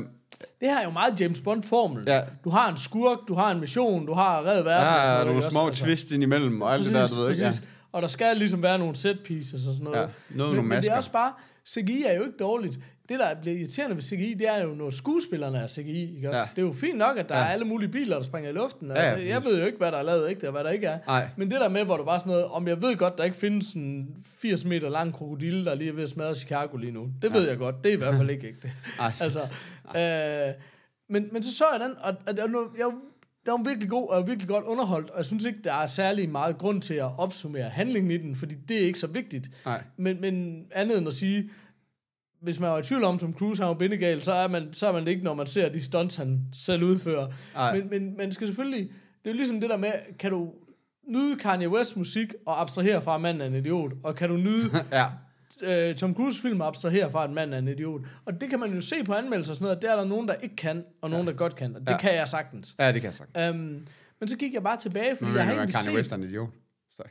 det 0.61 0.69
her 0.69 0.79
er 0.79 0.85
jo 0.85 0.91
meget 0.91 1.21
James 1.21 1.41
Bond-formel. 1.41 2.05
Ja. 2.07 2.21
Du 2.45 2.51
har 2.51 2.71
en 2.71 2.77
skurk, 2.77 3.19
du 3.29 3.35
har 3.35 3.51
en 3.51 3.61
mission, 3.61 4.07
du 4.07 4.15
har 4.15 4.47
reddet 4.47 4.65
verden. 4.65 4.87
er 4.87 5.11
noget, 5.11 5.27
nogle 5.27 5.31
ikke 5.31 5.39
også? 5.39 5.51
små 5.51 5.69
Altså, 5.69 5.85
twist 5.85 6.13
ind 6.13 6.23
imellem, 6.23 6.63
og 6.63 6.75
alt 6.75 6.85
det 6.85 6.95
der, 6.95 7.07
du 7.07 7.21
ved 7.21 7.31
ikke. 7.31 7.45
Ja. 7.45 7.53
Og 7.93 8.03
der 8.03 8.09
skal 8.09 8.37
ligesom 8.37 8.63
være 8.63 8.79
nogle 8.79 8.97
set 8.97 9.19
pieces 9.25 9.67
og 9.67 9.73
sådan 9.75 9.85
noget. 9.85 9.99
Ja, 9.99 10.03
noget 10.03 10.13
men, 10.31 10.37
nogle 10.39 10.57
men 10.57 10.63
det 10.63 10.77
masker. 10.77 10.93
er 10.93 10.97
også 10.97 11.13
bare, 11.13 11.33
CGI 11.69 12.05
er 12.07 12.13
jo 12.15 12.23
ikke 12.25 12.37
dårligt. 12.39 12.79
Det, 13.09 13.19
der 13.19 13.35
bliver 13.41 13.57
irriterende 13.57 13.97
ved 13.97 14.03
CGI, 14.03 14.35
det 14.35 14.49
er 14.49 14.63
jo, 14.63 14.75
når 14.75 14.91
skuespillerne 14.91 15.59
er 15.59 15.69
CGI. 15.69 16.17
Ikke 16.17 16.29
også? 16.29 16.39
Ja. 16.39 16.49
Det 16.57 16.63
er 16.63 16.67
jo 16.67 16.73
fint 16.73 16.99
nok, 16.99 17.19
at 17.19 17.29
der 17.29 17.37
Ja. 17.39 17.45
er 17.45 17.47
alle 17.49 17.65
mulige 17.65 17.89
biler, 17.89 18.17
der 18.17 18.23
springer 18.23 18.51
i 18.51 18.53
luften. 18.53 18.91
og 18.91 18.97
Ja, 18.97 19.11
ja, 19.19 19.29
jeg 19.29 19.45
ved 19.45 19.59
jo 19.61 19.67
ikke, 19.67 19.79
hvad 19.79 19.93
der 19.93 19.99
er 19.99 20.03
lavet 20.03 20.31
ægte, 20.31 20.45
og 20.49 20.53
hvad 20.53 20.65
der 20.65 20.71
ikke 20.71 20.87
er. 20.87 20.99
Nej. 21.07 21.29
Men 21.37 21.51
det 21.51 21.61
der 21.61 21.69
med, 21.69 21.85
hvor 21.85 21.97
du 21.97 22.05
bare 22.05 22.21
sådan 22.21 22.31
noget, 22.31 22.47
om 22.47 22.69
jeg 22.69 22.83
ved 22.83 22.97
godt, 22.97 23.19
der 23.19 23.25
ikke 23.25 23.37
findes 23.37 23.73
en 23.73 24.09
80 24.41 24.65
meter 24.65 24.89
lang 24.89 25.15
krokodille, 25.15 25.65
der 25.65 25.75
lige 25.75 25.89
er 25.91 25.95
ved 25.95 26.03
at 26.03 26.09
smadre 26.09 26.35
Chicago 26.35 26.77
lige 26.77 26.93
nu. 26.93 27.09
Det 27.23 27.33
ved 27.35 27.49
jeg 27.49 27.59
godt. 27.59 27.75
Det 27.85 27.91
er 27.91 27.95
i 27.95 27.99
hvert 27.99 28.15
fald 28.15 28.31
ikke 28.31 28.47
ægte. 28.49 28.73
Ej. 29.01 29.13
altså, 29.21 29.41
øh, 29.97 30.55
men, 31.09 31.29
men 31.33 31.43
så 31.43 31.57
så 31.57 31.65
jeg 31.73 31.81
den, 31.81 31.93
og, 32.03 32.15
og 32.27 32.37
det 32.37 32.45
var, 32.53 32.71
jeg, 32.79 32.87
den 33.47 33.53
var 33.53 33.63
virkelig 33.71 33.91
god, 33.91 34.09
og 34.09 34.27
virkelig 34.27 34.49
godt 34.49 34.65
underholdt, 34.65 35.11
og 35.11 35.17
jeg 35.17 35.25
synes 35.25 35.45
ikke, 35.45 35.59
der 35.65 35.73
er 35.73 35.87
særlig 35.87 36.29
meget 36.31 36.59
grund 36.59 36.83
til 36.83 36.95
at 36.95 37.11
opsummere 37.19 37.69
handlingen 37.69 38.11
i 38.11 38.17
den, 38.17 38.37
fordi 38.37 38.55
det 38.55 38.77
er 38.77 38.87
ikke 38.87 38.99
så 38.99 39.07
vigtigt. 39.07 39.51
Nej. 39.65 39.83
Men, 39.97 40.21
men 40.21 40.65
andet 40.73 40.99
end 40.99 41.09
at 41.09 41.15
sige, 41.15 41.51
hvis 42.43 42.61
man 42.61 42.71
var 42.71 42.79
i 42.79 42.83
tvivl 42.83 43.05
om, 43.05 43.19
Tom 43.19 43.35
Cruise 43.35 43.63
har 43.63 43.75
bindegal, 43.75 44.23
så 44.23 44.33
er, 44.33 44.49
man, 44.49 44.69
så 44.73 44.87
er 44.87 44.93
man 44.93 45.05
det 45.05 45.11
ikke, 45.11 45.25
når 45.25 45.35
man 45.35 45.47
ser 45.47 45.69
de 45.69 45.81
stunts, 45.85 46.17
han 46.17 46.41
selv 46.53 46.83
udfører. 46.83 47.27
Men, 47.75 47.91
men 47.91 48.17
man 48.17 48.33
skal 48.33 48.47
selvfølgelig, 48.47 48.91
det 49.25 49.31
er 49.31 49.31
jo 49.31 49.37
ligesom 49.37 49.61
det 49.61 49.71
der 49.71 49.77
med, 49.77 49.93
kan 50.19 50.31
du 50.31 50.53
nyde 51.09 51.37
Kanye 51.37 51.69
West 51.69 51.97
musik 51.97 52.35
og 52.47 52.61
abstrahere 52.61 53.03
fra, 53.03 53.15
at 53.15 53.21
manden 53.21 53.41
er 53.41 53.47
en 53.47 53.55
idiot, 53.55 53.93
og 54.05 54.15
kan 54.15 54.29
du 54.29 54.37
nyde 54.37 54.71
Ja, 54.93 55.07
øh, 55.63 55.95
Tom 55.95 56.15
Cruise 56.15 56.43
film 56.43 56.61
og 56.61 56.67
abstrahere 56.67 57.11
fra, 57.11 57.25
at 57.25 57.31
manden 57.31 57.55
er 57.55 57.59
en 57.59 57.69
idiot. 57.69 58.01
Og 58.25 58.41
det 58.41 58.51
kan 58.51 58.61
man 58.61 58.75
jo 58.75 58.81
se 58.81 59.05
på 59.05 59.15
anmeldelser 59.15 59.53
og 59.53 59.57
sådan 59.57 59.65
noget, 59.65 59.77
at 59.77 59.83
der 59.83 59.93
er 59.93 59.97
der 59.97 60.05
nogen, 60.05 60.29
der 60.29 60.35
ikke 60.35 60.57
kan, 60.57 60.85
og 61.03 61.11
nogen, 61.11 61.27
der 61.27 61.33
godt 61.33 61.57
kan, 61.57 61.75
og 61.75 61.81
det 61.81 61.91
Ja. 61.91 61.99
kan 61.99 62.15
jeg 62.15 62.29
sagtens. 62.29 62.75
ja, 62.79 62.87
det 62.93 62.95
kan 62.95 63.05
jeg 63.05 63.15
sagt. 63.15 63.31
Um, 63.51 63.87
men 64.21 64.29
så 64.29 64.37
gik 64.37 64.55
jeg 64.55 64.63
bare 64.63 64.77
tilbage, 64.77 65.17
fordi 65.17 65.29
Men 65.31 65.37
jeg 65.37 65.45
har 65.45 65.53
kan 65.53 65.59
egentlig 65.59 65.75
Kanye 65.75 65.85
set... 65.85 65.95
West 65.95 66.13
er 66.13 66.17
en 66.17 66.23
idiot. 66.23 66.49
Så. 66.97 67.03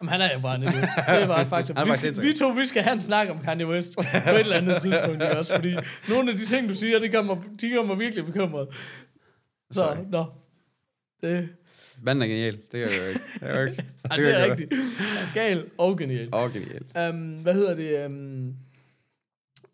Jamen, 0.00 0.08
han 0.12 0.20
er 0.20 0.32
jo 0.32 0.40
bare 0.40 0.54
en 0.56 0.62
idiot. 0.62 0.74
Det 0.74 0.88
er 1.22 1.26
bare 1.26 1.42
et 1.42 1.48
faktum. 1.48 1.76
Vi, 1.86 1.90
skal, 1.94 2.22
vi 2.22 2.32
to, 2.32 2.48
vi 2.48 2.66
skal 2.66 2.82
have 2.82 2.94
en 2.94 3.00
snak 3.00 3.28
om 3.30 3.38
Kanye 3.44 3.66
West 3.66 3.92
på 3.96 4.02
et 4.34 4.40
eller 4.40 4.56
andet 4.56 4.82
tidspunkt, 4.82 5.22
ikke 5.22 5.38
også? 5.38 5.54
Fordi 5.54 5.76
nogle 6.08 6.30
af 6.32 6.36
de 6.38 6.46
ting, 6.46 6.68
du 6.68 6.74
siger, 6.74 6.98
det 6.98 7.12
gør 7.12 7.22
mig, 7.22 7.38
de 7.60 7.70
gør 7.70 7.82
mig 7.82 7.98
virkelig 7.98 8.24
bekymret. 8.26 8.68
Så, 9.70 9.80
Sorry. 9.80 9.96
nå. 10.10 10.24
Det, 11.22 11.48
Manden 12.02 12.22
er 12.22 12.26
genial. 12.26 12.58
Det 12.72 12.82
er 12.82 13.02
jo 13.02 13.08
ikke. 13.08 13.20
Det 13.40 13.50
er 13.50 13.60
jo 13.60 13.66
ikke. 13.66 13.82
ej, 14.10 14.16
kan 14.16 14.24
det 14.24 14.34
er 14.34 14.38
jeg 14.38 14.50
rigtigt. 14.50 14.72
Gal 15.34 15.64
og 15.78 15.98
genial. 15.98 16.28
Oh, 16.32 16.50
genial. 16.54 17.10
Um, 17.14 17.34
hvad 17.42 17.54
hedder 17.54 17.74
det? 17.74 18.06
Um, 18.06 18.54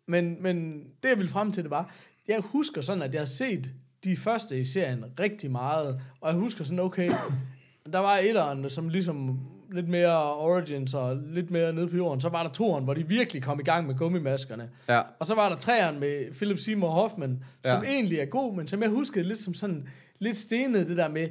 men, 0.07 0.37
men 0.43 0.83
det, 1.03 1.09
jeg 1.09 1.17
ville 1.17 1.31
frem 1.31 1.51
til, 1.51 1.63
det 1.63 1.71
var, 1.71 1.95
jeg 2.27 2.39
husker 2.39 2.81
sådan, 2.81 3.03
at 3.03 3.13
jeg 3.13 3.21
har 3.21 3.25
set 3.25 3.71
de 4.03 4.15
første 4.17 4.59
i 4.59 4.65
serien 4.65 5.05
rigtig 5.19 5.51
meget, 5.51 6.01
og 6.21 6.29
jeg 6.31 6.39
husker 6.39 6.63
sådan, 6.63 6.79
okay, 6.79 7.11
der 7.93 7.99
var 7.99 8.17
etteren, 8.17 8.69
som 8.69 8.89
ligesom 8.89 9.39
lidt 9.71 9.87
mere 9.87 10.33
Origins 10.35 10.93
og 10.93 11.15
lidt 11.15 11.51
mere 11.51 11.73
nede 11.73 11.87
på 11.87 11.95
jorden. 11.95 12.21
Så 12.21 12.29
var 12.29 12.43
der 12.43 12.49
toeren, 12.49 12.83
hvor 12.83 12.93
de 12.93 13.07
virkelig 13.07 13.43
kom 13.43 13.59
i 13.59 13.63
gang 13.63 13.87
med 13.87 13.95
gummimaskerne. 13.95 14.69
Ja. 14.89 15.01
Og 15.19 15.25
så 15.25 15.35
var 15.35 15.49
der 15.49 15.55
træeren 15.55 15.99
med 15.99 16.33
Philip 16.33 16.59
Seymour 16.59 16.89
Hoffman, 16.91 17.43
som 17.65 17.83
Ja. 17.83 17.89
egentlig 17.89 18.19
er 18.19 18.25
god, 18.25 18.55
men 18.55 18.67
som 18.67 18.81
jeg 18.81 18.89
huskede 18.89 19.27
lidt 19.27 19.39
som 19.39 19.53
sådan, 19.53 19.87
lidt 20.19 20.37
stenet 20.37 20.87
det 20.87 20.97
der 20.97 21.07
med, 21.07 21.27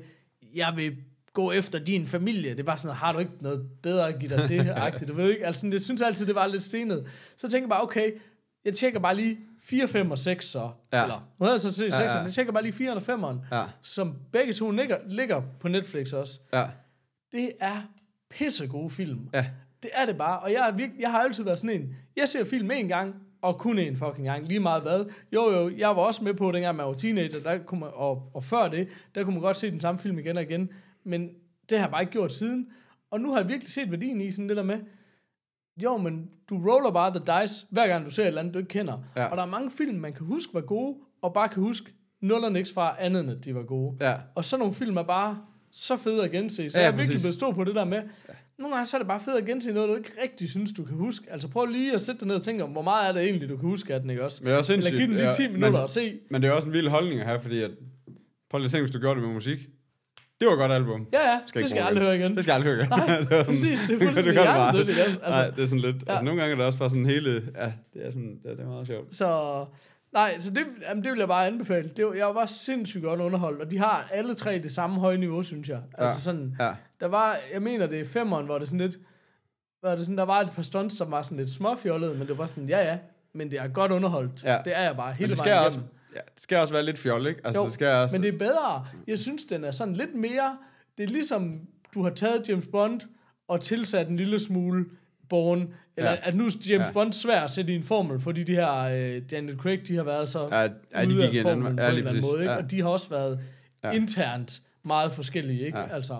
jeg 0.54 0.72
vil 0.76 0.96
gå 1.32 1.52
efter 1.52 1.78
din 1.78 2.06
familie. 2.06 2.54
Det 2.56 2.66
var 2.66 2.76
sådan, 2.76 2.96
har 2.96 3.12
du 3.12 3.18
ikke 3.18 3.32
noget 3.40 3.68
bedre 3.82 4.08
at 4.08 4.18
give 4.18 4.36
dig 4.36 4.46
til? 4.46 4.60
agtigt, 4.76 5.08
du 5.08 5.14
ved 5.14 5.30
ikke? 5.30 5.46
Altså, 5.46 5.66
jeg 5.66 5.80
synes 5.80 6.02
altid, 6.02 6.26
det 6.26 6.34
var 6.34 6.46
lidt 6.46 6.62
stenet. 6.62 7.06
Så 7.36 7.48
tænker 7.50 7.64
jeg 7.64 7.68
bare, 7.68 7.82
okay, 7.82 8.10
jeg 8.64 8.74
tjekker 8.74 9.00
bare 9.00 9.16
lige 9.16 9.38
4, 9.62 9.88
5 9.88 10.10
og 10.10 10.18
6 10.18 10.46
så. 10.46 10.70
Ja. 10.92 11.02
Eller, 11.02 11.28
nu 11.38 11.44
havde 11.44 11.52
jeg 11.54 11.60
så 11.60 11.72
set 11.72 11.92
6, 11.92 11.98
Ja, 11.98 12.04
ja. 12.04 12.18
jeg 12.18 12.32
tjekker 12.32 12.52
bare 12.52 12.62
lige 12.62 12.72
4 12.72 12.92
og 12.92 13.02
5'eren, 13.02 13.56
Ja. 13.56 13.64
som 13.82 14.14
begge 14.32 14.52
to 14.52 14.70
ligger, 14.70 14.98
ligger 15.06 15.42
på 15.60 15.68
Netflix 15.68 16.12
også. 16.12 16.40
Ja. 16.52 16.66
Det 17.32 17.50
er 17.60 17.76
pissegode 18.30 18.90
film. 18.90 19.28
Ja. 19.34 19.46
Det 19.82 19.90
er 19.94 20.04
det 20.06 20.18
bare, 20.18 20.38
og 20.38 20.52
jeg, 20.52 20.68
er 20.68 20.72
virke, 20.76 20.92
jeg 21.00 21.10
har 21.10 21.18
altid 21.20 21.44
været 21.44 21.58
sådan 21.58 21.80
en, 21.80 21.96
jeg 22.16 22.28
ser 22.28 22.44
film 22.44 22.70
en 22.70 22.88
gang, 22.88 23.14
og 23.42 23.58
kun 23.58 23.78
en 23.78 23.96
fucking 23.96 24.26
gang, 24.26 24.46
lige 24.48 24.60
meget 24.60 24.82
hvad. 24.82 25.04
Jo, 25.32 25.50
jo, 25.50 25.70
jeg 25.76 25.88
var 25.88 26.02
også 26.02 26.24
med 26.24 26.34
på, 26.34 26.52
dengang 26.52 26.76
man 26.76 26.86
var 26.86 26.94
teenager, 26.94 27.40
der 27.40 27.58
kunne 27.58 27.80
man, 27.80 27.90
og, 27.92 28.30
og 28.34 28.44
før 28.44 28.68
det, 28.68 28.88
der 29.14 29.24
kunne 29.24 29.34
man 29.34 29.42
godt 29.42 29.56
se 29.56 29.70
den 29.70 29.80
samme 29.80 30.00
film 30.00 30.18
igen 30.18 30.36
og 30.36 30.42
igen, 30.42 30.70
men 31.04 31.28
det 31.68 31.78
har 31.78 31.84
jeg 31.86 31.90
bare 31.90 32.02
ikke 32.02 32.12
gjort 32.12 32.32
siden. 32.32 32.68
Og 33.10 33.20
nu 33.20 33.32
har 33.32 33.40
jeg 33.40 33.48
virkelig 33.48 33.70
set 33.70 33.90
værdien 33.90 34.20
i 34.20 34.30
sådan 34.30 34.48
det 34.48 34.56
der 34.56 34.62
med, 34.62 34.78
jo, 35.82 35.96
men 35.96 36.30
du 36.50 36.70
roller 36.70 36.90
bare 36.90 37.10
the 37.10 37.42
dice, 37.42 37.66
hver 37.70 37.86
gang 37.86 38.04
du 38.04 38.10
ser 38.10 38.22
et 38.22 38.26
eller 38.26 38.40
andet, 38.40 38.54
du 38.54 38.58
ikke 38.58 38.68
kender. 38.68 38.98
Ja. 39.16 39.24
Og 39.26 39.36
der 39.36 39.42
er 39.42 39.46
mange 39.46 39.70
film, 39.70 39.98
man 39.98 40.12
kan 40.12 40.26
huske 40.26 40.54
var 40.54 40.60
gode, 40.60 40.96
og 41.22 41.32
bare 41.34 41.48
kan 41.48 41.62
huske 41.62 41.92
nul 42.20 42.44
og 42.44 42.52
niks 42.52 42.72
fra 42.72 42.96
andet, 42.98 43.20
end 43.20 43.30
at 43.30 43.44
de 43.44 43.54
var 43.54 43.62
gode. 43.62 43.96
Ja. 44.00 44.14
Og 44.34 44.44
så 44.44 44.56
nogle 44.56 44.74
film 44.74 44.96
er 44.96 45.02
bare 45.02 45.38
så 45.72 45.96
fede 45.96 46.24
at 46.24 46.30
gense. 46.30 46.70
Så 46.70 46.78
Ja, 46.78 46.84
ja, 46.84 46.86
jeg 46.86 46.92
er 46.92 46.96
virkelig 46.96 47.20
blevet 47.20 47.34
stå 47.34 47.52
på 47.52 47.64
det 47.64 47.74
der 47.74 47.84
med, 47.84 48.02
nogle 48.58 48.74
gange 48.76 48.86
så 48.86 48.96
er 48.96 48.98
det 48.98 49.08
bare 49.08 49.20
fedt 49.20 49.36
at 49.36 49.44
gense 49.46 49.72
noget, 49.72 49.88
du 49.88 49.94
ikke 49.96 50.10
rigtig 50.22 50.50
synes, 50.50 50.72
du 50.72 50.84
kan 50.84 50.96
huske. 50.96 51.26
Altså 51.32 51.48
prøv 51.48 51.66
lige 51.66 51.94
at 51.94 52.00
sætte 52.00 52.18
dig 52.20 52.28
ned 52.28 52.36
og 52.36 52.42
tænke 52.42 52.64
om, 52.64 52.70
hvor 52.70 52.82
meget 52.82 53.08
er 53.08 53.12
det 53.12 53.22
egentlig, 53.22 53.48
du 53.48 53.56
kan 53.56 53.68
huske 53.68 53.94
af 53.94 54.00
den, 54.00 54.10
ikke 54.10 54.24
også? 54.24 54.40
Men 54.42 54.48
det 54.48 54.54
er 54.54 54.58
også 54.58 54.72
Eller 54.74 54.90
give 54.90 55.00
den 55.02 55.10
lige 55.10 55.24
ja, 55.24 55.30
10 55.30 55.46
minutter 55.46 55.70
men, 55.70 55.80
og 55.80 55.90
se. 55.90 56.18
men 56.30 56.42
det 56.42 56.48
er 56.48 56.52
også 56.52 56.66
en 56.68 56.72
vild 56.74 56.88
holdning 56.88 57.20
at 57.20 57.26
have, 57.26 57.40
fordi 57.40 57.62
at 57.62 57.70
prøv 58.50 58.58
lige 58.58 58.64
at 58.64 58.70
se, 58.70 58.80
hvis 58.80 58.90
du 58.90 58.98
gjorde 58.98 59.20
det 59.20 59.26
med 59.26 59.34
musik. 59.34 59.58
Det 60.40 60.46
var 60.46 60.52
et 60.54 60.58
godt 60.58 60.72
album. 60.72 61.06
Ja, 61.12 61.30
ja, 61.30 61.40
Skal 61.46 61.60
det 61.62 61.70
skal 61.70 61.78
jeg 61.78 61.86
aldrig 61.88 62.04
høre 62.04 62.16
igen. 62.18 62.34
Det 62.36 62.42
skal 62.44 62.52
jeg 62.52 62.56
aldrig 62.66 62.74
høre 62.74 62.84
igen. 62.84 62.98
Nej, 63.08 63.18
Det 63.20 63.30
var 63.30 63.36
sådan- 63.36 63.44
præcis, 63.44 63.80
det 63.88 63.94
er 63.94 63.98
fuldstændig 64.04 64.34
bare. 64.34 64.44
hjernedødt, 64.44 64.88
ikke? 64.88 65.02
Altså- 65.02 65.20
Nej, 65.20 65.50
det 65.50 65.62
er 65.62 65.66
sådan 65.66 65.80
lidt. 65.80 65.96
Ja. 66.06 66.12
Altså, 66.12 66.24
nogle 66.24 66.40
gange 66.40 66.52
er 66.52 66.56
det 66.56 66.66
også 66.66 66.78
bare 66.78 66.90
sådan 66.90 67.06
hele... 67.06 67.30
Ja, 67.56 67.72
det 67.94 68.06
er, 68.06 68.10
sådan, 68.10 68.38
det 68.42 68.50
er, 68.50 68.54
det 68.56 68.64
er 68.64 68.68
meget 68.68 68.86
sjovt. 68.86 69.14
Så, 69.14 69.64
nej, 70.12 70.40
så 70.40 70.50
det, 70.50 70.64
jamen, 70.88 71.04
det 71.04 71.12
vil 71.12 71.18
jeg 71.18 71.28
bare 71.28 71.46
anbefale. 71.46 71.90
Det 71.96 72.06
var, 72.06 72.12
jeg 72.14 72.34
var 72.34 72.46
sindssygt 72.46 73.02
godt 73.04 73.20
underholdt, 73.20 73.60
og 73.62 73.70
de 73.70 73.78
har 73.78 74.08
alle 74.12 74.34
tre 74.34 74.58
det 74.58 74.72
samme 74.72 74.96
høje 75.00 75.18
niveau, 75.18 75.42
synes 75.42 75.68
jeg. 75.68 75.80
Altså 75.98 76.14
Ja. 76.16 76.20
sådan, 76.20 76.56
Ja. 76.60 76.70
der 77.00 77.06
var, 77.06 77.36
jeg 77.52 77.62
mener 77.62 77.86
det 77.86 78.00
er 78.00 78.04
femmeren, 78.04 78.46
hvor 78.46 78.58
det 78.58 78.68
sådan 78.68 78.80
lidt, 78.80 78.96
hvor 79.80 79.90
det 79.90 80.00
sådan, 80.00 80.18
der 80.18 80.24
var 80.24 80.40
et 80.40 80.50
par 80.50 80.62
stunts, 80.62 80.96
som 80.96 81.10
var 81.10 81.22
sådan 81.22 81.38
lidt 81.38 81.50
småfjollede, 81.50 82.14
men 82.18 82.26
det 82.28 82.38
var 82.38 82.46
sådan, 82.46 82.68
ja 82.68 82.80
ja, 82.80 82.98
men 83.34 83.50
det 83.50 83.58
er 83.60 83.68
godt 83.68 83.92
underholdt. 83.92 84.44
Ja. 84.44 84.58
Det 84.64 84.76
er 84.76 84.82
jeg 84.82 84.96
bare 84.96 85.12
hele 85.12 85.22
Men 85.26 85.30
det 85.30 85.38
skal, 85.38 85.50
vejen 85.52 85.66
også, 85.66 85.78
igennem. 85.78 85.94
ja, 86.14 86.20
det 86.34 86.40
skal 86.42 86.58
også 86.58 86.74
være 86.74 86.82
lidt 86.84 86.98
fjol, 86.98 87.26
ikke? 87.26 87.40
Altså, 87.44 87.60
Jo, 87.60 87.64
det 87.64 87.72
skal 87.72 87.88
også... 87.94 88.16
Men 88.16 88.22
det 88.22 88.34
er 88.34 88.38
bedre. 88.38 88.86
Jeg 89.06 89.18
synes, 89.18 89.44
den 89.44 89.64
er 89.64 89.70
sådan 89.70 89.94
lidt 89.94 90.14
mere... 90.14 90.58
Det 90.98 91.04
er 91.04 91.08
ligesom, 91.08 91.60
du 91.94 92.02
har 92.02 92.10
taget 92.10 92.48
James 92.48 92.66
Bond 92.72 93.00
og 93.48 93.60
tilsat 93.60 94.08
en 94.08 94.16
lille 94.16 94.38
smule 94.38 94.84
Bourne. 95.28 95.66
Eller 95.96 96.10
Ja. 96.10 96.16
ja. 96.16 96.28
at 96.28 96.34
nu 96.34 96.44
er 96.44 96.50
James 96.50 96.68
Ja. 96.68 96.74
ja. 96.86 96.92
Bond 96.92 97.12
svær 97.12 97.40
at 97.40 97.50
sætte 97.50 97.72
i 97.72 97.76
en 97.76 97.82
formel, 97.82 98.20
fordi 98.20 98.44
de 98.44 98.54
her 98.54 98.72
øh, 98.78 99.22
Daniel 99.30 99.56
Craig, 99.56 99.88
de 99.88 99.96
har 99.96 100.02
været 100.02 100.28
så 100.28 100.48
Ja, 100.52 100.60
ja, 100.60 101.04
de 101.04 101.08
ude 101.14 101.24
af 101.28 101.30
en 101.34 101.42
formlen 101.42 101.66
anden- 101.66 101.76
på 101.76 101.82
ja, 101.82 101.90
en 101.90 101.96
eller 101.96 102.10
anden 102.10 102.24
måde. 102.32 102.42
Ikke? 102.42 102.52
Ja. 102.52 102.58
Og 102.58 102.70
de 102.70 102.82
har 102.82 102.88
også 102.88 103.08
været 103.10 103.40
Ja. 103.84 103.88
ja. 103.88 103.94
internt 103.96 104.60
meget 104.84 105.12
forskellige. 105.12 105.66
Ikke? 105.66 105.78
Ja. 105.78 105.84
Ja. 105.84 105.94
Altså, 105.94 106.16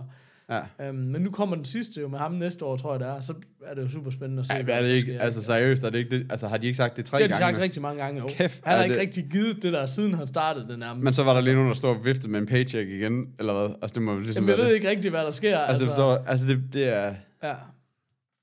Ja. 0.51 0.61
øhm, 0.89 0.95
men 0.99 1.23
nu 1.23 1.31
kommer 1.31 1.57
den 1.57 1.65
sidste 1.65 2.01
jo 2.01 2.09
med 2.09 2.19
ham 2.19 2.33
næste 2.33 2.65
år, 2.65 2.77
tror 2.77 2.93
jeg 2.93 3.01
det 3.01 3.09
er. 3.09 3.21
Så 3.21 3.35
er 3.67 3.75
det 3.75 3.83
jo 3.83 3.89
super 3.89 4.11
spændende 4.11 4.41
at 4.41 4.47
se, 4.47 4.53
Ej, 4.53 4.63
hvad 4.63 4.75
er 4.75 4.79
det 4.81 4.89
så 4.89 4.95
ikke, 4.95 5.21
altså 5.21 5.43
seriøst, 5.43 5.85
er 5.85 5.91
det 5.91 5.99
ikke 5.99 6.19
det, 6.19 6.27
altså 6.31 6.49
har 6.49 6.57
de 6.57 6.67
ikke 6.67 6.77
sagt 6.77 6.97
det 6.97 7.05
tre 7.05 7.19
det 7.19 7.23
har 7.23 7.29
de 7.39 7.43
gange? 7.45 7.45
sagt 7.53 7.59
nu? 7.59 7.63
rigtig 7.63 7.83
mange 7.83 8.03
gange. 8.03 8.21
Jo. 8.21 8.27
Kæft, 8.29 8.61
han 8.65 8.77
har 8.77 8.85
ikke 8.85 8.95
det- 8.95 9.01
rigtig 9.03 9.25
givet 9.31 9.63
det 9.63 9.73
der, 9.73 9.87
siden 9.87 10.15
han 10.15 10.27
startede 10.27 10.69
det 10.69 10.79
nærmest. 10.79 11.05
Men 11.05 11.15
så 11.15 11.23
var 11.23 11.35
der 11.35 11.41
lige 11.41 11.55
nogen, 11.55 11.69
der 11.69 11.75
stod 11.75 11.91
og 11.91 12.05
viftede 12.05 12.31
med 12.33 12.41
en 12.41 12.47
paycheck 12.47 12.89
igen, 12.89 13.27
eller 13.39 13.53
hvad? 13.53 13.75
Altså 13.83 13.95
det 13.95 14.03
må 14.03 14.19
ligesom 14.19 14.45
Jamen, 14.45 14.49
jeg 14.51 14.59
ved 14.59 14.69
det. 14.69 14.75
ikke 14.75 14.91
rigtig, 14.91 15.11
hvad 15.11 15.21
der 15.25 15.31
sker. 15.31 15.59
Altså, 15.59 15.83
det, 15.85 15.89
forstår, 15.91 16.25
altså 16.27 16.47
det, 16.47 16.61
det 16.73 16.89
er... 16.97 17.15
Ja. 17.43 17.55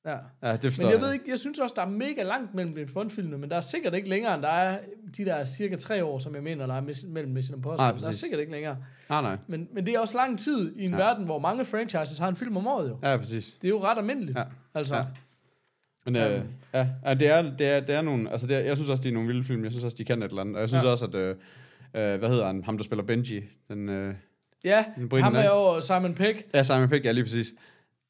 Ja. 0.05 0.17
Ja, 0.43 0.51
det 0.57 0.61
forstår 0.61 0.83
Men 0.83 0.91
jeg 0.93 1.01
ved 1.01 1.13
ikke, 1.13 1.25
jeg 1.27 1.39
synes 1.39 1.59
også, 1.59 1.73
der 1.75 1.81
er 1.81 1.89
mega 1.89 2.23
langt 2.23 2.53
mellem 2.55 2.77
James 2.77 2.91
Bond-filmene, 2.93 3.37
men 3.37 3.49
der 3.49 3.55
er 3.55 3.61
sikkert 3.61 3.93
ikke 3.93 4.09
længere, 4.09 4.33
end 4.35 4.41
der 4.43 4.49
er 4.49 4.79
de 5.17 5.25
der 5.25 5.43
cirka 5.45 5.75
tre 5.75 6.05
år, 6.05 6.19
som 6.19 6.35
jeg 6.35 6.43
mener, 6.43 6.65
der 6.67 6.73
er 6.75 6.81
mis- 6.81 7.07
mellem 7.07 7.31
Mission 7.33 7.55
Impossible. 7.57 7.77
Nej, 7.77 7.91
der 8.01 8.07
er 8.07 8.11
sikkert 8.11 8.39
ikke 8.39 8.51
længere. 8.51 8.77
Nej, 9.09 9.21
nej. 9.21 9.37
Men, 9.47 9.67
men 9.73 9.85
det 9.85 9.93
er 9.95 9.99
også 9.99 10.17
lang 10.17 10.39
tid 10.39 10.75
i 10.75 10.85
en 10.85 10.91
Ja. 10.91 10.97
verden, 10.97 11.25
hvor 11.25 11.39
mange 11.39 11.65
franchises 11.65 12.17
har 12.17 12.27
en 12.27 12.35
film 12.35 12.57
om 12.57 12.67
året 12.67 12.89
jo. 12.89 12.97
Ja, 13.03 13.17
præcis. 13.17 13.57
Det 13.61 13.67
er 13.67 13.69
jo 13.69 13.83
ret 13.83 13.97
almindeligt. 13.97 14.37
Ja. 14.37 14.43
Altså, 14.75 14.95
Ja. 14.95 15.03
Men 16.05 16.15
øh, 16.15 16.35
Øhm. 16.35 16.47
ja, 16.73 16.87
ja, 17.05 17.13
det 17.13 17.27
er, 17.29 17.41
det 17.57 17.67
er, 17.67 17.79
det 17.79 17.95
er 17.95 18.01
nogle, 18.01 18.31
altså 18.31 18.47
det 18.47 18.55
er, 18.55 18.59
jeg 18.59 18.75
synes 18.77 18.89
også, 18.89 19.03
det 19.03 19.09
er 19.09 19.13
nogle 19.13 19.27
vilde 19.27 19.43
film. 19.43 19.63
Jeg 19.63 19.71
synes 19.71 19.83
også, 19.83 19.97
de 19.97 20.05
kan 20.05 20.23
et 20.23 20.29
eller 20.29 20.41
andet. 20.41 20.55
Og 20.55 20.61
jeg 20.61 20.69
synes 20.69 20.83
ja. 20.83 20.89
Også, 20.89 21.05
at, 21.05 21.15
øh, 21.15 21.29
øh, 21.97 22.19
hvad 22.19 22.29
hedder 22.29 22.45
han, 22.47 22.63
ham 22.63 22.77
der 22.77 22.83
spiller 22.83 23.03
Benji, 23.03 23.41
den, 23.67 23.89
øh, 23.89 24.15
ja 24.63 24.85
Den 24.95 25.21
ham 25.21 25.35
er 25.35 25.45
jo 25.45 25.81
Simon 25.81 26.13
Pegg. 26.15 26.45
ja, 26.53 26.63
Simon 26.63 26.89
Pegg, 26.89 27.05
ja, 27.05 27.11
lige 27.11 27.23
præcis. 27.23 27.53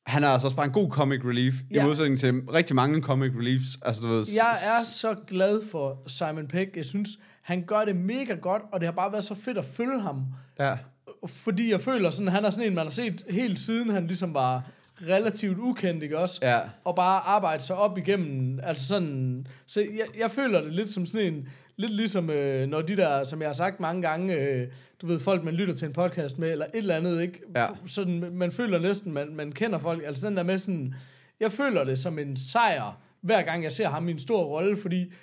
Han 0.06 0.24
er 0.24 0.28
altså 0.28 0.48
også 0.48 0.58
bare 0.58 0.66
en 0.66 0.72
god 0.72 0.90
comic 0.90 1.20
relief, 1.26 1.54
ja. 1.72 1.84
i 1.84 1.86
modsætning 1.86 2.20
til 2.20 2.34
rigtig 2.34 2.76
mange 2.76 3.02
comic 3.02 3.32
reliefs. 3.40 3.66
Altså, 3.82 4.02
du 4.02 4.08
ved, 4.08 4.26
Jeg 4.36 4.58
er 4.64 4.84
så 4.86 5.16
glad 5.28 5.62
for 5.72 6.02
Simon 6.08 6.48
Pegg. 6.48 6.72
Jeg 6.76 6.86
synes, 6.86 7.10
han 7.42 7.64
gør 7.68 7.86
det 7.86 7.96
mega 7.96 8.34
godt, 8.34 8.62
og 8.72 8.80
det 8.80 8.88
har 8.88 8.94
bare 8.94 9.12
været 9.12 9.24
så 9.24 9.36
fedt 9.36 9.58
at 9.58 9.66
følge 9.66 10.02
ham. 10.02 10.24
Ja, 10.60 10.78
Fordi 11.28 11.72
jeg 11.72 11.82
føler 11.82 12.10
sådan, 12.10 12.28
han 12.28 12.46
er 12.46 12.50
sådan 12.50 12.68
en, 12.68 12.76
man 12.76 12.86
har 12.86 12.92
set 12.92 13.24
helt 13.30 13.60
siden 13.60 13.90
han 13.90 14.08
ligesom 14.08 14.34
var 14.34 14.64
relativt 15.02 15.58
ukendt, 15.58 16.04
ikke 16.04 16.20
også? 16.20 16.40
ja, 16.42 16.60
og 16.84 16.96
bare 16.96 17.20
arbejde 17.22 17.64
sig 17.64 17.76
op 17.76 17.98
igennem, 17.98 18.60
altså 18.64 18.88
sådan, 18.88 19.48
så 19.66 19.80
jeg, 19.82 20.20
jeg 20.20 20.32
føler 20.32 20.62
det 20.62 20.74
lidt 20.74 20.90
som 20.90 21.06
sådan 21.06 21.34
en, 21.34 21.48
lidt 21.78 21.92
ligesom, 21.92 22.30
øh, 22.30 22.68
når 22.68 22.82
de 22.82 22.98
der, 22.98 23.24
som 23.24 23.42
jeg 23.42 23.50
har 23.50 23.54
sagt 23.54 23.80
mange 23.80 24.02
gange, 24.02 24.34
øh, 24.34 24.68
du 25.02 25.08
ved, 25.08 25.20
folk, 25.20 25.44
man 25.44 25.54
lytter 25.54 25.74
til 25.74 25.86
en 25.86 25.94
podcast 25.94 26.40
med, 26.40 26.52
eller 26.52 26.66
et 26.66 26.72
eller 26.74 26.96
andet, 26.96 27.22
ikke? 27.22 27.42
Ja. 27.56 27.66
Sådan, 27.88 28.30
man 28.34 28.52
føler 28.52 28.80
næsten, 28.80 29.14
man, 29.14 29.36
man 29.36 29.52
kender 29.52 29.80
folk, 29.80 30.04
altså 30.06 30.28
den 30.28 30.38
der 30.38 30.44
med 30.44 30.58
sådan, 30.58 30.94
jeg 31.40 31.52
føler 31.52 31.84
det 31.84 32.00
som 32.00 32.20
en 32.20 32.38
sejr, 32.38 33.02
hver 33.22 33.42
gang 33.42 33.64
jeg 33.64 33.72
ser 33.72 33.90
ham 33.90 34.08
i 34.08 34.12
en 34.12 34.20
stor 34.20 34.44
rolle, 34.44 34.78
fordi 34.78 35.14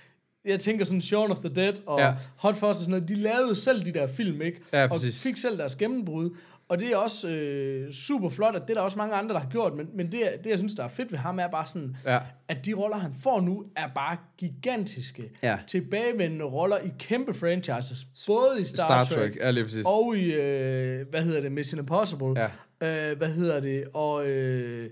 jeg 0.44 0.60
tænker 0.60 0.84
sådan 0.84 1.00
Shaun 1.00 1.30
of 1.30 1.38
the 1.38 1.54
Dead 1.54 1.74
og 1.86 1.98
Ja. 1.98 2.14
Hot 2.36 2.54
Fuzz 2.54 2.62
og 2.64 2.74
sådan 2.74 2.90
noget, 2.90 3.08
de 3.08 3.14
lavede 3.14 3.56
selv 3.56 3.86
de 3.86 3.92
der 3.92 4.06
film, 4.06 4.42
ikke? 4.42 4.60
Ja, 4.72 4.82
og 4.82 4.90
præcis. 4.90 5.22
fik 5.22 5.36
selv 5.36 5.58
deres 5.58 5.76
gennembrud. 5.76 6.36
Og 6.72 6.78
det 6.78 6.92
er 6.92 6.96
også 6.96 7.28
øh, 7.28 7.92
super 7.92 8.28
flot, 8.28 8.56
at 8.56 8.62
det 8.62 8.70
er 8.70 8.74
der 8.74 8.80
også 8.80 8.98
mange 8.98 9.14
andre, 9.14 9.34
der 9.34 9.40
har 9.40 9.48
gjort, 9.48 9.74
men, 9.74 9.86
men 9.94 10.12
det, 10.12 10.20
det, 10.44 10.50
jeg 10.50 10.58
synes, 10.58 10.74
der 10.74 10.84
er 10.84 10.88
fedt 10.88 11.12
ved 11.12 11.18
ham, 11.18 11.38
er 11.38 11.48
bare 11.48 11.66
sådan, 11.66 11.96
ja, 12.04 12.18
at 12.48 12.66
de 12.66 12.74
roller, 12.74 12.96
han 12.96 13.14
får 13.22 13.40
nu, 13.40 13.64
er 13.76 13.88
bare 13.94 14.16
gigantiske. 14.38 15.30
Ja. 15.42 15.58
Tilbagevendende 15.66 16.44
roller 16.44 16.78
i 16.78 16.92
kæmpe 16.98 17.34
franchises. 17.34 18.06
Både 18.26 18.60
i 18.60 18.64
Star, 18.64 19.04
Star 19.04 19.04
Trek, 19.04 19.18
Trek, 19.18 19.36
ja, 19.36 19.50
lige 19.50 19.64
præcis. 19.64 19.84
og 19.86 20.16
i, 20.16 20.32
øh, 20.32 21.08
hvad 21.10 21.22
hedder 21.22 21.40
det, 21.40 21.52
Mission 21.52 21.78
Impossible. 21.78 22.34
Ja. 22.82 23.10
Øh, 23.10 23.18
hvad 23.18 23.28
hedder 23.28 23.60
det, 23.60 23.84
og, 23.94 24.26
øh, 24.26 24.90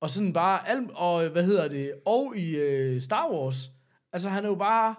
og 0.00 0.10
sådan 0.10 0.32
bare, 0.32 0.68
al, 0.68 0.88
og 0.94 1.28
hvad 1.28 1.44
hedder 1.44 1.68
det, 1.68 1.92
og 2.06 2.36
i 2.36 2.56
øh, 2.56 3.02
Star 3.02 3.30
Wars. 3.32 3.70
Altså, 4.12 4.28
han 4.28 4.44
er 4.44 4.48
jo 4.48 4.54
bare, 4.54 4.94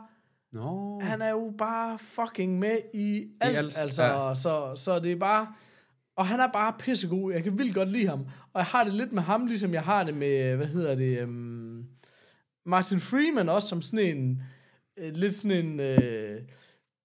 Nå, 0.51 0.99
han 1.03 1.21
er 1.21 1.29
jo 1.29 1.53
bare 1.57 1.99
fucking 1.99 2.59
med 2.59 2.77
i 2.93 3.27
alt. 3.41 3.57
alt, 3.57 3.77
altså, 3.77 4.03
ja. 4.03 4.35
så, 4.35 4.73
så 4.75 4.99
det 4.99 5.11
er 5.11 5.15
bare... 5.15 5.47
Og 6.15 6.27
han 6.27 6.39
er 6.39 6.47
bare 6.53 6.73
pissegod. 6.79 7.33
Jeg 7.33 7.43
kan 7.43 7.57
vildt 7.57 7.75
godt 7.75 7.91
lide 7.91 8.07
ham. 8.07 8.19
Og 8.53 8.59
jeg 8.59 8.65
har 8.65 8.83
det 8.83 8.93
lidt 8.93 9.11
med 9.11 9.21
ham, 9.23 9.45
ligesom 9.45 9.73
jeg 9.73 9.81
har 9.83 10.03
det 10.03 10.17
med, 10.17 10.55
hvad 10.55 10.67
hedder 10.67 10.95
det, 10.95 11.23
um, 11.23 11.85
Martin 12.65 12.99
Freeman 12.99 13.49
også, 13.49 13.67
som 13.67 13.81
sådan 13.81 14.17
en, 14.17 14.43
øh, 14.97 15.15
lidt 15.15 15.33
sådan 15.33 15.65
en, 15.65 15.79
øh, 15.79 16.41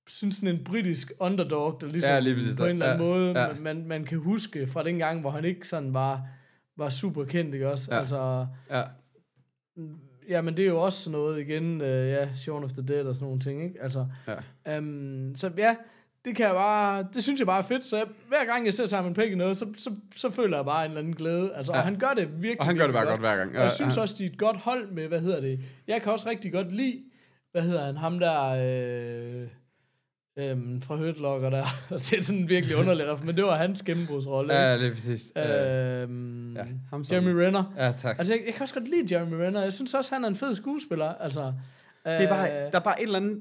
synes 0.07 0.35
sådan 0.35 0.55
en 0.55 0.65
britisk 0.65 1.13
underdog, 1.21 1.79
der 1.81 1.87
ligesom 1.87 2.11
Ja, 2.13 2.19
lige 2.21 2.35
præcis. 2.35 2.57
på 2.57 2.65
en 2.65 2.71
eller 2.71 2.87
anden 2.87 3.07
Ja, 3.07 3.13
måde, 3.13 3.41
ja. 3.41 3.55
man, 3.61 3.87
man, 3.87 4.05
kan 4.05 4.19
huske 4.19 4.67
fra 4.67 4.83
den 4.85 4.99
gang, 4.99 5.21
hvor 5.21 5.31
han 5.31 5.45
ikke 5.45 5.69
sådan 5.69 5.95
var, 5.95 6.27
var 6.77 6.89
super 6.89 7.25
kendt, 7.25 7.55
ikke 7.55 7.71
også? 7.71 7.89
Ja. 7.95 7.99
Altså, 7.99 8.47
ja, 8.71 8.83
Ja, 10.29 10.41
men 10.43 10.57
det 10.57 10.63
er 10.63 10.69
jo 10.69 10.83
også 10.83 11.03
sådan 11.03 11.13
noget 11.19 11.41
igen, 11.41 11.81
øh, 11.81 12.09
ja, 12.09 12.35
Shaun 12.35 12.65
of 12.65 12.73
the 12.73 12.83
Dead 12.83 13.05
og 13.07 13.15
sådan 13.15 13.27
nogle 13.27 13.41
ting, 13.41 13.63
ikke? 13.65 13.83
Altså, 13.83 14.07
ja. 14.29 14.77
øhm, 14.77 15.35
så 15.35 15.51
ja, 15.59 15.77
det 16.27 16.37
kan 16.37 16.47
jeg 16.47 16.55
bare, 16.55 17.07
det 17.15 17.23
synes 17.23 17.39
jeg 17.39 17.47
bare 17.47 17.59
er 17.59 17.63
fedt, 17.63 17.85
så 17.85 17.97
jeg, 17.97 18.07
hver 18.29 18.45
gang 18.45 18.65
jeg 18.65 18.75
ser 18.75 18.87
Simon 18.87 19.15
Pegg 19.15 19.33
i 19.33 19.35
noget, 19.35 19.57
så, 19.57 19.67
så, 19.79 19.91
så 20.17 20.31
føler 20.31 20.57
jeg 20.59 20.65
bare 20.65 20.85
en 20.85 20.91
eller 20.91 21.01
anden 21.01 21.17
glæde, 21.17 21.51
altså, 21.55 21.73
Ja. 21.73 21.79
og 21.79 21.85
han 21.85 21.99
gør 21.99 22.13
det 22.17 22.29
virkelig, 22.43 22.61
Og 22.61 22.67
han 22.67 22.77
gør 22.77 22.85
det 22.85 22.93
bare 22.95 23.07
godt 23.07 23.21
hver 23.21 23.37
gang. 23.37 23.49
Og 23.51 23.55
jeg 23.57 23.63
Ja, 23.63 23.69
synes 23.69 23.95
han- 23.95 24.03
også, 24.03 24.15
de 24.19 24.25
er 24.25 24.29
et 24.31 24.39
godt 24.39 24.57
hold 24.57 24.91
med, 24.93 25.09
hvad 25.09 25.21
hedder 25.21 25.41
det, 25.41 25.61
jeg 25.87 26.03
kan 26.03 26.13
også 26.13 26.29
rigtig 26.29 26.53
godt 26.53 26.73
lide, 26.73 27.03
hvad 27.53 27.63
hedder 27.63 27.85
han, 27.87 27.97
ham 27.97 28.19
der, 28.19 28.43
øh, 28.43 29.49
øhm, 30.39 30.83
fra 30.83 30.97
Hurt 30.97 31.19
Locker 31.19 31.51
der, 31.51 31.65
det 32.11 32.13
er 32.19 32.23
sådan 32.23 32.49
virkelig 32.49 32.77
underligt, 32.77 33.09
ref- 33.09 33.25
men 33.25 33.37
det 33.37 33.45
var 33.45 33.57
hans 33.57 33.83
gennembrudsrolle, 33.83 34.55
Ja, 34.55 34.73
ikke? 34.73 34.85
lige 34.85 34.95
præcis. 34.95 35.33
Øh, 35.37 35.45
ja, 35.45 36.65
ham 36.91 37.05
som- 37.05 37.15
Jeremy 37.15 37.31
Renner. 37.31 37.75
ja, 37.79 37.93
tak. 37.93 38.19
Altså, 38.19 38.35
jeg, 38.35 38.43
jeg 38.47 38.55
kan 38.55 38.63
også 38.63 38.75
godt 38.75 38.89
lide 38.89 39.15
Jeremy 39.17 39.35
Renner. 39.35 39.63
Jeg 39.63 39.73
synes 39.73 39.95
også, 39.95 40.15
han 40.15 40.25
er 40.25 40.29
en 40.29 40.37
fed 40.37 40.55
skuespiller. 40.55 41.15
Altså, 41.15 41.41
Det 42.05 42.23
er 42.23 42.29
bare, 42.29 42.49
der 42.49 42.71
er 42.73 42.81
bare 42.81 43.01
et 43.03 43.07
eller 43.07 43.19
andet, 43.19 43.39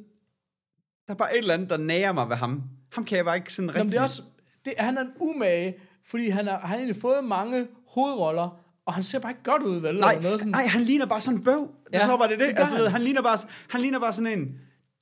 der 1.08 1.14
er 1.14 1.18
bare 1.18 1.34
et 1.34 1.38
eller 1.38 1.54
andet, 1.54 1.70
der 1.70 1.78
nærer 1.78 2.12
mig 2.12 2.30
ved 2.30 2.36
ham. 2.36 2.64
Ham 2.94 3.06
kan 3.06 3.18
jeg 3.18 3.26
bare 3.26 3.36
ikke 3.36 3.54
sådan 3.54 3.66
Nå, 3.68 3.72
men 3.74 3.76
rigtig... 3.82 3.92
det 3.92 3.98
er 4.00 4.04
også, 4.04 4.22
det, 4.66 4.74
han 4.78 4.98
er 4.98 5.02
en 5.02 5.12
umage, 5.20 5.76
fordi 6.10 6.30
han, 6.30 6.48
er, 6.48 6.52
han 6.58 6.70
har 6.70 6.76
egentlig 6.76 7.02
fået 7.02 7.24
mange 7.24 7.68
hovedroller, 7.90 8.60
og 8.86 8.94
han 8.94 9.04
ser 9.04 9.20
bare 9.20 9.32
ikke 9.32 9.44
godt 9.44 9.64
ud, 9.64 9.80
vel? 9.80 9.96
Nej, 10.00 10.12
Eller 10.12 10.24
noget 10.24 10.40
sådan. 10.40 10.52
nej, 10.52 10.66
han 10.68 10.82
ligner 10.82 11.06
bare 11.06 11.22
sådan 11.22 11.38
en 11.40 11.44
bøv. 11.44 11.60
Det 11.86 11.94
Ja, 11.94 12.06
så 12.06 12.18
bare 12.18 12.30
det, 12.30 12.40
det. 12.40 12.46
Altså, 12.56 12.76
han. 12.78 12.92
han 12.92 13.02
ligner 13.02 13.22
bare, 13.22 13.38
han 13.70 13.82
ligner 13.82 14.00
bare 14.00 14.14
sådan 14.14 14.40
en, 14.40 14.48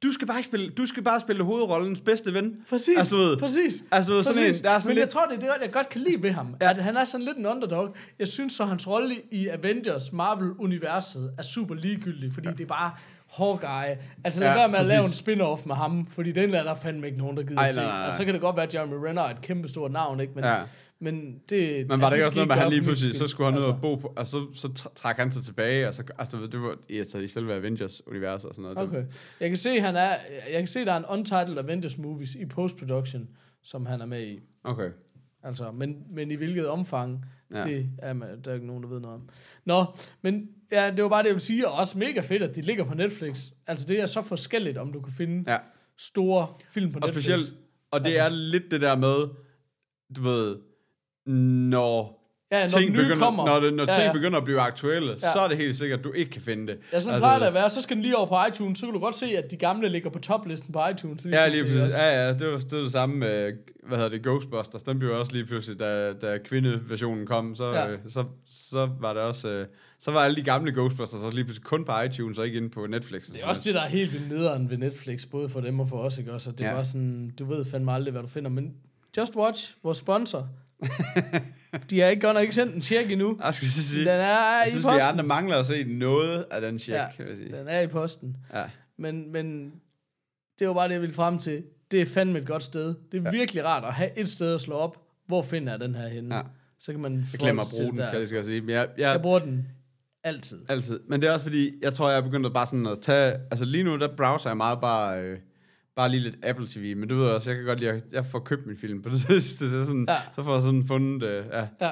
du 0.03 0.11
skal 0.11 0.27
bare 0.27 0.43
spille, 0.43 0.69
du 0.69 0.85
skal 0.85 1.03
bare 1.03 1.19
spille 1.19 1.43
hovedrollens 1.43 2.01
bedste 2.01 2.33
ven. 2.33 2.55
Præcis, 2.69 2.97
Altså, 2.97 3.15
du 3.15 3.21
ved, 3.21 3.37
præcis. 3.37 3.83
altså, 3.91 4.11
du 4.11 4.15
ved, 4.15 4.23
sådan 4.23 4.43
en- 4.43 4.53
der 4.63 4.69
er 4.69 4.79
sådan 4.79 4.89
Men 4.89 4.97
jeg 4.97 5.03
lidt- 5.05 5.11
tror, 5.11 5.25
det 5.25 5.35
er 5.35 5.39
det, 5.53 5.61
jeg 5.61 5.71
godt 5.73 5.89
kan 5.89 6.01
lide 6.01 6.23
ved 6.23 6.31
ham. 6.31 6.55
Ja. 6.61 6.69
At 6.69 6.77
han 6.77 6.97
er 6.97 7.03
sådan 7.03 7.25
lidt 7.25 7.37
en 7.37 7.45
underdog. 7.45 7.95
Jeg 8.19 8.27
synes 8.27 8.53
så, 8.53 8.65
hans 8.65 8.87
rolle 8.87 9.15
i 9.31 9.47
Avengers 9.47 10.11
Marvel-universet 10.13 11.33
er 11.37 11.43
super 11.43 11.75
ligegyldig, 11.75 12.33
fordi 12.33 12.47
ja. 12.47 12.53
det 12.53 12.61
er 12.61 12.65
bare 12.67 12.91
Hawkeye. 13.37 13.97
Altså 14.23 14.39
lad 14.39 14.49
Ja, 14.49 14.55
være 14.57 14.69
med 14.69 14.79
at 14.79 14.85
lave 14.85 14.99
en 15.03 15.09
spin-off 15.09 15.67
med 15.67 15.75
ham, 15.75 16.07
fordi 16.07 16.31
den 16.31 16.53
er 16.53 16.63
der 16.63 16.75
fandme 16.75 17.05
ikke 17.07 17.17
nogen, 17.19 17.37
der 17.37 17.43
gider 17.43 17.61
Ej, 17.61 17.71
se. 17.71 17.75
nej, 17.75 17.85
nej, 17.85 17.97
nej. 17.97 18.07
Og 18.07 18.13
så 18.13 18.25
kan 18.25 18.33
det 18.33 18.41
godt 18.41 18.55
være, 18.55 18.65
at 18.65 18.75
Jeremy 18.75 18.93
Renner 18.93 19.21
er 19.21 19.29
et 19.29 19.41
kæmpe 19.41 19.67
stort 19.67 19.91
navn, 19.91 20.19
ikke? 20.19 20.33
Men, 20.33 20.43
Ja. 20.43 20.57
men 20.99 21.39
det... 21.49 21.87
Men 21.87 22.01
var 22.01 22.09
det 22.09 22.15
ikke 22.17 22.25
også 22.27 22.35
noget 22.35 22.47
med, 22.47 22.55
at 22.55 22.61
han 22.61 22.71
lige 22.71 22.81
pludselig, 22.81 23.15
så 23.15 23.27
skulle 23.27 23.51
han 23.51 23.59
ud 23.59 23.63
Altså. 23.65 23.75
og 23.75 23.81
bo 23.81 23.95
på, 23.95 24.13
og 24.15 24.27
så, 24.27 24.45
så 24.53 24.67
tr- 24.79 24.93
trak 24.95 25.17
han 25.17 25.31
sig 25.31 25.43
tilbage, 25.43 25.87
og 25.87 25.93
så, 25.93 26.03
altså, 26.19 26.37
det 26.51 26.61
var 26.61 26.75
altså, 26.89 27.17
i 27.19 27.27
selve 27.27 27.53
Avengers-universet 27.53 28.49
og 28.49 28.55
sådan 28.55 28.71
noget. 28.73 28.89
Okay. 28.89 29.03
Jeg 29.39 29.49
kan 29.49 29.57
se, 29.57 29.81
han 29.81 29.95
er, 29.95 30.09
jeg 30.51 30.59
kan 30.59 30.67
se, 30.67 30.85
der 30.85 30.93
er 30.93 30.97
en 30.97 31.05
untitled 31.09 31.57
Avengers 31.57 31.97
movies 31.97 32.35
i 32.35 32.45
post-production, 32.45 33.27
som 33.63 33.85
han 33.85 34.01
er 34.01 34.05
med 34.05 34.23
i. 34.27 34.39
Okay. 34.63 34.89
Altså, 35.43 35.71
men, 35.71 35.95
men 36.11 36.31
i 36.31 36.35
hvilket 36.35 36.67
omfang, 36.67 37.25
Ja. 37.53 37.61
det 37.61 37.89
er 37.97 38.13
der 38.13 38.49
er 38.51 38.53
ikke 38.53 38.67
nogen, 38.67 38.83
der 38.83 38.89
ved 38.89 38.99
noget 38.99 39.15
om. 39.15 39.29
Nå, 39.65 39.85
men 40.21 40.47
ja, 40.73 40.91
det 40.91 41.03
var 41.03 41.09
bare 41.09 41.23
det, 41.23 41.27
jeg 41.27 41.33
ville 41.35 41.45
sige, 41.45 41.67
og 41.67 41.73
også 41.79 41.97
mega 41.97 42.21
fedt, 42.21 42.43
at 42.43 42.55
de 42.55 42.61
ligger 42.61 42.85
på 42.85 42.93
Netflix. 42.93 43.39
Altså, 43.67 43.85
det 43.85 43.99
er 43.99 44.05
så 44.05 44.21
forskelligt, 44.21 44.77
om 44.77 44.93
du 44.93 45.01
kan 45.01 45.13
finde 45.17 45.51
Ja. 45.51 45.57
store 45.97 46.47
film 46.73 46.91
på 46.91 46.99
Og 47.01 47.07
Netflix. 47.07 47.23
specielt, 47.23 47.53
og 47.91 47.99
det 47.99 48.07
Altså- 48.07 48.21
er 48.21 48.29
lidt 48.29 48.63
det 48.71 48.81
der 48.81 48.95
med, 48.95 49.15
du 50.15 50.21
ved, 50.23 50.55
når, 51.25 52.19
Ja, 52.51 52.61
når 52.61 52.67
ting 52.67 52.93
begynder, 52.93 53.17
kommer. 53.17 53.45
når, 53.45 53.59
det, 53.59 53.73
når 53.73 53.83
Ja, 53.83 53.91
ting 53.93 54.03
ja. 54.05 54.11
begynder 54.11 54.37
at 54.37 54.43
blive 54.43 54.59
aktuelle, 54.59 55.11
Ja. 55.11 55.17
så 55.17 55.39
er 55.39 55.47
det 55.47 55.57
helt 55.57 55.75
sikkert, 55.75 55.99
at 55.99 56.03
du 56.03 56.11
ikke 56.11 56.31
kan 56.31 56.41
finde 56.41 56.67
det. 56.67 56.79
Ja, 56.93 56.99
sådan 56.99 57.13
altså, 57.13 57.19
plejer 57.19 57.39
det 57.39 57.45
at 57.45 57.53
være. 57.53 57.69
Så 57.69 57.81
skal 57.81 57.95
den 57.95 58.03
lige 58.03 58.17
over 58.17 58.27
på 58.27 58.35
iTunes, 58.53 58.79
så 58.79 58.85
kan 58.85 58.93
du 58.93 58.99
godt 58.99 59.15
se, 59.15 59.25
at 59.25 59.51
de 59.51 59.57
gamle 59.57 59.89
ligger 59.89 60.09
på 60.09 60.19
toplisten 60.19 60.73
på 60.73 60.79
iTunes. 60.93 61.25
Ja, 61.25 61.47
lige 61.47 61.63
præcis. 61.63 61.93
Ja, 61.93 62.25
ja, 62.25 62.33
det 62.33 62.47
var, 62.51 62.57
det 62.57 62.71
var 62.77 62.79
det 62.83 62.91
samme 62.91 63.15
med, 63.15 63.53
hvad 63.87 63.97
hedder 63.97 64.09
det, 64.09 64.23
Ghostbusters. 64.23 64.83
Den 64.83 64.99
blev 64.99 65.11
også 65.11 65.33
lige 65.33 65.45
pludselig, 65.45 65.79
da, 65.79 66.13
da 66.13 66.37
kvindeversionen 66.45 67.27
kom, 67.27 67.55
så, 67.55 67.71
ja. 67.71 67.87
så, 68.07 68.23
så 68.49 68.89
var 68.99 69.13
det 69.13 69.21
også, 69.21 69.49
øh, 69.49 69.67
så 70.03 70.11
var 70.11 70.19
alle 70.19 70.35
de 70.35 70.43
gamle 70.43 70.71
Ghostbusters 70.73 71.23
også 71.23 71.35
lige 71.35 71.45
pludselig 71.45 71.65
kun 71.65 71.85
på 71.85 71.99
iTunes 72.01 72.37
og 72.37 72.45
ikke 72.45 72.57
inde 72.57 72.69
på 72.69 72.87
Netflix. 72.87 73.25
Det 73.31 73.41
er 73.41 73.45
også 73.45 73.61
det, 73.65 73.73
der 73.75 73.81
er 73.81 73.87
helt 73.87 74.13
vildt 74.13 74.29
nederen 74.29 74.69
ved 74.69 74.77
Netflix, 74.77 75.25
både 75.25 75.49
for 75.49 75.61
dem 75.61 75.79
og 75.79 75.89
for 75.89 75.97
os, 75.97 76.17
ikke 76.17 76.33
også? 76.33 76.49
Og 76.49 76.57
det 76.57 76.63
Ja. 76.63 76.73
bare 76.73 76.85
sådan, 76.85 77.29
du 77.39 77.45
ved 77.45 77.65
fandme 77.65 77.91
aldrig, 77.93 78.11
hvad 78.11 78.21
du 78.21 78.27
finder, 78.27 78.49
men 78.49 78.73
Just 79.17 79.35
Watch, 79.35 79.75
vores 79.83 79.97
sponsor, 79.97 80.49
de 81.89 81.99
har 81.99 82.07
ikke 82.07 82.21
godt 82.21 82.33
nok 82.35 82.41
ikke 82.41 82.55
sendt 82.55 82.75
en 82.75 82.81
check 82.81 83.11
endnu. 83.11 83.37
Jeg 83.43 83.53
skal 83.53 83.67
sige, 83.67 83.99
Den 84.01 84.07
er 84.09 84.15
jeg 84.17 84.63
i 84.67 84.69
synes, 84.69 84.83
vi 84.85 84.89
posten. 84.89 85.09
andre 85.11 85.23
mangler 85.23 85.57
at 85.57 85.65
se 85.65 85.83
noget 85.83 86.45
af 86.51 86.61
den 86.61 86.79
check, 86.79 86.95
Ja, 86.97 87.07
vil 87.17 87.27
jeg 87.27 87.37
sige. 87.37 87.57
Den 87.57 87.67
er 87.67 87.81
i 87.81 87.87
posten. 87.87 88.37
Ja. 88.53 88.63
Men, 88.97 89.31
men 89.31 89.71
det 90.59 90.67
var 90.67 90.73
bare 90.73 90.87
det, 90.87 90.93
jeg 90.93 91.01
ville 91.01 91.15
frem 91.15 91.37
til. 91.39 91.63
Det 91.91 92.01
er 92.01 92.05
fandme 92.05 92.39
et 92.39 92.47
godt 92.47 92.63
sted. 92.63 92.95
Det 93.11 93.17
er 93.19 93.21
ja. 93.23 93.31
virkelig 93.31 93.65
rart 93.65 93.83
at 93.83 93.93
have 93.93 94.19
et 94.19 94.29
sted 94.29 94.53
at 94.55 94.61
slå 94.61 94.75
op. 94.75 94.97
Hvor 95.27 95.41
finder 95.41 95.73
jeg 95.73 95.79
den 95.79 95.95
her 95.95 96.07
henne? 96.07 96.35
Ja. 96.35 96.41
Så 96.79 96.91
kan 96.91 97.01
man 97.01 97.25
Jeg 97.31 97.39
glemmer 97.39 97.61
at 97.63 97.67
bruge 97.71 97.85
den, 97.91 97.97
til 97.97 98.03
kan 98.05 98.13
jeg 98.13 98.19
der. 98.21 98.25
skal 98.27 98.43
sige. 98.45 98.61
Men 98.61 98.69
jeg, 98.69 98.87
jeg, 98.97 99.11
Jeg 99.13 99.21
bruger 99.21 99.39
den 99.39 99.67
altid. 100.23 100.65
Altid. 100.69 100.99
Men 101.07 101.21
det 101.21 101.29
er 101.29 101.33
også 101.33 101.43
fordi, 101.45 101.73
jeg 101.81 101.93
tror, 101.93 102.09
jeg 102.09 102.17
er 102.17 102.21
begyndt 102.21 102.45
at 102.45 102.53
bare 102.53 102.65
sådan 102.65 102.87
at 102.87 102.99
tage... 103.01 103.31
Altså 103.51 103.65
lige 103.65 103.83
nu, 103.83 103.97
der 103.99 104.15
browser 104.15 104.49
jeg 104.49 104.57
meget 104.57 104.81
bare... 104.81 105.21
Øh, 105.21 105.39
bare 105.95 106.09
lige 106.09 106.21
lidt 106.21 106.35
Apple 106.45 106.67
TV, 106.67 106.97
men 106.97 107.09
du 107.09 107.15
ved 107.15 107.29
også, 107.29 107.49
jeg 107.49 107.57
kan 107.57 107.65
godt 107.65 107.79
lide, 107.79 107.91
at 107.91 108.03
jeg 108.11 108.25
får 108.25 108.39
købt 108.39 108.65
min 108.67 108.77
film 108.77 109.01
på 109.01 109.09
det 109.09 109.21
sidste, 109.41 109.69
så, 109.69 109.85
sådan, 109.85 110.05
Ja. 110.09 110.17
så 110.35 110.43
får 110.43 110.53
jeg 110.53 110.61
sådan 110.61 110.87
fundet, 110.87 111.23
øh, 111.23 111.45
ja, 111.51 111.67
Ja. 111.81 111.91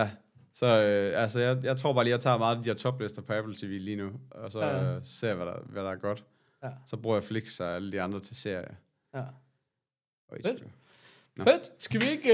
ja. 0.00 0.10
Så 0.54 0.82
øh, 0.82 1.22
altså, 1.22 1.40
jeg, 1.40 1.58
jeg 1.64 1.76
tror 1.76 1.92
bare 1.92 2.04
lige, 2.04 2.14
at 2.14 2.18
jeg 2.18 2.22
tager 2.22 2.38
meget 2.38 2.56
af 2.56 2.62
de 2.62 2.68
her 2.70 2.74
toplister 2.76 3.22
på 3.22 3.32
Apple 3.32 3.54
TV 3.56 3.78
lige 3.80 3.96
nu, 3.96 4.10
og 4.30 4.52
så 4.52 4.60
Ja. 4.60 4.94
øh, 4.94 5.00
ser 5.04 5.28
jeg, 5.28 5.36
hvad 5.36 5.46
der, 5.46 5.54
hvad 5.66 5.82
der 5.84 5.90
er 5.90 5.96
godt. 5.96 6.24
Ja. 6.64 6.68
Så 6.86 6.96
bruger 6.96 7.16
jeg 7.16 7.24
Flix 7.24 7.60
og 7.60 7.74
alle 7.74 7.92
de 7.92 8.02
andre 8.02 8.20
til 8.20 8.36
serier. 8.36 8.74
ja. 9.14 9.22
Og 10.28 10.36
Fedt. 10.44 10.62
Nå. 11.36 11.44
Fedt. 11.44 11.70
Skal 11.78 12.00
vi 12.00 12.10
ikke, 12.10 12.30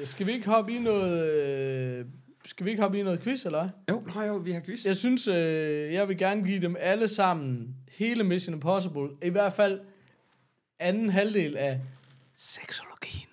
øh, 0.00 0.06
skal 0.06 0.26
vi 0.26 0.32
ikke 0.32 0.46
hoppe 0.46 0.72
i 0.72 0.78
noget... 0.78 1.32
Øh, 1.98 2.04
skal 2.44 2.66
vi 2.66 2.70
ikke 2.70 2.82
hoppe 2.82 2.98
i 2.98 3.02
noget 3.02 3.20
quiz, 3.20 3.46
eller? 3.46 3.68
Jo, 3.90 4.02
nå 4.14 4.22
jo, 4.22 4.36
vi 4.36 4.52
har 4.52 4.60
quiz. 4.60 4.86
Jeg 4.86 4.96
synes, 4.96 5.28
øh, 5.28 5.92
jeg 5.92 6.08
vil 6.08 6.18
gerne 6.18 6.46
give 6.46 6.60
dem 6.60 6.76
alle 6.78 7.08
sammen 7.08 7.76
hele 7.88 8.24
Mission 8.24 8.54
Impossible. 8.54 9.08
I 9.22 9.28
hvert 9.28 9.52
fald 9.52 9.80
anden 10.78 11.10
halvdel 11.10 11.56
af 11.56 11.80
seksologien. 12.34 13.28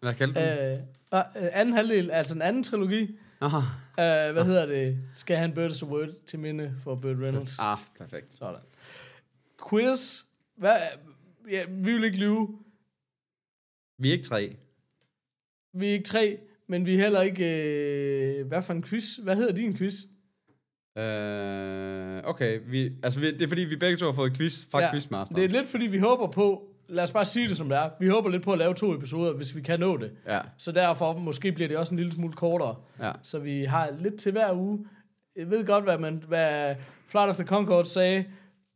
Hvad 0.00 0.14
kaldte 0.14 0.40
du 0.40 0.46
den? 0.46 0.80
Øh, 1.14 1.42
øh, 1.42 1.50
anden 1.52 1.74
halvdel, 1.74 2.10
altså 2.10 2.34
en 2.34 2.42
anden 2.42 2.62
trilogi. 2.62 3.18
Aha. 3.40 3.58
Øh, 3.58 4.32
hvad 4.32 4.44
hedder 4.44 4.66
det? 4.66 4.98
Skal 5.14 5.36
han 5.36 5.54
Bird 5.54 5.70
of 5.70 5.76
the 5.76 5.86
Word 5.86 6.08
til 6.26 6.38
minde 6.38 6.74
for 6.82 6.94
Burt 6.94 7.16
Reynolds. 7.16 7.58
Ah, 7.58 7.78
perfekt. 7.98 8.34
Sådan. 8.34 8.60
Quiz. 9.70 10.22
Hvad, 10.56 10.76
ja, 11.50 11.64
vi 11.68 11.92
vil 11.92 12.04
ikke 12.04 12.18
lyve. 12.18 12.58
Vi 13.98 14.08
er 14.08 14.12
ikke 14.12 14.24
tre. 14.24 14.56
Vi 15.72 15.88
er 15.88 15.92
ikke 15.92 16.04
tre, 16.04 16.38
men 16.68 16.86
vi 16.86 16.94
er 16.94 16.98
heller 16.98 17.20
ikke... 17.20 17.44
Øh, 18.40 18.46
hvad 18.46 18.62
for 18.62 18.72
en 18.72 18.82
quiz? 18.82 19.16
Hvad 19.16 19.36
hedder 19.36 19.52
din 19.54 19.76
quiz? 19.76 19.94
Øh, 20.98 22.20
okay, 22.24 22.60
vi, 22.66 22.92
altså 23.02 23.20
vi, 23.20 23.32
det 23.32 23.42
er 23.42 23.48
fordi, 23.48 23.60
vi 23.64 23.76
begge 23.76 23.96
to 23.96 24.06
har 24.06 24.12
fået 24.12 24.36
quiz 24.36 24.62
fra 24.70 24.80
ja, 24.80 24.90
Quizmaster. 24.92 25.34
Det 25.34 25.44
er 25.44 25.48
lidt 25.48 25.66
fordi, 25.66 25.86
vi 25.86 25.98
håber 25.98 26.26
på... 26.30 26.64
Lad 26.88 27.04
os 27.04 27.12
bare 27.12 27.24
sige 27.24 27.48
det 27.48 27.56
som 27.56 27.68
det 27.68 27.78
er. 27.78 27.90
Vi 28.00 28.08
håber 28.08 28.28
lidt 28.30 28.42
på 28.42 28.52
at 28.52 28.58
lave 28.58 28.74
to 28.74 28.94
episoder, 28.94 29.32
hvis 29.32 29.56
vi 29.56 29.60
kan 29.60 29.80
nå 29.80 29.96
det. 29.96 30.10
Ja, 30.26 30.40
Så 30.58 30.72
derfor 30.72 31.18
måske 31.18 31.52
bliver 31.52 31.68
det 31.68 31.76
også 31.76 31.94
en 31.94 31.96
lille 31.96 32.12
smule 32.12 32.32
kortere. 32.32 32.76
ja. 33.00 33.12
Så 33.22 33.38
vi 33.38 33.64
har 33.64 33.90
lidt 34.00 34.16
til 34.20 34.32
hver 34.32 34.52
uge. 34.52 34.84
Jeg 35.36 35.50
ved 35.50 35.64
godt, 35.66 35.84
hvad, 35.84 35.98
man, 35.98 36.22
hvad 36.28 36.74
Flight 37.08 37.30
of 37.30 37.36
the 37.36 37.44
Concord 37.46 37.84
sagde. 37.84 38.24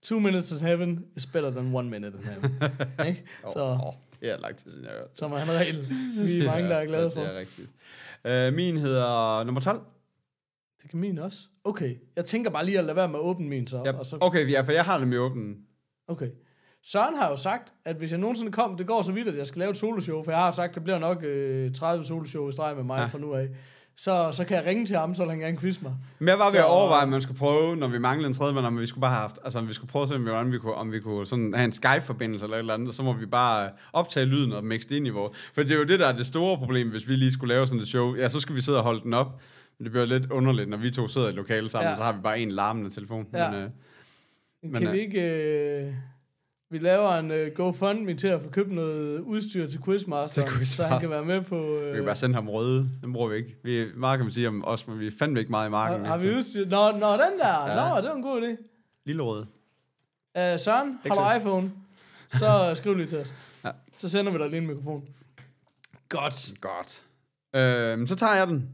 Two 0.02 0.18
minutes 0.18 0.52
in 0.52 0.58
heaven 0.66 1.04
is 1.16 1.26
better 1.26 1.50
than 1.50 1.74
one 1.74 1.90
minute 1.90 2.12
in 2.18 2.24
heaven. 2.24 2.50
Oh, 3.44 3.52
Så, 3.52 3.64
oh, 3.64 3.94
det 4.22 4.30
er 4.32 4.38
lang 4.38 4.56
tid 4.56 4.70
siden, 4.70 4.84
jeg 4.84 4.92
har 4.92 4.98
hørt. 4.98 5.08
som 5.14 5.32
er 5.32 5.38
en 5.38 5.50
regel, 5.50 5.88
vi 6.26 6.40
er 6.40 6.46
mange, 6.46 6.68
der 6.68 6.76
er 6.76 6.84
glade 6.86 7.10
for. 7.10 7.20
Det 7.20 7.30
er 7.34 7.38
rigtigt. 7.38 7.68
Uh, 8.48 8.54
min 8.54 8.76
hedder 8.76 9.44
nummer 9.44 9.60
12. 9.60 9.80
Det 10.82 10.90
kan 10.90 11.00
min 11.00 11.18
også. 11.18 11.38
Okay. 11.64 11.96
Jeg 12.16 12.24
tænker 12.24 12.50
bare 12.50 12.64
lige 12.66 12.78
at 12.78 12.84
lade 12.84 12.96
være 12.96 13.08
med 13.08 13.18
at 13.18 13.22
åbne 13.22 13.48
min 13.48 13.66
så. 13.66 13.82
Ja, 13.84 13.92
Og 13.98 14.06
så 14.06 14.18
okay, 14.20 14.50
ja, 14.50 14.60
for 14.60 14.72
jeg 14.72 14.84
har 14.84 14.98
nemlig 14.98 15.18
åbent. 15.20 15.58
okay. 16.08 16.30
Søren 16.84 17.16
har 17.16 17.30
jo 17.30 17.36
sagt, 17.36 17.72
at 17.84 17.96
hvis 17.96 18.10
jeg 18.10 18.18
nogensinde 18.18 18.52
kom, 18.52 18.76
det 18.76 18.86
går 18.86 19.02
så 19.02 19.12
vidt, 19.12 19.28
at 19.28 19.36
jeg 19.36 19.46
skal 19.46 19.58
lave 19.58 19.70
et 19.70 19.76
soloshow, 19.76 20.22
for 20.22 20.30
jeg 20.30 20.40
har 20.40 20.50
sagt, 20.50 20.68
at 20.68 20.74
det 20.74 20.82
bliver 20.82 20.98
nok 20.98 21.22
øh, 21.22 21.74
30 21.74 22.04
soloshow 22.04 22.48
i 22.48 22.52
streg 22.52 22.76
med 22.76 22.84
mig 22.84 22.96
ja. 22.96 23.00
Ja. 23.00 23.06
fra 23.06 23.18
nu 23.18 23.34
af. 23.34 23.48
Så, 23.96 24.32
så 24.32 24.44
kan 24.44 24.56
jeg 24.56 24.66
ringe 24.66 24.86
til 24.86 24.96
ham, 24.96 25.14
så 25.14 25.24
han 25.24 25.38
gerne 25.38 25.56
quiz 25.56 25.82
mig. 25.82 25.92
Men 26.18 26.28
jeg 26.28 26.38
var 26.38 26.44
ved 26.44 26.52
Så- 26.52 26.58
at 26.58 26.64
overveje, 26.64 27.02
om 27.02 27.08
man 27.08 27.20
skulle 27.20 27.38
prøve, 27.38 27.76
når 27.76 27.88
vi 27.88 27.98
manglede 27.98 28.26
en 28.26 28.32
tredje 28.34 28.54
mand, 28.54 28.66
om 28.66 28.80
vi 28.80 28.86
skulle 28.86 29.00
bare 29.00 29.10
have 29.10 29.20
haft, 29.20 29.38
altså 29.44 29.58
om 29.58 29.68
vi 29.68 29.72
skulle 29.72 29.90
prøve 29.90 30.02
at 30.02 30.08
se, 30.08 30.14
om 30.14 30.52
vi 30.52 30.58
kunne, 30.58 30.74
om 30.74 30.92
vi 30.92 31.00
kunne 31.00 31.26
sådan 31.26 31.54
have 31.54 31.64
en 31.64 31.72
Skype-forbindelse 31.72 32.44
eller 32.44 32.56
et 32.56 32.60
eller 32.60 32.74
andet, 32.74 32.88
og 32.88 32.94
så 32.94 33.02
må 33.02 33.12
vi 33.12 33.26
bare 33.26 33.70
optage 33.92 34.26
lyden 34.26 34.52
og 34.52 34.64
mixe 34.64 34.88
det 34.88 34.96
ind 34.96 35.06
i 35.06 35.10
vores. 35.10 35.38
For 35.54 35.62
det 35.62 35.72
er 35.72 35.76
jo 35.76 35.84
det, 35.84 36.00
der 36.00 36.08
er 36.08 36.12
det 36.16 36.26
store 36.26 36.58
problem, 36.58 36.90
hvis 36.90 37.08
vi 37.08 37.14
lige 37.16 37.32
skulle 37.32 37.54
lave 37.54 37.66
sådan 37.66 37.80
et 37.80 37.88
show. 37.88 38.16
Ja, 38.16 38.28
så 38.28 38.40
skal 38.40 38.54
vi 38.56 38.60
sidde 38.60 38.78
og 38.78 38.84
holde 38.84 39.00
den 39.02 39.14
op. 39.14 39.40
Men 39.78 39.84
det 39.84 39.92
bliver 39.92 40.04
lidt 40.06 40.30
underligt, 40.30 40.68
når 40.68 40.76
vi 40.76 40.90
to 40.90 41.08
sidder 41.08 41.28
i 41.28 41.32
lokalet 41.32 41.70
sammen, 41.70 41.90
Ja. 41.90 41.96
så 41.96 42.02
har 42.02 42.12
vi 42.12 42.18
bare 42.22 42.40
en 42.40 42.50
larmende 42.50 42.90
telefon. 42.90 43.26
Ja. 43.34 43.50
Men, 43.50 43.58
øh, 43.60 43.70
Men, 44.62 44.72
Men, 44.72 44.80
kan 44.80 44.86
øh, 44.88 44.94
vi 44.94 45.00
ikke... 45.00 45.20
Øh, 45.20 45.92
vi 46.72 46.78
laver 46.78 47.12
en 47.12 47.30
øh, 47.30 47.52
GoFundMe 47.54 48.14
til 48.14 48.28
at 48.28 48.42
få 48.42 48.48
købt 48.48 48.72
noget 48.72 49.20
udstyr 49.20 49.66
til 49.66 49.80
Quizmaster, 49.84 50.64
så 50.64 50.84
han 50.84 51.00
kan 51.00 51.10
være 51.10 51.24
med 51.24 51.40
på... 51.40 51.56
Øh, 51.56 51.92
vi 51.92 51.96
kan 51.96 52.04
bare 52.04 52.16
sende 52.16 52.34
ham 52.34 52.48
røde. 52.48 52.88
Den 53.02 53.12
bruger 53.12 53.28
vi 53.28 53.36
ikke. 53.36 53.56
Vi, 53.62 53.86
kan 54.00 54.18
man 54.18 54.30
sige 54.30 54.48
om 54.48 54.64
os, 54.64 54.88
men 54.88 55.00
vi 55.00 55.10
fandme 55.18 55.38
ikke 55.38 55.50
meget 55.50 55.68
i 55.68 55.70
marken. 55.70 56.00
har, 56.00 56.06
har 56.06 56.18
vi 56.18 56.36
udstyr? 56.36 56.66
Nå, 56.66 56.90
nå, 56.90 57.12
den 57.12 57.38
der. 57.38 57.70
Ja. 57.70 57.90
Nå, 57.90 57.96
det 57.96 58.08
var 58.08 58.14
en 58.16 58.22
god 58.22 58.42
idé. 58.42 58.62
Lille 59.06 59.22
røde. 59.22 59.46
Uh, 60.38 60.60
Søren, 60.60 60.98
har 61.06 61.14
du 61.14 61.38
iPhone? 61.38 61.72
Så 62.32 62.70
skriv 62.74 62.94
lige 62.94 63.06
til 63.06 63.18
os. 63.18 63.34
Ja. 63.64 63.70
Så 63.96 64.08
sender 64.08 64.32
vi 64.32 64.38
dig 64.38 64.48
lige 64.50 64.60
en 64.60 64.66
mikrofon. 64.66 65.08
Godt. 66.08 66.52
Godt. 66.60 67.02
Øh, 67.54 68.06
så 68.06 68.16
tager 68.16 68.34
jeg 68.34 68.46
den. 68.46 68.68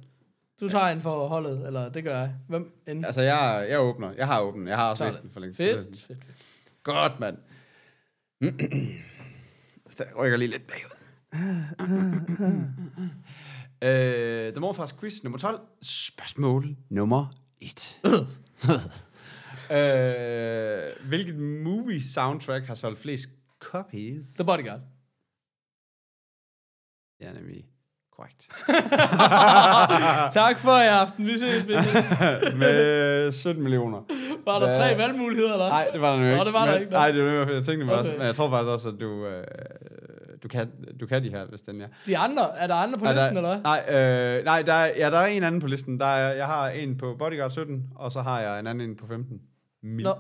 Du 0.61 0.69
tager 0.69 0.87
en 0.87 1.01
for 1.01 1.29
holdet, 1.29 1.67
eller 1.67 1.89
det 1.89 2.05
gør 2.05 2.19
jeg. 2.19 2.35
Hvem 2.49 2.73
end? 2.87 3.07
Altså, 3.07 3.23
jeg, 3.23 3.67
jeg 3.71 3.81
åbner. 3.81 4.11
Jeg 4.17 4.27
har 4.27 4.41
åbnet. 4.41 4.69
Jeg 4.69 4.77
har 4.77 4.91
også 4.91 5.05
læst 5.05 5.23
den 5.23 5.31
for 5.31 5.41
længe. 5.41 5.57
Fedt, 5.57 5.85
fedt, 5.85 6.03
fedt. 6.03 6.19
Godt, 6.83 7.21
mand. 7.21 7.37
Så 9.97 10.05
jeg 10.05 10.17
rykker 10.17 10.37
lige 10.37 10.51
lidt 10.51 10.67
bagud. 10.67 10.99
øh, 13.85 14.53
The 14.53 14.61
Morfars 14.61 14.93
Quiz 14.93 15.23
nummer 15.23 15.39
12. 15.39 15.61
Spørgsmål 15.83 16.77
nummer 16.91 17.27
1. 17.61 18.01
øh, 19.77 21.09
hvilket 21.09 21.35
movie 21.65 22.03
soundtrack 22.03 22.67
har 22.67 22.75
solgt 22.75 22.99
flest 23.01 23.29
copies? 23.59 24.35
The 24.35 24.45
Bodyguard. 24.47 24.81
Ja, 27.21 27.33
nemlig. 27.33 27.65
Korrekt. 28.19 28.49
tak 30.41 30.59
for 30.59 30.71
i 30.71 30.87
aften. 30.87 31.27
Vi 31.27 31.39
ses. 31.39 31.69
Vi 31.69 31.73
ses. 31.73 32.55
Med 32.63 33.33
17 33.33 33.63
millioner. 33.63 34.03
Var 34.45 34.59
der 34.59 34.75
tre 34.75 34.99
valgmuligheder, 34.99 35.53
eller? 35.53 35.69
Nej, 35.69 35.89
det 35.93 36.01
var 36.01 36.11
der 36.13 36.19
nu 36.19 36.27
ikke. 36.27 36.45
det 36.45 36.53
var 36.53 36.65
der 36.65 36.73
men, 36.73 36.81
ikke, 36.81 36.93
nå. 36.93 36.99
Nej, 36.99 37.11
det 37.11 37.25
var 37.25 37.53
jeg 37.53 37.65
tænkte 37.65 37.77
mig 37.77 37.95
Okay. 37.95 37.99
også. 37.99 38.13
Men 38.13 38.27
jeg 38.27 38.35
tror 38.35 38.51
faktisk 38.51 38.71
også, 38.73 38.89
at 38.89 38.95
du, 39.01 39.27
øh, 39.27 39.45
du, 40.43 40.49
kan, 40.49 40.71
du 41.01 41.07
kan 41.07 41.23
de 41.25 41.31
her, 41.31 41.47
hvis 41.47 41.61
den 41.61 41.81
er. 41.81 41.89
De 42.07 42.19
andre, 42.19 42.59
er 42.59 42.67
der 42.67 42.75
andre 42.75 42.99
på 42.99 43.05
Er 43.05 43.13
listen, 43.13 43.37
der, 43.37 43.43
eller 43.43 43.61
hvad? 43.61 43.63
Nej, 43.63 44.39
øh, 44.39 44.45
nej 44.45 44.63
der 44.63 44.73
er, 44.73 44.91
ja, 44.97 45.11
der 45.11 45.19
er 45.19 45.27
en 45.27 45.43
anden 45.43 45.61
på 45.61 45.67
listen. 45.67 46.01
Der 46.01 46.07
er, 46.07 46.35
jeg 46.35 46.47
har 46.47 46.69
en 46.69 46.97
på 46.97 47.17
Bodyguard 47.19 47.51
17, 47.51 47.91
og 47.95 48.13
så 48.13 48.21
har 48.21 48.41
jeg 48.41 48.61
en 48.61 48.67
anden 48.67 48.91
en 48.91 48.97
på 48.97 49.07
15. 49.07 49.41
Mil. 49.83 50.05
Nå, 50.05 50.15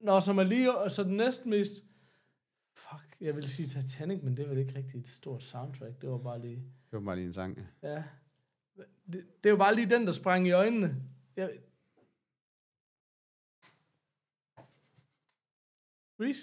Nå, 0.00 0.20
som 0.20 0.38
er 0.38 0.42
lige, 0.42 0.70
så 0.88 1.02
den 1.02 1.16
næsten 1.16 1.50
mest... 1.50 1.72
Fuck, 2.76 3.16
jeg 3.20 3.36
vil 3.36 3.50
sige 3.50 3.68
Titanic, 3.68 4.22
men 4.22 4.36
det 4.36 4.44
er 4.44 4.48
vel 4.48 4.58
ikke 4.58 4.76
rigtig 4.76 5.00
et 5.00 5.08
stort 5.08 5.44
soundtrack. 5.44 6.00
Det 6.00 6.10
var 6.10 6.18
bare 6.18 6.40
lige... 6.40 6.62
Det 6.90 6.98
var 6.98 7.00
bare 7.00 7.16
lige 7.16 7.26
en 7.26 7.32
sang. 7.32 7.58
ja. 7.82 8.02
Det, 9.12 9.24
det 9.42 9.46
er 9.46 9.50
jo 9.50 9.56
bare 9.56 9.74
lige 9.74 9.90
den, 9.90 10.06
der 10.06 10.12
sprang 10.12 10.46
i 10.46 10.50
øjnene. 10.50 10.96
Jeg... 11.36 11.50
Reese? 16.20 16.40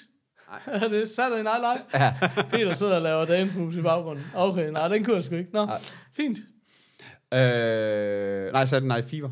Nej. 0.48 0.60
er 0.84 0.88
det 0.88 1.10
Saturday 1.10 1.44
Night 1.44 1.60
Live? 1.60 2.04
Ja. 2.04 2.14
Peter 2.52 2.74
sidder 2.74 2.96
og 2.96 3.02
laver 3.02 3.26
dance 3.26 3.60
moves 3.60 3.76
i 3.76 3.82
baggrunden. 3.82 4.26
Okay, 4.36 4.70
nej, 4.72 4.88
den 4.88 5.04
kunne 5.04 5.16
jeg 5.16 5.24
sgu 5.24 5.36
ikke. 5.36 5.52
Nå, 5.54 5.66
Nej. 5.66 5.78
fint. 6.14 6.38
øh, 7.34 8.52
nej, 8.52 8.66
Saturday 8.66 8.88
Night 8.88 9.06
Fever. 9.10 9.30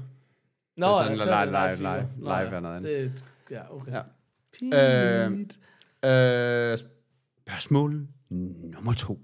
Nå, 0.77 0.85
er 0.87 0.95
sådan 0.95 1.07
ja, 1.09 1.13
live- 1.13 1.23
Saturday 1.23 1.45
live- 1.45 1.51
Night 1.51 1.79
live-. 1.79 2.09
Nå, 2.17 2.29
live 2.29 2.49
ja. 2.49 2.55
er 2.55 2.59
noget 2.59 2.75
andet. 2.77 3.11
Det, 3.13 3.25
ja, 3.51 3.75
okay. 3.75 3.91
Ja. 3.91 4.01
Fint. 4.53 5.59
Øh, 6.05 6.77
spørgsmål 6.77 8.07
nummer 8.73 8.93
to. 8.93 9.19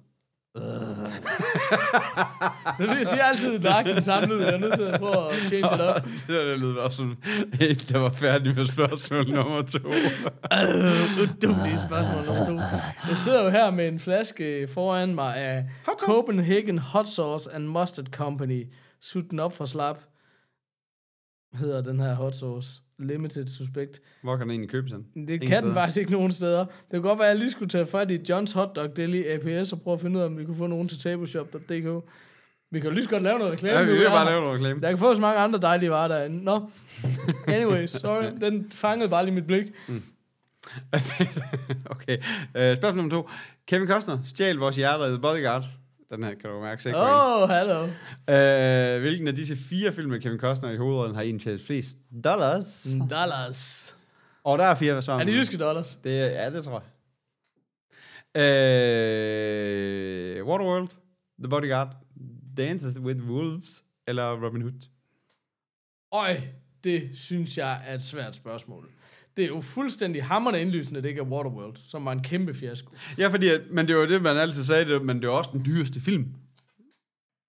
Det 2.78 2.90
vil 2.90 2.98
jeg 2.98 3.08
sige 3.08 3.24
altid 3.24 3.60
nøjagtigt 3.60 3.96
den 3.96 4.04
samme 4.04 4.28
lyd. 4.28 4.42
Jeg 4.44 4.54
er 4.54 4.58
nødt 4.58 4.76
til 4.76 4.84
at 4.84 5.00
prøve 5.00 5.32
at 5.32 5.48
change 5.48 5.76
it 5.76 5.82
up. 5.82 6.04
det 6.20 6.28
der, 6.28 6.44
det 6.44 6.60
lød 6.60 6.76
også 6.78 6.98
som 6.98 7.18
en, 7.62 7.76
der 7.76 7.98
var 8.00 8.10
færdig 8.10 8.56
med 8.56 8.66
spørgsmål 8.66 9.30
nummer 9.30 9.62
to. 9.62 9.80
Udumelige 11.24 11.80
spørgsmål 11.88 12.26
nummer 12.26 12.46
to. 12.46 12.54
Jeg 13.10 13.18
sidder 13.18 13.44
jo 13.44 13.50
her 13.50 13.72
med 13.72 13.88
en 13.88 14.00
flaske 14.00 14.68
foran 14.74 15.16
mig 15.16 15.36
af. 15.36 15.66
Copenhagen 16.00 16.78
Hot 16.78 17.08
Sauce 17.08 17.54
and 17.54 17.68
Mustard 17.68 18.08
Company. 18.12 18.68
Sut 19.02 19.32
den 19.32 19.40
op 19.40 19.54
for 19.54 19.66
slap. 19.66 20.00
Hedder 21.54 21.82
den 21.82 22.00
her 22.00 22.14
hot 22.14 22.36
sauce. 22.36 22.82
Limited 23.00 23.48
suspect. 23.48 24.00
Hvor 24.24 24.38
kan 24.38 24.42
den 24.42 24.52
egentlig 24.52 24.70
købe 24.70 24.90
sådan? 24.90 25.06
Det 25.16 25.30
Ingen 25.30 25.40
kan 25.40 25.50
den 25.50 25.58
steder. 25.62 25.74
faktisk 25.74 25.98
ikke 25.98 26.12
nogen 26.12 26.32
steder. 26.32 26.60
Det 26.66 26.92
kan 26.92 27.02
godt 27.02 27.20
være, 27.20 27.28
at 27.28 27.32
jeg 27.32 27.40
lige 27.40 27.52
skulle 27.52 27.70
tage 27.70 27.86
fat 27.86 28.12
i 28.12 28.20
Johns 28.30 28.52
Hot 28.52 28.76
Dog 28.76 28.96
Deli 28.96 29.24
APS 29.28 29.72
og 29.74 29.82
prøve 29.82 29.94
at 29.94 30.02
finde 30.02 30.18
ud 30.18 30.22
af, 30.22 30.26
om 30.26 30.38
vi 30.38 30.46
kunne 30.46 30.58
få 30.58 30.68
nogen 30.68 30.88
til 30.88 31.00
tableshop.dk. 31.00 32.06
Vi 32.72 32.80
kan 32.80 32.90
jo 32.90 32.94
lige 32.94 33.04
så 33.04 33.10
godt 33.10 33.22
lave 33.22 33.38
noget 33.40 33.54
reklame. 33.54 33.80
Ja, 33.80 33.86
vi 33.86 34.04
er 34.04 34.10
bare 34.10 34.26
lave 34.26 34.42
noget 34.42 34.56
reklame. 34.56 34.82
Der 34.82 34.90
kan 34.90 34.98
få 34.98 35.16
så 35.16 35.22
mange 35.22 35.40
andre 35.40 35.60
dejlige 35.60 35.90
varer 35.90 36.08
derinde. 36.08 36.44
Nå. 36.44 36.70
Anyways, 37.48 37.90
sorry. 37.92 38.24
Den 38.42 38.72
fangede 38.72 39.10
bare 39.10 39.26
lige 39.26 39.36
mit 39.36 39.48
blik. 39.48 39.66
okay. 41.96 42.18
Uh, 42.18 42.78
spørgsmål 42.78 42.96
nummer 42.96 43.12
to. 43.12 43.30
Kevin 43.68 43.88
Costner 43.88 44.18
stjal 44.26 44.56
vores 44.56 44.76
hjerter 44.76 45.16
i 45.16 45.20
Bodyguard. 45.20 45.66
Den 46.12 46.24
her 46.24 46.34
kan 46.36 46.50
du 46.50 46.62
mærke. 46.62 46.96
Åh, 46.96 47.42
oh, 47.42 47.50
hallo. 47.50 47.84
Uh, 47.84 49.02
hvilken 49.02 49.28
af 49.28 49.36
disse 49.36 49.56
fire 49.56 49.92
film 49.92 50.10
med 50.10 50.22
Kevin 50.22 50.40
Costner 50.40 50.70
i 50.72 50.78
hovedrollen 50.78 51.16
har 51.16 51.22
indtjent 51.22 51.62
flest 51.62 51.98
dollars? 52.24 52.88
Mm. 52.94 53.10
Dollars. 53.10 53.96
Og 54.44 54.58
der 54.58 54.64
er 54.66 54.76
fire 54.76 55.02
svar. 55.02 55.20
Er 55.20 55.24
det 55.24 55.34
jyske 55.34 55.58
dollars? 55.58 56.00
Det, 56.04 56.20
er- 56.22 56.26
ja, 56.44 56.50
det 56.50 56.64
tror 56.64 56.84
jeg. 56.84 56.90
Uh, 58.36 58.42
Waterworld, 60.48 60.90
The 61.40 61.50
Bodyguard, 61.50 61.96
Dances 62.58 63.00
with 63.00 63.22
Wolves 63.24 63.84
eller 64.08 64.46
Robin 64.46 64.62
Hood? 64.62 64.90
Øj, 66.14 66.42
det 66.84 67.10
synes 67.14 67.58
jeg 67.58 67.82
er 67.88 67.96
et 67.96 68.02
svært 68.04 68.36
spørgsmål. 68.36 68.90
Det 69.40 69.46
er 69.46 69.50
jo 69.56 69.62
fuldstændig 69.62 70.24
hammerende 70.24 70.62
indlysende, 70.62 70.98
at 70.98 71.04
det 71.04 71.10
ikke 71.10 71.22
er 71.22 71.26
Waterworld, 71.26 71.76
som 71.86 72.06
var 72.06 72.12
en 72.12 72.24
kæmpe 72.24 72.54
fiasko. 72.54 72.92
Ja, 73.18 73.28
fordi, 73.28 73.48
at- 73.50 73.62
men 73.72 73.88
det 73.88 73.96
var 73.98 74.06
det, 74.06 74.22
man 74.22 74.38
altid 74.38 74.64
sagde, 74.64 74.86
det, 74.94 75.02
men 75.06 75.22
det 75.22 75.30
var 75.30 75.36
også 75.36 75.50
den 75.54 75.66
dyreste 75.66 76.02
film. 76.02 76.26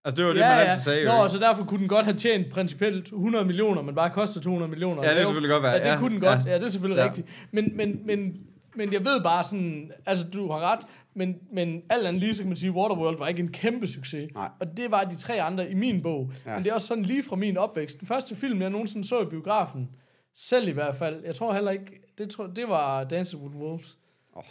Altså, 0.05 0.16
det 0.16 0.24
var 0.24 0.32
det, 0.32 0.41
man 0.41 0.51
altid 0.68 0.82
sagde. 0.82 1.05
Nå, 1.07 1.12
jo. 1.12 1.28
så 1.28 1.38
derfor 1.38 1.64
kunne 1.64 1.80
den 1.80 1.88
godt 1.88 2.05
have 2.05 2.16
tjent 2.16 2.49
principielt 2.53 3.07
100 3.07 3.45
millioner, 3.45 3.82
men 3.82 3.95
bare 3.95 4.11
kostet 4.11 4.43
200 4.43 4.70
millioner. 4.70 4.95
Ja, 4.97 5.01
det 5.03 5.09
kan 5.09 5.16
lave. 5.16 5.26
selvfølgelig 5.26 5.51
godt 5.51 5.62
være. 5.62 5.72
Ja, 5.72 5.78
det 5.78 5.86
Ja, 5.86 5.99
kunne 5.99 6.14
den 6.14 6.22
ja. 6.22 6.34
godt. 6.34 6.47
Ja, 6.47 6.55
det 6.55 6.64
er 6.64 6.68
selvfølgelig 6.68 7.03
Ja. 7.03 7.07
rigtigt. 7.09 7.26
Men, 7.53 7.76
men, 7.76 8.01
men, 8.07 8.36
men 8.76 8.93
jeg 8.93 9.05
ved 9.05 9.20
bare 9.22 9.45
sådan, 9.45 9.91
altså 10.07 10.26
du 10.32 10.51
har 10.53 10.61
ret, 10.72 10.80
men, 11.14 11.34
men 11.53 11.82
alt 11.91 12.07
andet 12.07 12.20
lige, 12.22 12.34
så 12.34 12.43
kan 12.43 12.49
man 12.49 12.57
sige, 12.57 12.70
at 12.70 12.74
Waterworld 12.76 13.18
var 13.18 13.28
ikke 13.28 13.41
en 13.43 13.53
kæmpe 13.53 13.86
succes. 13.86 14.30
Nej. 14.34 14.49
Og 14.61 14.76
det 14.76 14.91
var 14.91 15.05
de 15.05 15.16
tre 15.16 15.43
andre 15.43 15.70
i 15.70 15.74
min 15.74 16.03
bog. 16.03 16.32
Ja. 16.47 16.55
Men 16.55 16.64
det 16.64 16.70
er 16.70 16.74
også 16.74 16.86
sådan 16.86 17.05
lige 17.05 17.22
fra 17.22 17.36
min 17.36 17.57
opvækst. 17.57 18.01
Den 18.01 18.07
første 18.07 18.34
film, 18.36 18.62
jeg 18.62 18.70
nogensinde 18.70 19.09
så 19.09 19.20
i 19.20 19.24
biografen, 19.24 19.88
selv 20.37 20.68
i 20.68 20.72
hvert 20.72 20.97
fald, 20.97 21.24
jeg 21.24 21.35
tror 21.35 21.53
heller 21.53 21.70
ikke, 21.70 22.01
det, 22.18 22.31
tror, 22.31 22.47
det 22.47 22.68
var 22.68 23.05
Dances 23.05 23.37
with 23.37 23.57
Wolves. 23.57 23.99
Åh. 24.37 24.43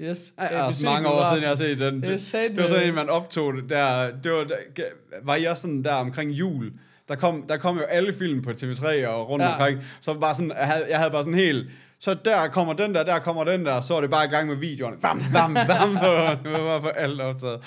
Yes. 0.00 0.32
Ja, 0.38 0.44
ABC 0.44 0.66
altså 0.66 0.86
mange 0.86 1.08
år 1.08 1.24
siden, 1.30 1.42
jeg 1.42 1.48
har 1.50 1.56
set 1.56 1.78
den. 1.78 2.02
Det 2.02 2.02
Det, 2.02 2.32
det 2.32 2.60
var 2.60 2.66
sådan 2.66 2.88
en, 2.88 2.94
man 2.94 3.08
optog 3.08 3.54
det 3.54 3.70
der. 3.70 4.10
Det 4.22 4.32
var, 4.32 4.46
var 5.22 5.36
I 5.36 5.44
også 5.44 5.60
sådan 5.60 5.84
der 5.84 5.94
omkring 5.94 6.30
jul? 6.30 6.72
Der 7.08 7.14
kom, 7.16 7.44
der 7.48 7.56
kom 7.56 7.76
jo 7.76 7.82
alle 7.82 8.14
film 8.14 8.42
på 8.42 8.50
TV3 8.50 9.06
og 9.08 9.28
rundt 9.28 9.42
Ja. 9.42 9.48
ja. 9.48 9.54
omkring. 9.54 9.80
Så 10.00 10.14
bare 10.14 10.34
sådan, 10.34 10.50
jeg 10.50 10.66
havde, 10.66 10.86
jeg 10.90 10.98
havde 10.98 11.10
bare 11.10 11.22
sådan 11.22 11.38
helt... 11.38 11.70
Så 12.00 12.16
der 12.24 12.48
kommer 12.48 12.72
den 12.72 12.94
der, 12.94 13.02
der 13.02 13.18
kommer 13.18 13.44
den 13.44 13.66
der, 13.66 13.80
så 13.80 13.94
er 13.96 14.00
det 14.00 14.10
bare 14.10 14.24
i 14.24 14.28
gang 14.28 14.48
med 14.48 14.56
videoerne. 14.56 14.96
Bam, 15.00 15.22
bam, 15.32 15.54
bam. 15.54 15.90
det 16.44 16.52
var 16.52 16.58
bare 16.58 16.80
for 16.80 16.88
alt 16.88 17.20
optaget. 17.20 17.60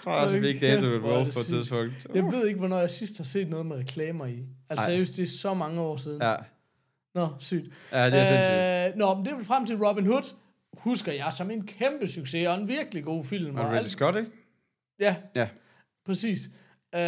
Jeg 0.00 0.04
tror 0.04 0.12
også, 0.12 0.38
vi 0.38 0.46
fik 0.46 0.60
Hold 0.62 0.70
det 0.70 0.80
kæft, 0.80 0.90
med 0.92 0.98
hvor 0.98 1.08
er 1.10 1.14
Wolf 1.16 1.26
det 1.26 1.34
på 1.34 1.40
et 1.40 1.46
tidspunkt. 1.46 1.92
Jeg 2.14 2.24
ved 2.24 2.46
ikke, 2.46 2.58
hvornår 2.58 2.78
jeg 2.78 2.90
sidst 2.90 3.16
har 3.18 3.24
set 3.24 3.48
noget 3.48 3.66
med 3.66 3.76
reklamer 3.76 4.26
i. 4.26 4.38
Altså 4.70 4.84
Ej. 4.84 4.90
seriøst, 4.90 5.16
det 5.16 5.22
er 5.22 5.26
så 5.26 5.54
mange 5.54 5.80
år 5.80 5.96
siden. 5.96 6.22
Ja, 6.22 6.34
Nå, 7.14 7.28
sygt. 7.38 7.66
ja 7.92 8.06
det 8.06 8.14
er 8.20 8.24
sindssygt. 8.24 8.94
Øh, 8.94 8.98
nå, 8.98 9.14
men 9.14 9.24
det 9.24 9.32
er 9.32 9.44
frem 9.44 9.66
til 9.66 9.76
Robin 9.84 10.06
Hood, 10.06 10.34
husker 10.78 11.12
jeg 11.12 11.32
som 11.32 11.50
en 11.50 11.66
kæmpe 11.66 12.06
succes, 12.06 12.48
og 12.48 12.54
en 12.54 12.68
virkelig 12.68 13.04
god 13.04 13.24
film. 13.24 13.56
Og 13.56 13.62
og 13.62 13.66
Ridley 13.68 13.78
alt- 13.82 13.90
Scott, 13.90 14.16
ikke? 14.18 14.30
Ja, 15.00 15.16
Ja. 15.36 15.48
præcis. 16.06 16.50
Øh, 16.94 17.00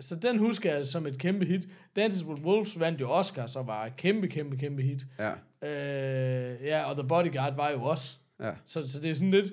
så 0.00 0.14
den 0.22 0.38
husker 0.38 0.74
jeg 0.76 0.86
som 0.86 1.06
et 1.06 1.18
kæmpe 1.18 1.44
hit. 1.44 1.68
Dances 1.96 2.24
with 2.24 2.42
Wolves 2.44 2.80
vandt 2.80 3.00
jo 3.00 3.10
Oscar, 3.10 3.46
så 3.46 3.62
var 3.62 3.84
et 3.86 3.96
kæmpe, 3.96 4.28
kæmpe, 4.28 4.56
kæmpe 4.56 4.82
hit. 4.82 5.00
Ja, 5.18 5.30
Øh, 5.64 6.56
ja, 6.64 6.82
og 6.84 6.96
The 6.96 7.08
Bodyguard 7.08 7.56
var 7.56 7.70
jo 7.70 7.82
også. 7.82 8.16
ja. 8.42 8.50
Så, 8.66 8.88
så 8.88 9.00
det 9.00 9.10
er 9.10 9.14
sådan 9.14 9.30
lidt, 9.30 9.50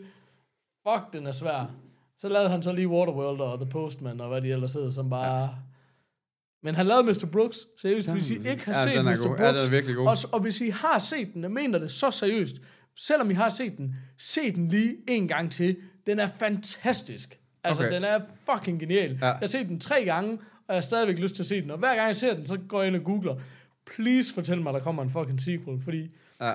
fuck, 0.87 1.13
den 1.13 1.27
er 1.27 1.31
svær. 1.31 1.71
Så 2.17 2.29
lavede 2.29 2.49
han 2.49 2.63
så 2.63 2.71
lige 2.73 2.87
Waterworld 2.87 3.41
og 3.41 3.59
The 3.59 3.69
Postman, 3.69 4.21
og 4.21 4.27
hvad 4.27 4.41
de 4.41 4.51
ellers 4.51 4.73
hedder, 4.73 4.89
som 4.91 5.09
bare... 5.09 5.41
Ja. 5.41 5.47
Men 6.63 6.75
han 6.75 6.87
lavede 6.87 7.03
Mr. 7.03 7.25
Brooks. 7.31 7.57
Seriøst, 7.81 8.11
hvis 8.11 8.29
I 8.29 8.33
ikke 8.49 8.65
har 8.65 8.73
ja, 8.73 8.83
set 8.83 8.97
den 8.97 9.07
er 9.07 9.11
Mr. 9.11 9.17
god. 9.17 9.25
Brooks, 9.27 9.39
Ja, 9.41 9.47
den 9.47 9.55
er 9.65 9.69
virkelig 9.69 9.95
god. 9.95 10.07
og, 10.07 10.17
og 10.33 10.39
hvis 10.39 10.61
I 10.61 10.69
har 10.69 10.99
set 10.99 11.33
den, 11.33 11.41
jeg 11.41 11.51
mener 11.51 11.79
det 11.79 11.91
så 11.91 12.11
seriøst, 12.11 12.55
selvom 12.95 13.31
I 13.31 13.33
har 13.33 13.49
set 13.49 13.77
den, 13.77 13.95
se 14.17 14.51
den 14.55 14.67
lige 14.67 14.95
en 15.07 15.27
gang 15.27 15.51
til. 15.51 15.77
Den 16.07 16.19
er 16.19 16.29
fantastisk. 16.39 17.39
Altså, 17.63 17.83
Okay. 17.83 17.95
den 17.95 18.03
er 18.03 18.19
fucking 18.53 18.79
genial. 18.79 19.17
Ja. 19.21 19.25
Jeg 19.27 19.35
har 19.35 19.47
set 19.47 19.67
den 19.67 19.79
tre 19.79 20.05
gange, 20.05 20.31
og 20.33 20.39
jeg 20.69 20.75
har 20.75 20.81
stadigvæk 20.81 21.17
lyst 21.19 21.35
til 21.35 21.43
at 21.43 21.47
se 21.47 21.61
den. 21.61 21.71
Og 21.71 21.77
hver 21.77 21.95
gang 21.95 22.07
jeg 22.07 22.15
ser 22.15 22.33
den, 22.35 22.45
så 22.45 22.57
går 22.67 22.81
jeg 22.81 22.87
ind 22.87 22.95
og 22.95 23.03
googler, 23.03 23.35
please 23.95 24.33
fortæl 24.33 24.61
mig, 24.61 24.73
der 24.73 24.79
kommer 24.79 25.03
en 25.03 25.09
fucking 25.09 25.41
sequel, 25.41 25.81
fordi 25.83 26.07
Ja. 26.41 26.53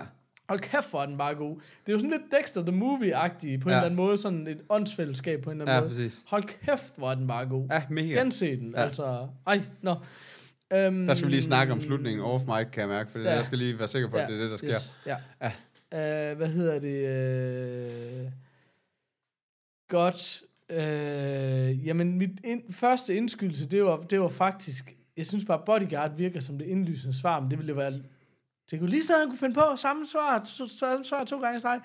Hold 0.49 0.61
kæft, 0.61 0.91
hvor 0.91 1.03
er 1.03 1.07
den 1.07 1.19
bare 1.19 1.35
god. 1.35 1.57
Det 1.57 1.89
er 1.89 1.93
jo 1.93 1.99
sådan 1.99 2.11
lidt 2.11 2.23
Dexter 2.41 2.63
the 2.67 2.77
Movie-agtig 2.77 3.61
på 3.61 3.69
en 3.69 3.71
Ja. 3.71 3.77
eller 3.77 3.83
anden 3.85 3.95
måde, 3.97 4.17
sådan 4.17 4.47
et 4.47 4.61
åndsfællesskab 4.71 5.43
på 5.43 5.51
en 5.51 5.61
eller 5.61 5.73
anden 5.73 5.75
Ja, 5.75 5.81
måde. 5.81 5.89
præcis. 6.07 6.25
Hold 6.29 6.43
kæft, 6.43 6.97
hvor 6.99 7.11
er 7.11 7.15
den 7.15 7.27
bare 7.27 7.47
god. 7.47 7.67
Ja, 7.71 7.83
mega. 7.91 8.19
Gense 8.21 8.57
den, 8.57 8.71
Ja. 8.77 8.83
altså. 8.83 9.29
Ej, 9.47 9.61
nå. 9.83 9.91
Um, 9.91 11.07
Der 11.07 11.15
skal 11.15 11.27
vi 11.27 11.33
lige 11.33 11.43
snakke 11.43 11.73
om 11.73 11.81
slutningen 11.81 12.23
off 12.25 12.45
mic, 12.47 12.67
kan 12.73 12.81
jeg 12.81 12.89
mærke, 12.89 13.11
for 13.11 13.19
Ja. 13.19 13.35
jeg 13.37 13.45
skal 13.45 13.59
lige 13.59 13.79
være 13.79 13.89
sikker 13.89 14.09
på, 14.09 14.17
at 14.17 14.29
det 14.29 14.37
er 14.37 14.41
det, 14.43 14.51
der 14.51 14.57
sker. 14.57 14.69
Yes, 14.69 15.01
ja. 15.07 15.17
ja. 15.93 16.31
Uh, 16.33 16.37
hvad 16.37 16.49
hedder 16.49 16.79
det? 16.79 18.25
Uh, 18.27 18.33
godt. 19.89 20.43
Uh, 20.73 21.87
jamen, 21.87 22.19
mit 22.19 22.31
ind, 22.45 22.73
første 22.73 23.15
indskydelse, 23.17 23.67
det 23.69 23.85
var, 23.85 23.97
det 23.97 24.21
var 24.21 24.29
faktisk... 24.29 24.97
Jeg 25.17 25.27
synes 25.27 25.45
bare, 25.45 25.63
Bodyguard 25.67 26.17
virker 26.17 26.41
som 26.41 26.59
det 26.59 26.65
indlysende 26.67 27.19
svar, 27.19 27.41
men 27.41 27.51
det 27.51 27.59
ville 27.59 27.77
være... 27.77 27.93
Det 28.71 28.79
kunne 28.79 28.91
lige 28.91 29.05
så 29.05 29.13
han 29.19 29.29
kunne 29.29 29.39
finde 29.39 29.55
på 29.55 29.77
samme 29.77 30.07
svar, 30.07 30.45
så, 30.45 31.03
svar 31.05 31.25
to 31.25 31.41
gange 31.41 31.57
i 31.57 31.61
streg. 31.61 31.81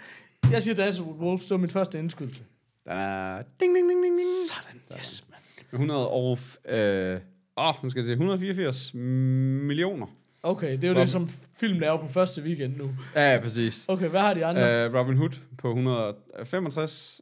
Jeg 0.51 0.61
siger 0.61 0.75
Dances 0.75 1.01
with 1.01 1.19
Wolves, 1.19 1.41
det 1.41 1.51
var 1.51 1.57
mit 1.57 1.71
første 1.71 1.99
indskydelse. 1.99 2.43
Den 2.84 2.91
er... 2.91 3.41
Ding, 3.59 3.75
ding, 3.75 3.89
ding, 3.89 4.03
ding, 4.03 4.17
ding. 4.17 4.30
Sådan, 4.47 4.82
yes, 4.97 5.23
man. 5.30 5.39
Med 5.71 5.80
100 5.80 6.09
og... 6.09 6.39
Øh, 6.65 7.19
åh, 7.57 7.73
nu 7.84 7.89
skal 7.89 8.01
det 8.01 8.07
se. 8.07 8.11
184 8.11 8.93
millioner. 8.93 10.07
Okay, 10.43 10.71
det 10.71 10.84
er 10.84 10.88
jo 10.88 10.93
Robin. 10.93 11.01
det, 11.01 11.09
som 11.09 11.30
film 11.57 11.80
laver 11.80 11.97
på 11.97 12.07
første 12.07 12.41
weekend 12.41 12.77
nu. 12.77 12.95
Ja, 13.15 13.34
ja, 13.34 13.41
præcis. 13.41 13.86
Okay, 13.89 14.09
hvad 14.09 14.21
har 14.21 14.34
de 14.34 14.45
andre? 14.45 14.89
Uh, 14.89 14.95
Robin 14.95 15.17
Hood 15.17 15.39
på 15.57 15.67
165. 15.67 17.21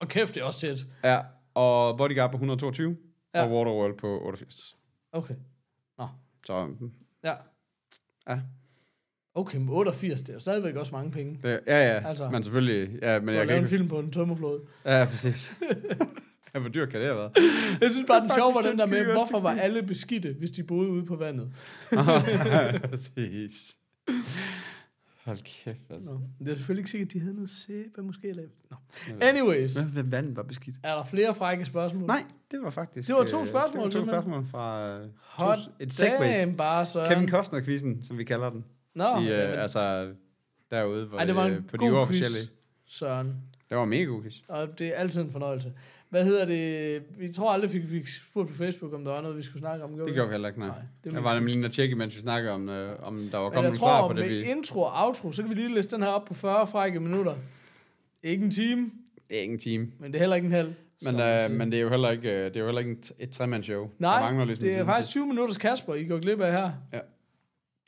Og 0.00 0.08
kæft, 0.08 0.34
det 0.34 0.40
er 0.40 0.44
også 0.44 0.60
tæt. 0.60 0.78
Ja, 1.04 1.18
og 1.54 1.98
Bodyguard 1.98 2.30
på 2.30 2.36
122. 2.36 2.96
Ja. 3.34 3.42
Og 3.42 3.50
Waterworld 3.52 3.98
på 3.98 4.20
88. 4.26 4.76
Okay, 5.12 5.34
Så 6.46 6.66
mm, 6.66 6.92
ja. 7.24 7.34
ja, 8.28 8.40
Okay, 9.34 9.58
men 9.58 9.68
88, 9.68 10.20
det 10.22 10.28
er 10.28 10.32
jo 10.34 10.40
stadigvæk 10.40 10.74
også 10.76 10.92
mange 10.94 11.10
penge. 11.10 11.38
det, 11.42 11.48
ja, 11.48 11.58
ja. 11.66 11.78
Altså, 11.94 12.08
Altså, 12.08 12.28
men 12.28 12.42
selvfølgelig... 12.42 12.98
Ja, 13.02 13.20
men 13.20 13.28
jeg 13.28 13.34
at 13.34 13.40
kan 13.40 13.48
lave 13.48 13.62
en 13.62 13.68
film 13.68 13.88
på 13.88 13.98
en 13.98 14.12
tømmerflåde. 14.12 14.60
Ja, 14.84 15.04
præcis. 15.10 15.56
ja, 16.54 16.60
hvor 16.60 16.68
dyrt 16.68 16.88
kan 16.88 17.00
det 17.00 17.06
have 17.08 17.16
været? 17.18 17.32
Jeg 17.80 17.90
synes 17.90 18.06
bare, 18.06 18.20
den 18.20 18.30
sjove 18.30 18.54
var 18.54 18.60
den 18.60 18.78
der 18.78 18.86
med, 18.86 19.04
hvorfor 19.04 19.40
var 19.40 19.50
alle 19.50 19.82
beskidte, 19.82 20.34
hvis 20.38 20.50
de 20.50 20.62
boede 20.62 20.90
ude 20.90 21.04
på 21.06 21.16
vandet? 21.16 21.52
præcis. 22.90 23.76
Hold 25.24 25.38
kæft, 25.38 25.78
hvad. 25.88 25.98
Nå, 26.00 26.20
det 26.38 26.48
er 26.48 26.54
selvfølgelig 26.54 26.80
ikke 26.80 26.90
sikkert, 26.90 27.08
at 27.08 27.12
de 27.12 27.20
havde 27.20 27.34
noget 27.34 27.50
sæbe, 27.50 28.02
måske. 28.02 28.28
Eller... 28.28 28.42
Nå. 28.70 28.76
Anyways, 29.20 29.72
Hvad, 29.74 29.84
hvad 29.84 30.02
vandet 30.02 30.36
var 30.36 30.42
beskidt? 30.42 30.76
er 30.82 30.94
der 30.94 31.04
flere 31.04 31.34
frække 31.34 31.64
spørgsmål? 31.64 32.06
Nej, 32.06 32.24
det 32.50 32.62
var 32.62 32.70
faktisk... 32.70 33.08
Det 33.08 33.16
var 33.16 33.24
to 33.24 33.40
øh, 33.40 33.46
spørgsmål, 33.46 33.84
Det 33.84 33.84
var 33.84 33.90
to 33.90 33.90
simpelthen. 33.90 34.22
spørgsmål 34.22 34.46
fra... 34.46 34.90
øh, 35.00 35.08
Hot 35.22 35.56
to, 35.56 35.70
et 35.80 35.92
segway. 35.92 36.26
damn, 36.28 36.56
bare 36.56 36.86
så. 36.86 37.04
Kevin 37.08 37.28
Costner-quizzen, 37.28 38.04
som 38.04 38.18
vi 38.18 38.24
kalder 38.24 38.50
den. 38.50 38.64
Nå, 38.94 39.20
I, 39.20 39.22
øh, 39.22 39.28
jamen, 39.28 39.58
altså, 39.58 40.12
derude 40.70 41.06
hvor, 41.06 41.18
ej, 41.18 41.24
det 41.24 41.36
var 41.36 41.44
en 41.46 41.52
øh, 41.52 41.66
på 41.66 41.76
de 41.76 41.78
god 41.78 41.88
quiz, 41.88 41.96
uofficielle. 41.96 42.38
Søren. 42.86 43.26
Det 43.68 43.76
var 43.76 43.82
en 43.84 43.90
mega 43.90 44.04
god 44.04 44.22
quiz. 44.22 44.34
Og 44.48 44.78
det 44.78 44.86
er 44.88 44.94
altid 44.94 45.20
en 45.20 45.30
fornøjelse. 45.30 45.72
Hvad 46.08 46.24
hedder 46.24 46.44
det? 46.44 47.02
Vi 47.18 47.32
tror 47.32 47.52
aldrig, 47.52 47.72
vi 47.72 47.86
fik 47.86 48.08
spurgt 48.08 48.48
på 48.48 48.54
Facebook, 48.54 48.92
om 48.92 49.04
der 49.04 49.12
var 49.12 49.20
noget, 49.20 49.36
vi 49.36 49.42
skulle 49.42 49.60
snakke 49.60 49.84
om. 49.84 49.90
Det 49.90 50.14
gjorde 50.14 50.28
vi 50.28 50.34
heller 50.34 50.48
ikke, 50.48 50.60
nej. 50.60 50.68
Nej, 50.68 50.78
det 51.04 51.12
Jeg 51.12 51.24
var 51.24 51.34
nemlig 51.34 51.54
inde 51.54 51.66
og 51.66 51.72
tjekke, 51.72 51.96
mens 51.96 52.16
vi 52.16 52.20
snakkede 52.20 52.52
om, 52.52 52.68
øh, 52.68 52.96
om 53.02 53.18
der 53.18 53.38
var 53.38 53.44
Men 53.44 53.52
kommet 53.52 53.54
jeg 53.54 53.62
nogle 53.62 53.76
tror, 53.76 53.88
svar 53.88 54.08
på 54.08 54.14
med 54.14 54.22
det. 54.22 54.30
Vi... 54.30 54.50
intro 54.50 54.80
og 54.80 55.06
outro, 55.06 55.32
så 55.32 55.42
kan 55.42 55.50
vi 55.50 55.54
lige 55.54 55.74
læse 55.74 55.90
den 55.90 56.02
her 56.02 56.08
op 56.08 56.24
på 56.24 56.34
40 56.34 56.66
frække 56.66 57.00
minutter. 57.00 57.34
Ikke 58.22 58.44
en 58.44 58.50
time, 58.50 58.90
Det 59.28 59.36
er 59.36 59.40
ikke 59.40 59.52
en 59.52 59.58
time. 59.58 59.88
men 59.98 60.12
det 60.12 60.18
er 60.18 60.20
heller 60.20 60.36
ikke 60.36 60.46
en 60.46 60.52
halv. 60.52 60.74
Men, 61.02 61.20
øh, 61.20 61.50
men 61.50 61.72
det 61.72 61.78
er 61.78 61.82
jo 61.82 61.88
heller 61.88 62.10
ikke, 62.10 62.30
øh, 62.30 62.44
det 62.44 62.56
er 62.56 62.60
jo 62.60 62.66
heller 62.66 62.80
ikke 62.80 62.92
et, 62.92 63.12
et 63.18 63.30
tremandshow. 63.30 63.90
Nej, 63.98 64.14
der 64.14 64.20
mangler 64.20 64.44
ligesom 64.44 64.64
det 64.64 64.74
er 64.74 64.84
faktisk 64.84 65.06
sidste. 65.06 65.20
20 65.20 65.26
minutters 65.26 65.56
Kasper, 65.56 65.94
I 65.94 66.04
går 66.04 66.18
glip 66.18 66.40
af 66.40 66.52
her. 66.52 66.70
Ja. 66.92 66.98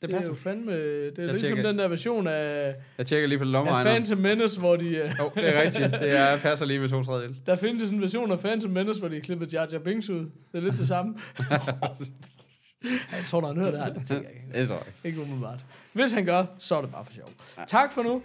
Det, 0.03 0.09
det 0.11 0.15
er 0.15 0.19
passer. 0.19 0.33
jo 0.33 0.37
fandme... 0.37 0.71
Det 0.71 1.19
er 1.19 1.23
Jeg 1.23 1.31
ligesom 1.33 1.55
tjekker. 1.55 1.71
den 1.71 1.79
der 1.79 1.87
version 1.87 2.27
af, 2.27 2.73
Jeg 2.97 3.05
tjekker 3.05 3.27
lige 3.27 3.37
på 3.37 3.43
af 3.43 3.51
lommeregneren. 3.51 3.95
Phantom 3.95 4.17
Menace, 4.17 4.59
hvor 4.59 4.75
de... 4.75 4.85
øh, 4.87 5.11
Jo, 5.19 5.31
det 5.35 5.57
er 5.57 5.61
rigtigt. 5.61 5.91
Det 5.91 6.17
er, 6.19 6.37
passer 6.37 6.65
lige 6.65 6.79
med 6.79 6.89
to 6.89 7.03
tredjedel. 7.03 7.35
Der 7.45 7.55
findes 7.55 7.81
sådan 7.81 7.95
en 7.95 8.01
version 8.01 8.31
af 8.31 8.39
Phantom 8.39 8.71
Menace, 8.71 8.99
hvor 8.99 9.09
de 9.09 9.21
klippet 9.21 9.53
Jar 9.53 9.67
Jar 9.71 9.79
Binks 9.79 10.09
ud. 10.09 10.19
Det 10.19 10.29
er 10.53 10.59
lidt 10.59 10.77
det 10.77 10.87
samme. 10.87 11.15
jeg 12.83 13.23
tror, 13.27 13.41
når 13.41 13.47
han 13.47 13.57
hører 13.57 13.71
det 13.71 13.79
her, 13.79 13.93
det 13.93 14.07
tænker 14.07 14.29
jeg 14.29 14.37
ikke. 14.47 14.59
Det 14.59 14.67
tror 14.67 14.75
jeg. 14.77 14.85
Ikke 15.03 15.21
umiddelbart. 15.21 15.59
Hvis 15.93 16.13
han 16.13 16.25
gør, 16.25 16.45
så 16.59 16.75
er 16.75 16.81
det 16.81 16.91
bare 16.91 17.05
for 17.05 17.13
sjov. 17.13 17.29
Tak 17.67 17.93
for 17.93 18.03
nu. 18.03 18.21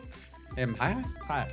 Jamen, 0.58 0.76
hej. 0.80 0.94
Hej. 1.28 1.48